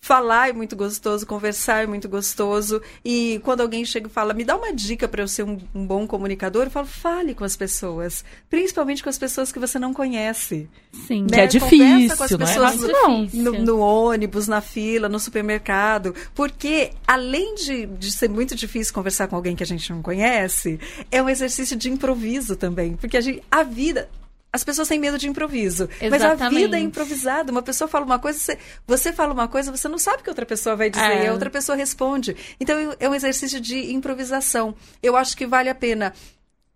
[0.00, 2.80] falar é muito gostoso, conversar é muito gostoso.
[3.04, 5.86] E quando alguém chega e fala, me dá uma dica para eu ser um, um
[5.86, 8.24] bom comunicador, eu falo, fale com as pessoas.
[8.48, 10.68] Principalmente com as pessoas que você não conhece.
[11.06, 11.26] Sim.
[11.26, 11.44] Que né?
[11.44, 13.24] é Conversa com as difícil, não é pessoas não.
[13.24, 13.52] Difícil.
[13.52, 16.14] No, no ônibus, na fila, no supermercado.
[16.34, 20.80] Porque, além de, de ser muito difícil conversar com alguém que a gente não conhece,
[21.10, 22.96] é um exercício de improviso também.
[22.96, 24.08] Porque a, gente, a vida.
[24.52, 25.88] As pessoas têm medo de improviso.
[26.00, 26.60] Mas a Exatamente.
[26.64, 27.52] vida é improvisada.
[27.52, 30.28] Uma pessoa fala uma coisa, você, você fala uma coisa, você não sabe o que
[30.30, 31.24] outra pessoa vai dizer, É.
[31.24, 32.36] e a outra pessoa responde.
[32.58, 34.74] Então é um exercício de improvisação.
[35.02, 36.12] Eu acho que vale a pena.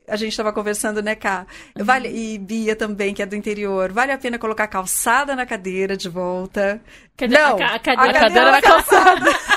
[0.06, 1.46] A gente estava conversando, né, Cá?
[1.74, 3.90] Vale, e Bia também, que é do interior.
[3.90, 6.78] Vale a pena colocar a calçada na cadeira de volta.
[7.16, 9.30] Cadê- não, a ca- a cadeira- A cadeira na calçada.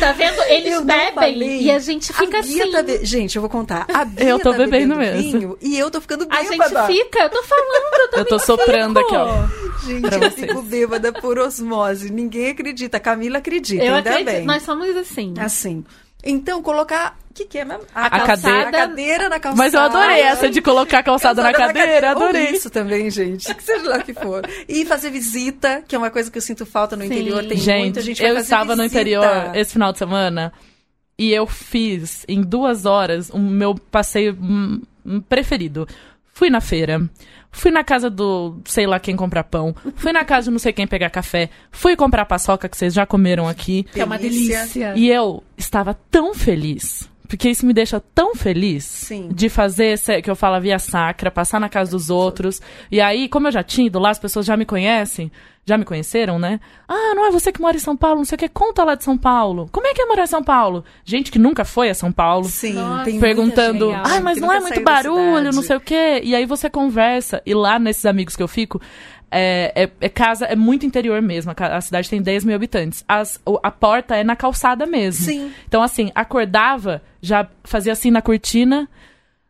[0.00, 0.40] Tá vendo?
[0.44, 2.72] Eles Eu bebem e a gente fica a Bia assim.
[2.72, 3.84] tá be- Gente, eu vou contar.
[3.92, 5.20] A Bia Eu tô tá bebendo mesmo.
[5.22, 6.86] vinho e eu tô ficando A gente bêbada.
[6.86, 9.14] fica, eu tô falando, eu Eu tô soprando fico.
[9.14, 9.86] aqui, ó.
[9.86, 10.34] Gente, pra eu vocês.
[10.34, 12.10] fico bêbada por osmose.
[12.10, 12.96] Ninguém acredita.
[12.96, 14.44] A Camila acredita, Eu ainda acredito, bem.
[14.46, 15.34] nós somos assim.
[15.38, 15.84] Assim.
[16.24, 17.18] Então, colocar.
[17.30, 17.84] O que, que é mesmo?
[17.94, 19.62] A A calçada, A cadeira na calçada.
[19.62, 22.50] Mas eu adorei essa de colocar a calçada na cadeira, Ou adorei.
[22.50, 23.54] isso também, gente.
[23.54, 24.42] Que seja lá o que for.
[24.68, 27.08] E fazer visita, que é uma coisa que eu sinto falta no Sim.
[27.08, 27.44] interior.
[27.44, 29.00] Tem Gente, muita gente vai eu fazer estava no visita.
[29.00, 30.52] interior esse final de semana
[31.16, 34.36] e eu fiz em duas horas o meu passeio
[35.28, 35.86] preferido.
[36.32, 37.00] fui na feira,
[37.52, 40.72] fui na casa do sei lá quem comprar pão, fui na casa de não sei
[40.72, 43.84] quem pegar café, fui comprar paçoca que vocês já comeram aqui.
[43.84, 44.94] Que é uma delícia.
[44.96, 47.08] E eu estava tão feliz.
[47.30, 49.28] Porque isso me deixa tão feliz Sim.
[49.32, 52.60] de fazer, esse- que eu falo, via sacra, passar na casa dos outros.
[52.90, 55.30] E aí, como eu já tinha ido lá, as pessoas já me conhecem,
[55.64, 56.58] já me conheceram, né?
[56.88, 58.96] Ah, não é você que mora em São Paulo, não sei o que, conta lá
[58.96, 59.68] de São Paulo.
[59.70, 60.84] Como é que é morar em São Paulo?
[61.04, 62.46] Gente que nunca foi a São Paulo.
[62.46, 63.04] Sim, Nossa.
[63.04, 65.80] tem muita Perguntando, gente, ai, mas que não é muito barulho, cidade." não sei o
[65.80, 66.20] quê.
[66.24, 67.40] E aí você conversa.
[67.46, 68.80] E lá nesses amigos que eu fico,
[69.30, 71.52] é, é- é casa, é muito interior mesmo.
[71.56, 73.04] A, a cidade tem 10 mil habitantes.
[73.08, 75.24] As- a porta é na calçada mesmo.
[75.24, 75.52] Sim.
[75.66, 78.88] Então, assim, acordava, já fazia assim na cortina.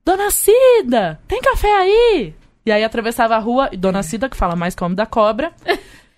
[0.05, 2.35] Dona Cida, tem café aí?
[2.67, 5.53] E aí atravessava a rua, e Dona Cida, que fala mais homem da cobra.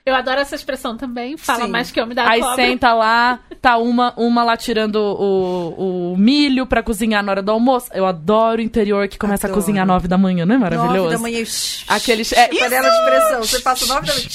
[0.05, 1.37] Eu adoro essa expressão também.
[1.37, 1.71] Fala Sim.
[1.71, 2.57] mais que eu me dá aí cobra.
[2.57, 7.53] senta lá, tá uma, uma lá tirando o, o milho pra cozinhar na hora do
[7.53, 7.89] almoço.
[7.95, 9.61] Eu adoro o interior que começa Adoro.
[9.61, 10.97] a cozinhar nove da manhã, não é maravilhoso?
[10.97, 11.45] Nove da manhã.
[11.45, 13.41] shh, Aquele- shh, é, panela de pressão.
[13.45, 14.27] Você passa nove da manhã.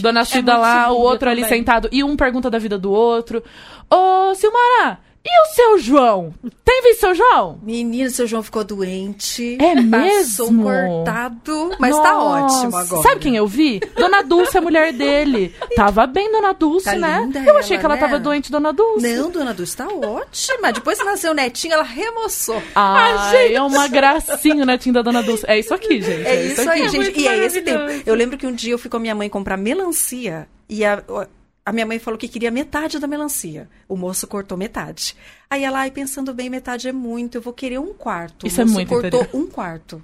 [0.00, 1.58] Dona Cida muito lá, o outro ali também.
[1.58, 3.42] sentado, e um pergunta da vida do outro.
[3.90, 5.00] Ô, Silmara,
[5.30, 6.32] e o seu João?
[6.64, 7.58] Tem visto seu João?
[7.62, 9.58] Menino, seu João ficou doente.
[9.60, 10.62] É Passou mesmo?
[10.64, 11.70] cortado.
[11.78, 12.56] Mas tá Nossa.
[12.56, 13.02] ótimo agora.
[13.02, 13.80] Sabe quem eu vi?
[13.96, 15.54] Dona Dulce, a mulher dele.
[15.76, 17.28] Tava bem, Dona Dulce, Tá né?
[17.46, 18.00] eu achei ela, que ela né?
[18.00, 19.06] tava doente, Dona Dulce.
[19.16, 20.72] Não, dona Dulce, tá ótima.
[20.72, 22.62] Depois que nasceu o netinho, ela remoçou.
[22.74, 25.44] Ai, é uma gracinha o netinho da Dona Dulce.
[25.46, 26.26] É isso aqui, gente.
[26.26, 27.04] É isso aí, É gente.
[27.04, 27.84] muito E é esse tempo.
[28.06, 31.02] Eu lembro que um dia eu fui com a minha mãe comprar melancia e a,
[31.68, 33.68] a minha mãe falou que queria metade da melancia.
[33.86, 35.14] O moço cortou metade.
[35.50, 38.46] Aí ela, ai, pensando bem, metade é muito, eu vou querer um quarto.
[38.46, 39.28] Isso o é moço muito cortou interior.
[39.38, 40.02] um quarto.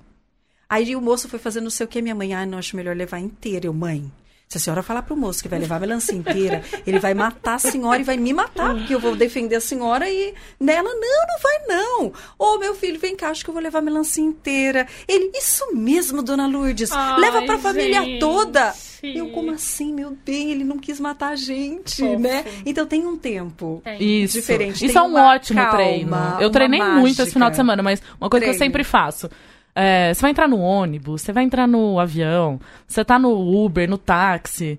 [0.69, 2.95] Aí o moço foi fazer não sei o que, minha mãe, ai, não acho melhor
[2.95, 3.65] levar inteira.
[3.65, 4.13] Eu, mãe,
[4.49, 7.55] se a senhora falar pro moço que vai levar a melancia inteira, ele vai matar
[7.55, 11.27] a senhora e vai me matar, porque eu vou defender a senhora e nela, não,
[11.27, 12.13] não vai não.
[12.39, 14.87] Ô, meu filho, vem cá, acho que eu vou levar a melancia inteira.
[15.09, 18.21] Ele, isso mesmo, dona Lourdes, Ai, leva pra família gente.
[18.21, 18.73] toda.
[19.03, 20.51] Eu, como assim, meu bem?
[20.51, 22.19] Ele não quis matar a gente, Fofo.
[22.19, 22.45] né?
[22.65, 23.83] Então tem um tempo.
[23.85, 24.03] Tem.
[24.23, 24.35] Isso.
[24.39, 24.85] Diferente.
[24.85, 26.17] Isso Tem é um ótimo calma, treino.
[26.41, 27.57] Eu treinei muito esse final de mágica.
[27.57, 29.29] semana, mas uma coisa que eu sempre faço.
[29.75, 33.89] É, você vai entrar no ônibus, você vai entrar no avião, você tá no Uber,
[33.89, 34.79] no táxi.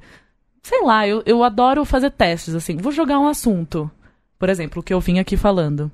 [0.64, 2.78] Sei lá, eu, eu adoro fazer testes, assim.
[2.78, 3.90] Vou jogar um assunto.
[4.40, 5.92] Por exemplo, o que eu vim aqui falando.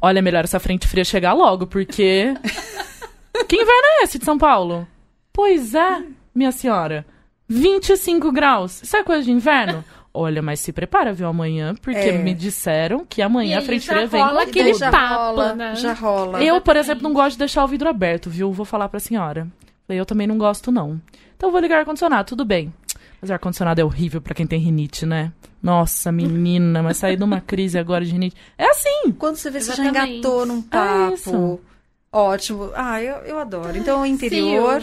[0.00, 2.34] Olha, é melhor essa frente fria chegar logo, porque.
[3.48, 4.86] que inverno é esse de São Paulo?
[5.32, 6.02] Pois é,
[6.34, 7.06] minha senhora.
[7.48, 8.82] 25 graus.
[8.82, 9.84] Isso é coisa de inverno?
[10.16, 12.12] Olha, mas se prepara, viu, amanhã, porque É.
[12.12, 15.14] me disseram que amanhã E a frente já fria vem rola com aquele já papo,
[15.14, 15.74] rola, né?
[15.74, 16.40] já rola.
[16.42, 18.52] Eu, por exemplo, não gosto de deixar o vidro aberto, viu?
[18.52, 19.48] Vou falar pra senhora.
[19.86, 21.00] Falei, Eu também não gosto, não.
[21.36, 22.72] Então eu vou ligar o ar-condicionado, tudo bem.
[23.20, 25.32] Mas o ar-condicionado é horrível pra quem tem rinite, né?
[25.60, 28.36] Nossa, menina, mas sair de uma crise agora de rinite.
[28.56, 29.10] É assim!
[29.18, 30.18] Quando você vê, você já Exatamente.
[30.18, 31.14] engatou num É papo.
[31.14, 31.60] isso.
[32.12, 32.70] Ótimo.
[32.76, 33.76] Ah, eu, eu adoro.
[33.76, 34.80] Então, o interior,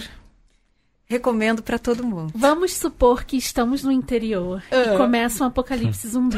[1.11, 2.31] recomendo pra todo mundo.
[2.33, 4.93] Vamos supor que estamos no interior Ah.
[4.93, 6.37] e começa um apocalipse zumbi.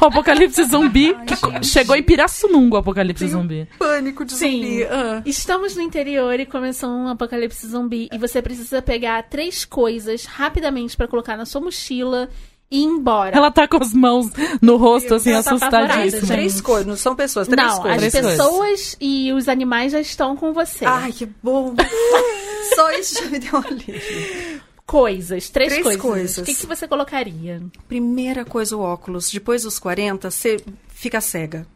[0.00, 1.66] O apocalipse zumbi que co- gente.
[1.68, 3.66] chegou em Pirassununga, o apocalipse zumbi.
[3.78, 4.60] Pânico de Sim.
[4.62, 4.84] zumbi.
[4.84, 5.22] Ah.
[5.24, 10.96] Estamos no interior e começou um apocalipse zumbi e você precisa pegar três coisas rapidamente
[10.96, 12.28] pra colocar na sua mochila
[12.70, 13.36] e ir embora.
[13.36, 14.28] Ela tá com as mãos
[14.60, 16.10] no rosto, assim, tá assustadíssima.
[16.20, 16.26] gente.
[16.26, 18.04] Três coisas, não são pessoas, três Não, coisas.
[18.04, 20.84] as Três pessoas e os animais já estão com você.
[20.84, 21.74] Ai, que bom.
[22.74, 24.60] Só isso já me deu um alívio.
[24.86, 26.02] Coisas, três, Três coisas.
[26.02, 26.38] coisas.
[26.38, 27.62] O que, que você colocaria?
[27.88, 29.30] Primeira coisa, o óculos.
[29.30, 31.66] Depois dos 40, você fica cega.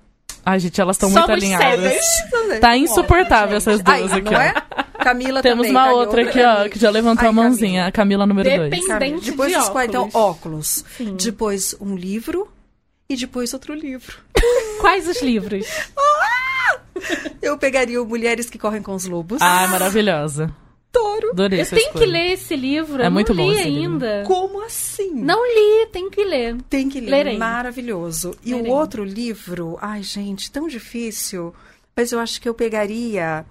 [0.45, 1.95] Ai, gente, elas estão muito alinhadas.
[1.95, 2.61] cegas.
[2.61, 4.55] Tá insuportável essas duas Aí, aqui, não é?
[5.09, 5.71] Camila Temos também.
[5.71, 6.65] uma tá outra aqui, Camila.
[6.65, 7.87] ó, que já levantou Ai, a mãozinha.
[7.87, 8.71] A Camila número dois.
[8.71, 8.87] Depende.
[8.87, 8.99] Camila.
[9.17, 10.25] Dente Depois de dos 40, então, óculos.
[10.25, 10.85] óculos.
[10.97, 11.17] Sim.
[11.17, 12.49] Depois um livro
[13.09, 14.19] e depois outro livro.
[14.81, 15.67] Quais os livros?
[17.41, 19.41] Eu pegaria o Mulheres que Correm com os Lobos.
[19.41, 20.55] Ai, maravilhosa.
[20.95, 21.31] Adoro.
[21.31, 22.13] Adorei Eu essa tenho que escolha.
[22.13, 23.03] ler esse livro.
[23.03, 24.05] É eu muito não bom li esse livro.
[24.07, 24.25] ainda.
[24.27, 25.13] Como assim?
[25.15, 26.57] Não li, tenho que ler.
[26.69, 27.11] Tem que ler.
[27.11, 27.37] Lerei.
[27.39, 28.35] Maravilhoso.
[28.45, 28.71] E Lerei.
[28.71, 31.55] o outro livro, ai, gente, tão difícil.
[31.97, 33.45] Mas eu acho que eu pegaria.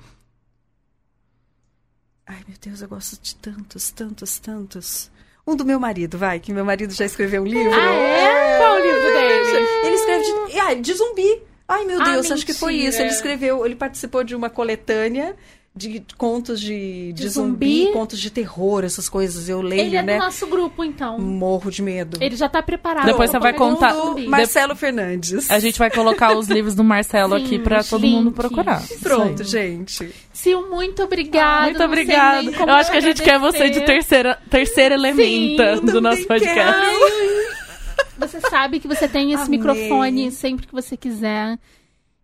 [2.27, 5.09] Ai, meu Deus, eu gosto de tantos, tantos, tantos.
[5.45, 7.71] Um do meu marido, vai, que meu marido já escreveu um livro.
[7.73, 8.57] Ah, é?
[8.57, 9.67] Qual o livro dele?
[9.85, 11.41] Ele escreve de, ai, de zumbi.
[11.69, 13.01] Ai, meu Ah, Deus, acho que foi isso.
[13.01, 15.35] Ele escreveu, ele participou de uma coletânea
[15.77, 17.93] de contos de, de, De zumbi, zumbi?
[17.93, 19.47] contos de terror, essas coisas.
[19.47, 20.17] Eu leio, Ele é né?
[20.17, 21.19] do nosso grupo, então.
[21.19, 22.17] Morro de medo.
[22.19, 23.05] Ele já tá preparado.
[23.05, 23.95] Depois você vai contar-.
[24.27, 25.49] Marcelo Fernandes.
[25.51, 28.35] A gente vai colocar os livros do Marcelo Sim, aqui pra os todo mundo links.
[28.35, 28.83] procurar.
[29.01, 30.11] Pronto, gente.
[30.33, 31.63] Sil, muito obrigada.
[31.65, 32.49] Muito obrigada.
[32.49, 36.25] Eu acho que a te gente quer você de terceira, terceira elementa Sim, do nosso
[36.25, 36.81] podcast.
[38.17, 39.57] Você sabe que você tem esse Amei.
[39.59, 41.57] microfone sempre que você quiser.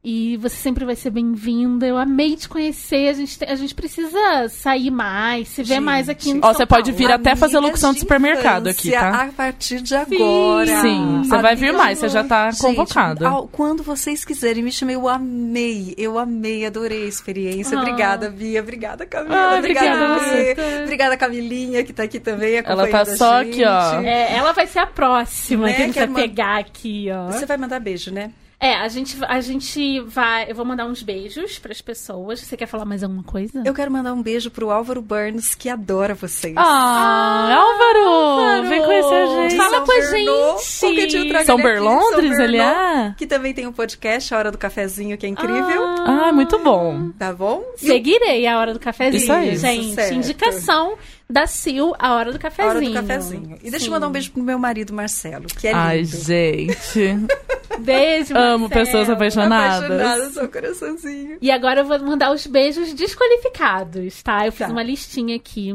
[0.05, 1.87] E você sempre vai ser bem-vinda.
[1.87, 3.07] Eu amei te conhecer.
[3.07, 5.79] A gente, te- a gente precisa sair mais, se ver Gente.
[5.83, 6.97] mais aqui no Ó, São você pode Paulo.
[7.07, 9.23] vir até fazer Amigas locução de supermercado aqui, tá?
[9.23, 10.81] A partir de agora.
[10.81, 13.29] Sim, você vai vir mais, você já tá Gente, convocada.
[13.29, 17.77] ao- quando vocês quiserem me chamar, eu amei, eu amei, adorei a experiência.
[17.77, 17.81] Ah.
[17.81, 20.35] Obrigada, Bia, obrigada, Camila, Ah, obrigada, obrigada.
[20.65, 20.83] Bia.
[20.83, 24.01] Obrigada, Camilinha, que tá aqui também Ela tá só aqui, ó.
[24.01, 27.31] É, ela vai ser a próxima Né, que a gente vai pegar aqui, ó.
[27.31, 28.31] Você vai mandar beijo, né?
[28.63, 30.49] É, a gente, a gente vai.
[30.49, 32.39] Eu vou mandar uns beijos pras pessoas.
[32.39, 33.61] Você quer falar mais alguma coisa?
[33.65, 36.55] Eu quero mandar um beijo pro Álvaro Burns, que adora vocês.
[36.55, 38.69] Ah, Álvaro!
[38.69, 39.57] Vem conhecer a gente.
[39.57, 41.45] Fala São com a gente.
[41.45, 43.15] São Berlondres, Berlô, é?
[43.17, 45.83] Que também tem um podcast, A Hora do Cafezinho, que é incrível.
[46.05, 47.09] Ah, muito bom.
[47.19, 47.65] Tá bom?
[47.75, 49.21] Seguirei a hora do cafezinho.
[49.21, 49.57] Isso aí.
[49.57, 50.13] Gente, Certo.
[50.13, 50.97] indicação
[51.33, 52.69] da Sil, a hora do A cafezinho.
[52.69, 53.57] Hora do Cafezinho.
[53.63, 53.85] E deixa Sim.
[53.87, 55.81] eu mandar um beijo pro meu marido, Marcelo, que é lindo.
[55.83, 57.17] Ai, gente.
[57.79, 58.85] Beijo, Amo Marcelo.
[58.85, 59.83] pessoas apaixonadas.
[59.85, 61.37] Apaixonada, seu coraçãozinho.
[61.41, 64.45] E agora eu vou mandar os beijos desqualificados, tá?
[64.45, 64.71] Eu fiz Tá.
[64.71, 65.73] uma listinha aqui.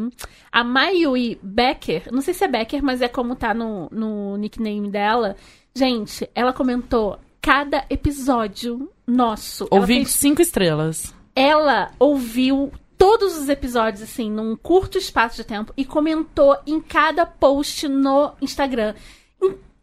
[0.53, 4.89] A Mayui Becker, não sei se é Becker, mas é como tá no, no nickname
[4.89, 5.35] dela.
[5.75, 9.67] Gente, ela comentou cada episódio nosso.
[9.69, 11.13] Ouvi fez cinco estrelas.
[11.35, 17.25] ela ouviu todos os episódios, assim, num curto espaço de tempo e comentou em cada
[17.25, 18.95] post no Instagram.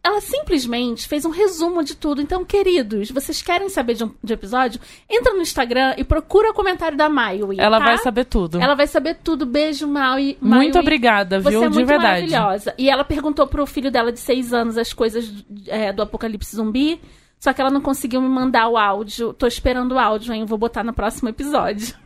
[0.04, 2.22] Ela simplesmente fez um resumo de tudo.
[2.22, 4.80] Então, queridos, vocês querem saber de um de episódio?
[5.10, 7.56] Entra no Instagram e procura o comentário da Maui.
[7.58, 7.86] Ela tá?
[7.86, 8.60] vai saber tudo.
[8.60, 9.44] Ela vai saber tudo.
[9.44, 10.38] Beijo, Maui.
[10.40, 10.80] Muito Maui.
[10.80, 11.64] obrigada, Você viu?
[11.64, 12.30] é de muito verdade.
[12.30, 12.72] maravilhosa.
[12.78, 17.00] E ela perguntou pro filho dela de seis anos as coisas é, do Apocalipse Zumbi.
[17.40, 19.32] Só que ela não conseguiu me mandar o áudio.
[19.32, 20.44] Tô esperando o áudio, hein?
[20.44, 22.05] Vou botar no próximo episódio.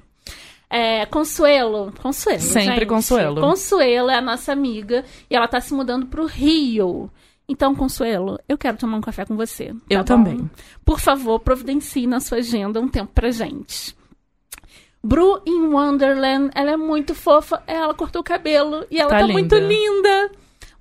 [0.70, 1.92] É, Consuelo.
[2.00, 2.40] Consuelo.
[2.40, 2.86] Sempre gente.
[2.86, 3.40] Consuelo.
[3.40, 5.04] Consuelo é a nossa amiga.
[5.28, 7.10] E ela tá se mudando pro Rio.
[7.48, 9.66] Então, Consuelo, eu quero tomar um café com você.
[9.70, 10.04] tá Eu bom?
[10.04, 10.50] também.
[10.84, 13.96] Por favor, providencie na sua agenda um tempo pra gente.
[15.02, 17.62] Bru in Wonderland, ela é muito fofa.
[17.66, 19.32] Ela cortou o cabelo e ela Tá tá, linda.
[19.32, 20.30] muito linda.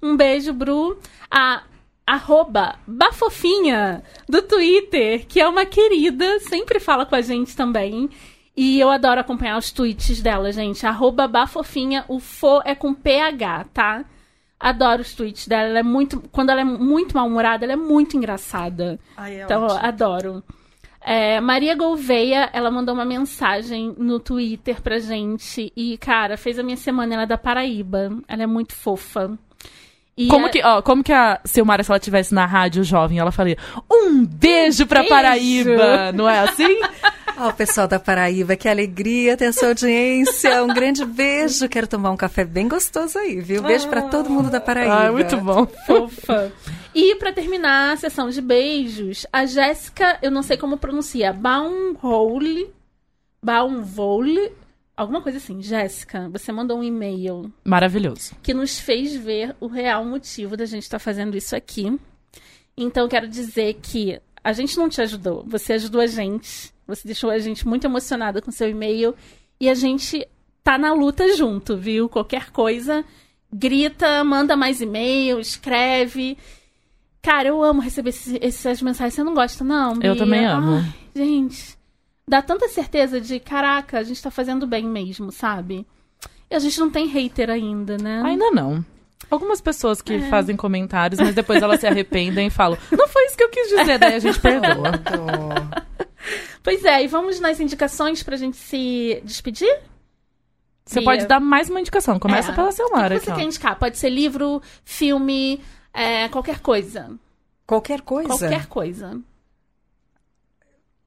[0.02, 1.00] Um beijo, Bru.
[1.32, 1.64] A
[2.06, 8.10] arroba Bafofinha do Twitter, que é uma querida, sempre fala com a gente também.
[8.62, 10.86] E eu adoro acompanhar os tweets dela, gente.
[10.86, 14.04] Arroba Bafofinha, o fo é com PH, tá?
[14.60, 15.70] Adoro os tweets dela.
[15.70, 16.22] Ela é muito.
[16.32, 19.00] Quando ela é muito mal-humorada, ela é muito engraçada.
[19.16, 19.80] Ai, é Então, ótimo.
[19.82, 20.44] adoro.
[21.02, 25.72] É, Maria Gouveia, ela mandou uma mensagem no Twitter pra gente.
[25.74, 27.14] E, cara, fez a minha semana.
[27.14, 28.10] Ela é da Paraíba.
[28.28, 29.38] Ela é muito fofa.
[30.18, 33.20] E Como é- que, ó, como que a Silmara, se ela tivesse na rádio jovem,
[33.20, 33.58] ela faria
[33.90, 35.16] um beijo pra Beijo.
[35.16, 36.68] Paraíba, não é assim?
[37.42, 40.62] Ó, pessoal da Paraíba, que alegria ter a sua audiência.
[40.62, 41.70] Um grande beijo.
[41.70, 43.64] Quero tomar um café bem gostoso aí, viu?
[43.64, 44.94] Beijo pra todo mundo da Paraíba.
[44.94, 45.66] Ai, muito bom.
[45.88, 46.52] fofa.
[46.94, 52.70] E pra terminar a sessão de beijos, a Jéssica, eu não sei como pronuncia, Baumhole,
[53.42, 54.52] Baumvole,
[54.98, 55.62] alguma coisa assim.
[55.62, 58.34] Jéssica, você mandou um e-mail Maravilhoso.
[58.44, 61.98] que nos fez ver o real motivo da gente estar fazendo isso aqui.
[62.76, 66.78] Então, eu quero dizer que a gente não te ajudou, você ajudou a gente.
[66.90, 69.16] Você deixou a gente muito emocionada com seu e-mail
[69.60, 70.28] e a gente
[70.64, 72.10] tá na luta junto, viu?
[72.10, 73.04] Qualquer coisa,
[73.52, 76.38] grita, manda mais e-mail, escreve.
[77.22, 79.14] Cara, eu amo receber esses- essas mensagens.
[79.14, 79.94] Você não gosta, não?
[79.96, 80.16] Eu Bia?
[80.16, 80.78] também amo.
[80.78, 81.78] Ai, gente,
[82.28, 85.86] dá tanta certeza de, caraca, a gente tá fazendo bem mesmo, sabe?
[86.50, 88.22] E a gente não tem hater ainda, né?
[88.26, 88.84] Ainda não.
[89.30, 90.22] Algumas pessoas que É.
[90.30, 93.68] fazem comentários, mas depois elas se arrependem e falam: Não foi isso que eu quis
[93.70, 94.92] dizer, daí a gente perdoa.
[96.64, 99.80] Pois é, e vamos nas indicações pra gente se despedir?
[100.86, 101.06] Você Bia.
[101.06, 102.18] pode dar mais uma indicação.
[102.20, 102.56] Começa É.
[102.56, 103.48] pela Silmara O que você aqui, quer ó.
[103.48, 103.80] indicar?
[103.80, 105.62] Pode ser livro, filme,
[105.94, 107.12] é, qualquer coisa.
[107.68, 108.28] Qualquer coisa.
[108.30, 109.20] Qualquer coisa.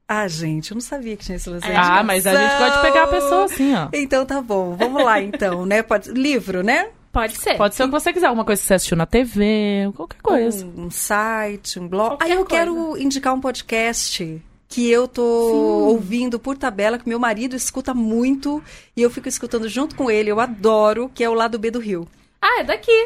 [0.07, 2.81] Ah, gente, eu não sabia que tinha esse lance de Ah, mas a gente pode
[2.81, 3.89] pegar a pessoa assim, ó.
[3.93, 5.81] Então tá bom, vamos lá então, né?
[5.81, 6.11] Pode...
[6.11, 6.89] Livro, né?
[7.11, 7.57] Pode ser.
[7.57, 10.65] Pode ser o que você quiser, alguma coisa que você assistiu na TV, qualquer coisa.
[10.65, 12.09] Um, um site, um blog.
[12.11, 12.49] Qualquer Aí eu coisa.
[12.49, 14.41] quero indicar um podcast
[14.73, 18.59] que eu tô ouvindo por tabela, que meu marido escuta muito
[18.97, 21.77] e eu fico escutando junto com ele, eu adoro, que é o Lado B do
[21.77, 22.07] Rio.
[22.41, 23.05] Ah, é daqui.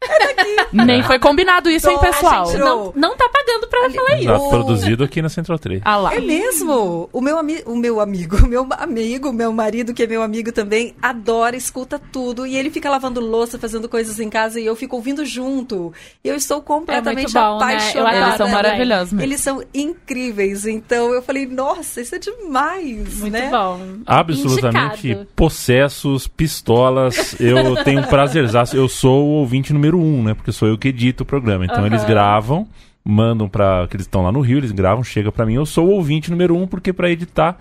[0.00, 0.68] Ah!
[0.72, 2.52] Nem foi combinado isso, hein, Nossa, pessoal?
[2.58, 4.32] Não, não tá pagando pra falar isso.
[4.32, 5.82] O- produzido aqui na Central 3.
[5.84, 6.14] Ah lá.
[6.14, 7.08] É mesmo?
[7.12, 10.52] O meu, ami o meu amigo, o meu amigo, meu marido, que é meu amigo
[10.52, 12.46] também, adora, escuta tudo.
[12.46, 15.92] E ele fica lavando louça, fazendo coisas em casa e eu fico ouvindo junto.
[16.22, 17.64] E eu estou completamente É bom, né?
[17.76, 18.08] Apaixonada.
[18.10, 19.26] adoro Eles são maravilhosos mesmo.
[19.28, 20.66] Eles são incríveis.
[20.66, 23.48] Então eu falei, nossa, isso é demais, Muito né?
[23.50, 23.80] bom.
[24.06, 25.28] Absolutamente Indicado.
[25.34, 27.34] possessos, pistolas.
[27.40, 28.76] Eu tenho um prazerzaço.
[28.76, 30.34] Eu sou o ouvinte número um, né?
[30.34, 31.64] Porque sou eu que edito o programa.
[31.64, 31.86] Então Aham.
[31.86, 32.66] eles gravam,
[33.04, 35.88] mandam para que eles estão lá no Rio, eles gravam, chega para mim, eu sou
[35.88, 37.58] o ouvinte número um, porque para editar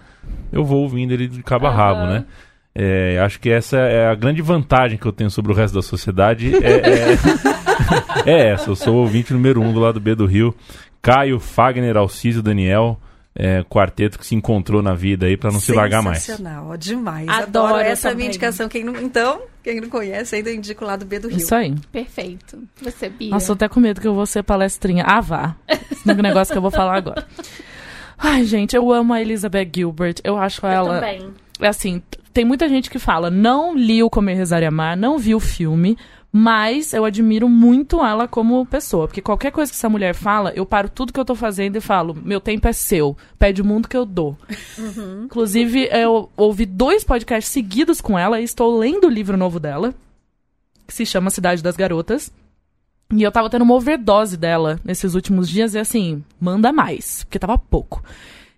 [0.52, 2.26] eu vou ouvindo ele de cabo a rabo, né?
[2.80, 5.82] É, acho que essa é a grande vantagem que eu tenho sobre o resto da
[5.82, 6.54] sociedade.
[6.64, 7.18] É, é-
[8.30, 10.54] é essa, eu sou o ouvinte número um do lado B do Rio.
[11.02, 13.00] Caio, Fagner, Alcísio, Daniel,
[13.40, 16.24] é, quarteto que se encontrou na vida aí para não se largar mais.
[16.24, 17.28] Sensacional, ó, demais.
[17.30, 18.18] Adoro Adoro, essa também.
[18.18, 18.68] minha indicação.
[18.68, 21.38] Quem não, então, quem não conhece, ainda indico o lado B do Rio.
[21.38, 21.76] Isso aí.
[21.92, 22.58] Perfeito.
[22.82, 23.30] Você, Bia.
[23.30, 25.04] Nossa, tô até com medo que eu vou ser palestrinha.
[25.06, 25.56] Ah, vá.
[25.68, 27.28] Esse negócio que eu vou falar agora.
[28.18, 30.16] Ai, gente, eu amo a Elizabeth Gilbert.
[30.24, 30.96] Eu acho eu ela.
[30.96, 31.32] também.
[31.60, 32.02] É assim,
[32.34, 35.40] tem muita gente que fala, não li o Comer, Rezar e Amar, não vi o
[35.40, 35.98] filme,
[36.32, 39.08] mas eu admiro muito ela como pessoa.
[39.08, 41.82] Porque qualquer coisa que essa mulher fala, eu paro tudo que eu tô fazendo e
[41.82, 44.38] falo, meu tempo é seu, pede o mundo que eu dou.
[45.24, 49.94] Inclusive, eu ouvi dois podcasts seguidos com ela e estou lendo o livro novo dela,
[50.86, 52.32] que se chama Cidade das Garotas.
[53.14, 57.40] E eu tava tendo uma overdose dela nesses últimos dias e assim, manda mais, porque
[57.40, 58.04] tava pouco.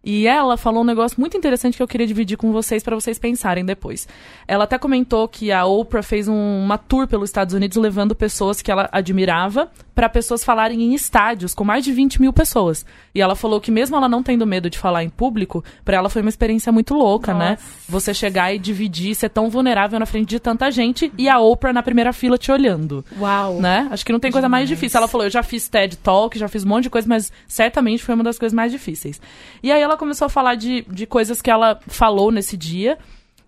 [0.03, 3.19] E ela falou um negócio muito interessante que eu queria dividir com vocês para vocês
[3.19, 4.07] pensarem depois.
[4.47, 8.61] Ela até comentou que a Oprah fez um- uma tour pelos Estados Unidos levando pessoas
[8.61, 12.85] que ela admirava para pessoas falarem em estádios com mais de 20 mil pessoas.
[13.13, 16.09] E ela falou que mesmo ela não tendo medo de falar em público, para ela
[16.09, 17.51] foi uma experiência muito louca, né?
[17.51, 17.63] Nossa.
[17.89, 21.73] Você chegar e dividir, ser tão vulnerável na frente de tanta gente e a Oprah
[21.73, 23.59] na primeira fila te olhando Uau.
[23.59, 23.89] né?
[23.91, 24.97] Acho que não tem coisa mais difícil.
[24.97, 28.01] Ela falou, eu já fiz TED Talk, já fiz um monte de coisa, mas certamente
[28.01, 29.19] foi uma das coisas mais difíceis.
[29.61, 32.97] E aí ela começou a falar de, de coisas que ela falou nesse dia.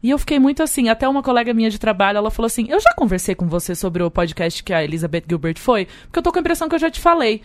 [0.04, 2.80] E eu fiquei muito assim, até uma colega minha de trabalho, ela falou assim, eu
[2.80, 6.32] já conversei com você sobre o podcast que a Elizabeth Gilbert foi, porque eu tô
[6.32, 7.44] com a impressão que eu já te falei.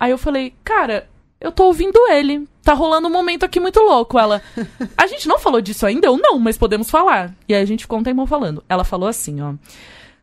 [0.00, 1.06] Aí eu falei, cara,
[1.40, 2.48] eu tô ouvindo ele.
[2.62, 4.18] Tá rolando um momento aqui muito louco.
[4.18, 4.42] Ela,
[4.96, 6.06] a gente não falou disso ainda?
[6.06, 7.34] Eu não, mas podemos falar.
[7.48, 8.62] E aí a gente ficou um tempão falando.
[8.68, 9.54] Ela falou assim, ó.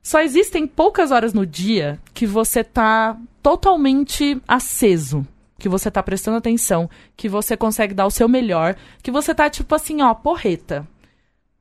[0.01, 5.25] Só existem poucas horas no dia que você tá totalmente aceso.
[5.57, 9.49] Que você tá prestando atenção, que você consegue dar o seu melhor, que você tá
[9.49, 10.87] tipo assim, ó, porreta.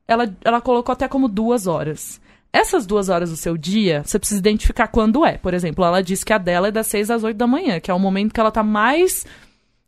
[0.07, 2.21] Ela, ela colocou até como duas horas.
[2.51, 5.37] Essas duas horas do seu dia, você precisa identificar quando é.
[5.37, 7.91] Por exemplo, ela disse que a dela é das seis às oito da manhã, que
[7.91, 9.25] é o momento que ela tá mais.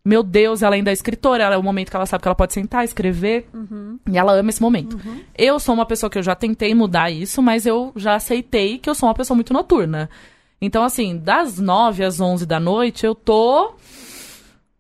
[0.04, 2.36] Meu Deus, ela ainda é escritora, ela é o momento que ela sabe que ela
[2.36, 3.48] pode sentar, escrever.
[4.10, 4.98] E ela ama esse momento.
[5.38, 8.90] Eu sou uma pessoa que eu já tentei mudar isso, mas eu já aceitei que
[8.90, 10.10] eu sou uma pessoa muito noturna.
[10.62, 13.76] Então, assim, das nove às onze da noite, eu tô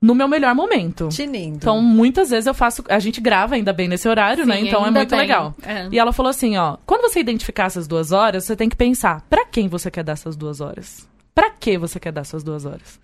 [0.01, 1.09] no meu melhor momento.
[1.09, 1.57] Tinindo.
[1.57, 2.83] Então, muitas vezes eu faço.
[2.89, 4.57] A gente grava ainda bem nesse horário, né?
[4.57, 5.19] Sim, Então é muito bem.
[5.19, 5.55] legal.
[5.63, 5.87] É.
[5.91, 9.21] E ela falou assim: ó, quando você identificar essas duas horas, você tem que pensar,
[9.29, 11.07] pra quem você quer dar essas duas horas?
[11.33, 12.99] Pra que você quer dar essas duas horas?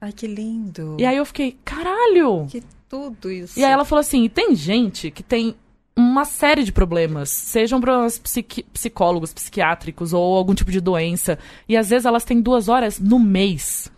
[0.00, 0.96] Ai, que lindo.
[0.98, 2.46] E aí eu fiquei, caralho!
[2.50, 3.58] Que tudo isso.
[3.58, 5.54] E aí ela falou assim: tem gente que tem
[5.96, 11.38] uma série de problemas, sejam problemas psiqui- psicólogos, psiquiátricos ou algum tipo de doença,
[11.68, 13.90] e às vezes elas têm duas horas no mês.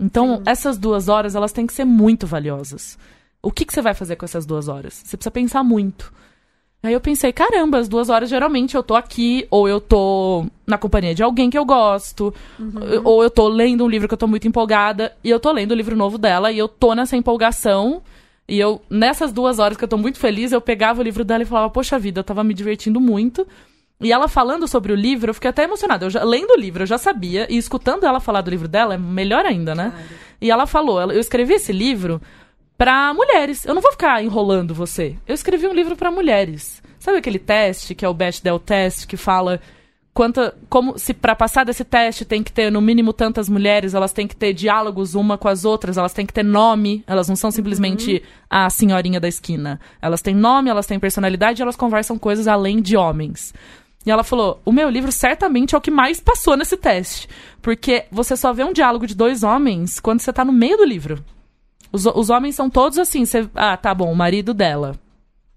[0.00, 2.98] Então, essas duas horas, elas têm que ser muito valiosas.
[3.42, 4.94] O que, que você vai fazer com essas duas horas?
[5.04, 6.10] Você precisa pensar muito.
[6.82, 10.78] Aí eu pensei, caramba, as duas horas geralmente eu tô aqui, ou eu tô na
[10.78, 12.32] companhia de alguém que eu gosto,
[13.04, 15.72] ou eu tô lendo um livro que eu tô muito empolgada, e eu tô lendo
[15.72, 18.02] o livro novo dela, e eu tô nessa empolgação,
[18.48, 21.42] e eu, nessas duas horas que eu tô muito feliz, eu pegava o livro dela
[21.42, 23.46] e falava, poxa vida, eu tava me divertindo muito.
[24.00, 26.06] E ela falando sobre o livro, eu fiquei até emocionada.
[26.06, 28.94] Eu já, lendo o livro, eu já sabia, e escutando ela falar do livro dela,
[28.94, 29.92] é melhor ainda, né?
[30.40, 32.20] E ela falou, eu escrevi esse livro
[32.78, 33.66] pra mulheres.
[33.66, 35.16] Eu não vou ficar enrolando você.
[35.26, 36.82] Eu escrevi um livro pra mulheres.
[36.98, 39.60] Sabe aquele teste que é o Bechdel Test que fala
[40.12, 44.12] quanta como se para passar desse teste tem que ter no mínimo tantas mulheres, elas
[44.12, 47.36] têm que ter diálogos uma com as outras, elas têm que ter nome, elas não
[47.36, 49.80] são simplesmente a senhorinha da esquina.
[50.02, 53.54] Elas têm nome, elas têm personalidade, e elas conversam coisas além de homens.
[54.04, 57.28] E ela falou: o meu livro certamente é o que mais passou nesse teste.
[57.60, 60.84] Porque você só vê um diálogo de dois homens quando você tá no meio do
[60.84, 61.24] livro.
[61.92, 63.48] Os, os homens são todos assim, você.
[63.54, 64.98] Ah, tá bom, o marido dela.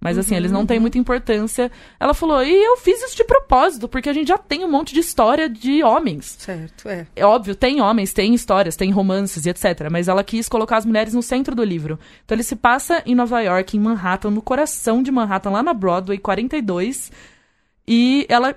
[0.04, 1.72] Mas assim, eles não têm muita importância.
[1.98, 4.94] Ela falou, e eu fiz isso de propósito, porque a gente já tem um monte
[4.94, 6.36] de história de homens.
[6.38, 7.08] Certo, é.
[7.16, 9.88] É óbvio, tem homens, tem histórias, tem romances e etc.
[9.90, 11.98] Mas ela quis colocar as mulheres no centro do livro.
[12.26, 15.74] Então ele se passa em Nova York, em Manhattan, no coração de Manhattan, lá na
[15.74, 17.10] Broadway, 42.
[17.88, 18.56] E ela.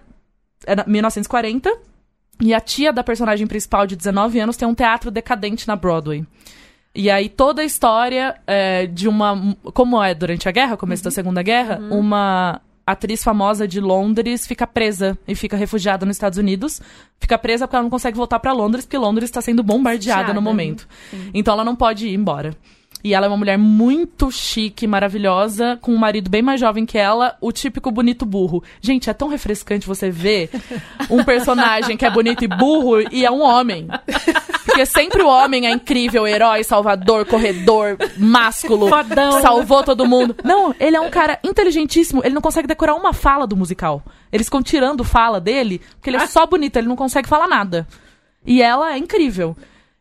[0.67, 1.71] Era 1940.
[2.41, 6.25] E a tia da personagem principal, de 19 anos, tem um teatro decadente na Broadway.
[6.95, 9.57] E aí toda a história é, de uma.
[9.75, 14.65] Como é durante a guerra, começo da Segunda Guerra, uma atriz famosa de Londres fica
[14.65, 16.81] presa e fica refugiada nos Estados Unidos.
[17.19, 20.35] Fica presa porque ela não consegue voltar pra Londres, porque Londres está sendo bombardeada Sitiada,
[20.35, 20.87] no momento.
[21.35, 22.57] Então ela não pode ir embora.
[23.07, 26.99] E ela é uma mulher muito chique, maravilhosa, com um marido bem mais jovem que
[26.99, 28.65] ela, o típico bonito burro.
[28.81, 30.51] Gente, é tão refrescante você ver
[31.09, 33.87] um personagem que é bonito e burro e é um homem.
[34.65, 39.41] Porque sempre o homem é incrível, herói, salvador, corredor, másculo, Fodão.
[39.41, 40.35] salvou todo mundo.
[40.43, 44.03] Não, ele é um cara inteligentíssimo, ele não consegue decorar uma fala do musical.
[44.33, 47.87] Eles ficam tirando fala dele, porque ele é só bonito, ele não consegue falar nada.
[48.45, 49.57] E ela é incrível.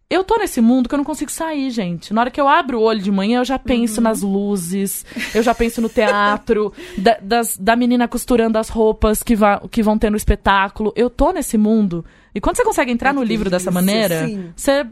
[0.07, 2.13] Eu tô nesse mundo que eu não consigo sair, gente.
[2.13, 5.03] Na hora que eu abro o olho de manhã, eu já penso nas luzes,
[5.33, 9.81] eu já penso no teatro, da, das- da menina costurando as roupas que, va- que
[9.81, 10.93] vão ter no espetáculo.
[10.95, 12.05] Eu tô nesse mundo.
[12.35, 14.51] E quando você consegue entrar Ai, no livro dessa maneira, sim.
[14.55, 14.85] você.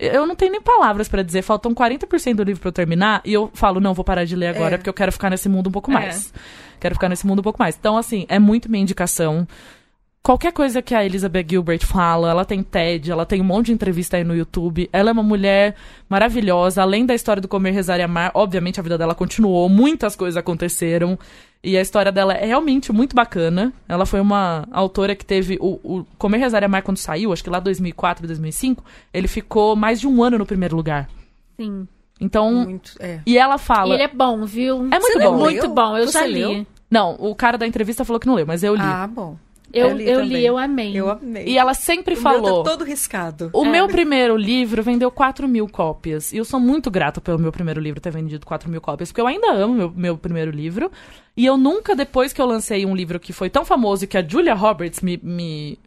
[0.00, 1.42] Eu não tenho nem palavras pra dizer.
[1.42, 3.20] Faltam 40% do livro pra eu terminar.
[3.24, 4.78] E eu falo, não, vou parar de ler agora, É.
[4.78, 5.94] porque eu quero ficar nesse mundo um pouco É.
[5.94, 6.32] mais.
[6.80, 7.76] Quero ficar nesse mundo um pouco mais.
[7.78, 9.46] Então, assim, é muito minha indicação.
[10.22, 13.72] Qualquer coisa que a Elizabeth Gilbert fala, ela tem TED, ela tem um monte de
[13.72, 14.88] entrevista aí no YouTube.
[14.92, 15.74] Ela é uma mulher
[16.10, 16.82] maravilhosa.
[16.82, 20.36] Além da história do Comer, Rezar e Amar, obviamente a vida dela continuou, muitas coisas
[20.36, 21.18] aconteceram.
[21.64, 23.72] E a história dela é realmente muito bacana.
[23.88, 27.42] Ela foi uma autora que teve o, o Comer, Rezar e Amar quando saiu, acho
[27.42, 28.84] que lá 2004, 2005,
[29.14, 31.08] ele ficou mais de um ano no primeiro lugar.
[31.58, 31.88] Sim.
[32.20, 33.20] Então, Muito, é.
[33.24, 33.94] e ela E fala.
[33.94, 34.76] ele é bom, viu?
[34.92, 35.38] É muito Ele bom.
[35.38, 35.70] muito Leu?
[35.74, 36.44] bom, eu Você já li.
[36.44, 36.66] leu?
[36.90, 38.82] Não, o cara da entrevista falou que não leu, mas eu li.
[38.84, 39.36] Ah, bom.
[39.72, 40.92] Eu, Eu li eu li, eu amei.
[40.96, 41.44] Eu amei.
[41.46, 42.62] E ela sempre o meu falou.
[42.64, 43.50] tá todo riscado.
[43.52, 43.68] O É.
[43.68, 46.32] meu primeiro livro vendeu 4 mil cópias.
[46.32, 49.20] E eu sou muito grata pelo meu primeiro livro ter vendido 4 mil cópias, porque
[49.20, 50.90] eu ainda amo meu, meu primeiro livro.
[51.36, 54.18] E eu nunca, depois que eu lancei um livro que foi tão famoso e que
[54.18, 55.78] a Julia Roberts me, me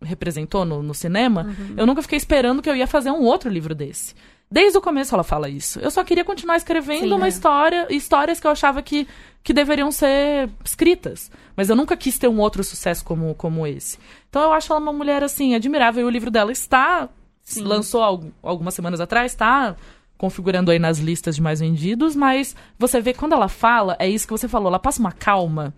[0.00, 1.74] representou no, no cinema, Uhum.
[1.76, 4.14] eu nunca fiquei esperando que eu ia fazer um outro livro desse.
[4.52, 5.80] Desde o começo ela fala isso.
[5.80, 7.28] Eu só queria continuar escrevendo Sim, uma é.
[7.30, 9.08] história, histórias que eu achava que,
[9.42, 11.30] que deveriam ser escritas.
[11.56, 13.98] Mas eu nunca quis ter um outro sucesso como, como esse.
[14.28, 16.02] Então eu acho ela uma mulher, assim, admirável.
[16.02, 17.08] E o livro dela está
[17.42, 17.62] Sim.
[17.62, 19.74] lançou al- algumas semanas atrás, tá
[20.18, 24.26] configurando aí nas listas de mais vendidos, mas você vê quando ela fala, é isso
[24.26, 25.72] que você falou, ela passa uma calma.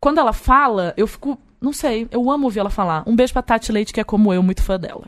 [0.00, 3.02] Quando ela fala, eu fico, não sei, eu amo ouvir ela falar.
[3.06, 5.06] Um beijo pra Tati Leite, que é como eu, muito fã dela.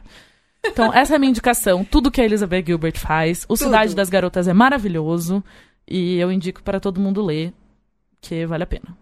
[0.67, 1.85] Então, essa é a minha indicação.
[1.85, 3.45] Tudo que a Elizabeth Gilbert faz.
[3.49, 5.43] O Cidade das Garotas é maravilhoso.
[5.87, 7.53] E eu indico para todo mundo ler,
[8.21, 8.97] que vale a pena.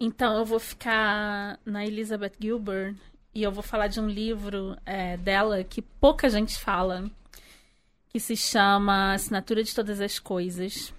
[0.00, 2.96] Então, eu vou ficar na Elizabeth Gilbert
[3.34, 7.08] e eu vou falar de um livro é, dela que pouca gente fala,
[8.08, 10.92] que se chama Assinatura de Todas as Coisas.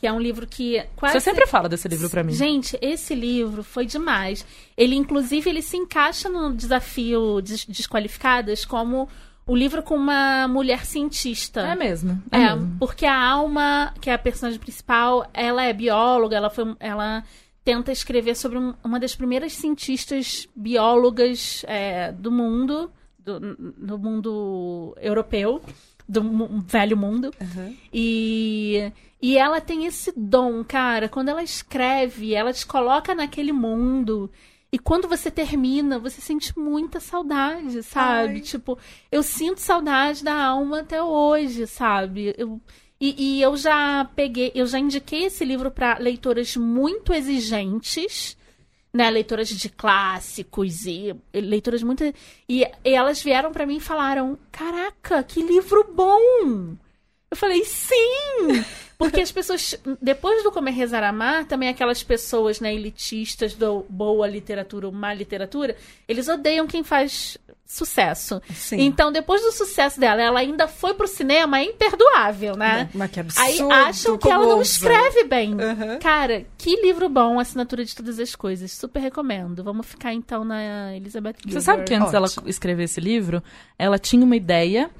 [0.00, 1.12] Que é um livro que quase.
[1.12, 2.32] Você sempre fala desse livro pra mim.
[2.32, 4.46] Gente, esse livro foi demais.
[4.76, 9.06] Ele, inclusive, ele se encaixa no desafio Des- Desqualificadas como
[9.46, 11.60] o livro com uma mulher cientista.
[11.60, 12.22] É mesmo.
[12.32, 12.76] É, É, mesmo.
[12.78, 17.22] porque a Alma, que é a personagem principal, ela é bióloga, ela foi, ela
[17.62, 23.38] tenta escrever sobre um- uma das primeiras cientistas biólogas é, do mundo, do,
[23.76, 25.60] do mundo europeu,
[26.08, 26.22] do
[26.66, 27.32] velho mundo.
[27.40, 27.74] Aham.
[27.92, 28.90] E,
[29.22, 31.08] e ela tem esse dom, cara.
[31.08, 34.30] Quando ela escreve, ela te coloca naquele mundo.
[34.72, 38.34] E quando você termina, você sente muita saudade, sabe?
[38.34, 38.40] Ai.
[38.40, 38.78] Tipo,
[39.10, 42.34] eu sinto saudade da alma até hoje, sabe?
[42.38, 42.60] Eu,
[43.00, 48.36] e, e eu já peguei, eu já indiquei esse livro para leitoras muito exigentes,
[48.92, 49.10] né?
[49.10, 52.04] Leitoras de clássicos e leitoras muito.
[52.48, 56.76] E, e elas vieram para mim e falaram: Caraca, que livro bom!
[57.30, 58.64] Eu falei, sim!
[59.00, 64.28] Porque as pessoas, depois do Comer Rezar Amar, também aquelas pessoas, né, elitistas do boa
[64.28, 65.74] literatura ou má literatura,
[66.06, 68.42] eles odeiam quem faz sucesso.
[68.52, 68.80] Sim.
[68.80, 72.90] Então, depois do sucesso dela, ela ainda foi pro cinema, é imperdoável, né?
[72.92, 73.46] Mas que absurdo.
[73.46, 75.56] Aí acham que ela não escreve bem.
[75.58, 75.98] Aham.
[75.98, 78.70] Cara, que livro bom, Assinatura de Todas as Coisas.
[78.70, 79.64] Super recomendo.
[79.64, 81.54] Vamos ficar então na Elizabeth Gilbert.
[81.54, 82.48] Você sabe que antes dela Ótimo.
[82.48, 83.42] escrever esse livro,
[83.78, 84.90] ela tinha uma ideia,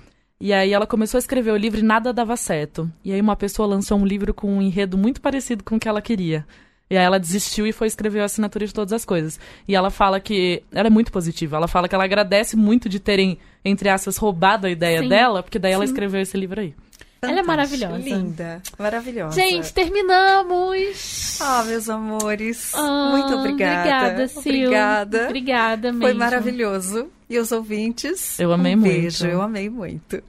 [0.40, 2.90] e aí ela começou a escrever o livro e nada dava certo.
[3.04, 5.88] E aí uma pessoa lançou um livro com um enredo muito parecido com o que
[5.88, 6.46] ela queria.
[6.88, 9.38] E aí ela desistiu e foi escrever a assinatura de todas as coisas.
[9.68, 10.62] E ela fala que.
[10.72, 11.56] Ela é muito positiva.
[11.56, 15.08] Ela fala que ela agradece muito de terem, entre aspas, roubado a ideia Sim.
[15.08, 15.92] dela, porque daí ela Sim.
[15.92, 16.74] escreveu esse livro aí.
[17.22, 17.98] Ela é maravilhosa.
[17.98, 18.62] Linda.
[18.78, 19.40] Maravilhosa.
[19.40, 21.38] Gente, terminamos.
[21.40, 22.72] Ah, meus amores.
[22.74, 23.80] Ah, muito obrigada.
[23.80, 24.40] Obrigada, Sil.
[24.40, 25.24] Obrigada.
[25.24, 26.02] Obrigada mesmo.
[26.02, 27.10] Foi maravilhoso.
[27.28, 28.38] E os ouvintes?
[28.40, 28.92] Eu amei um muito.
[28.92, 30.22] Beijo, eu amei muito.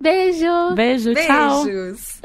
[0.00, 0.74] Beijo.
[0.74, 1.64] Beijo, tchau.
[1.64, 2.20] Beijos.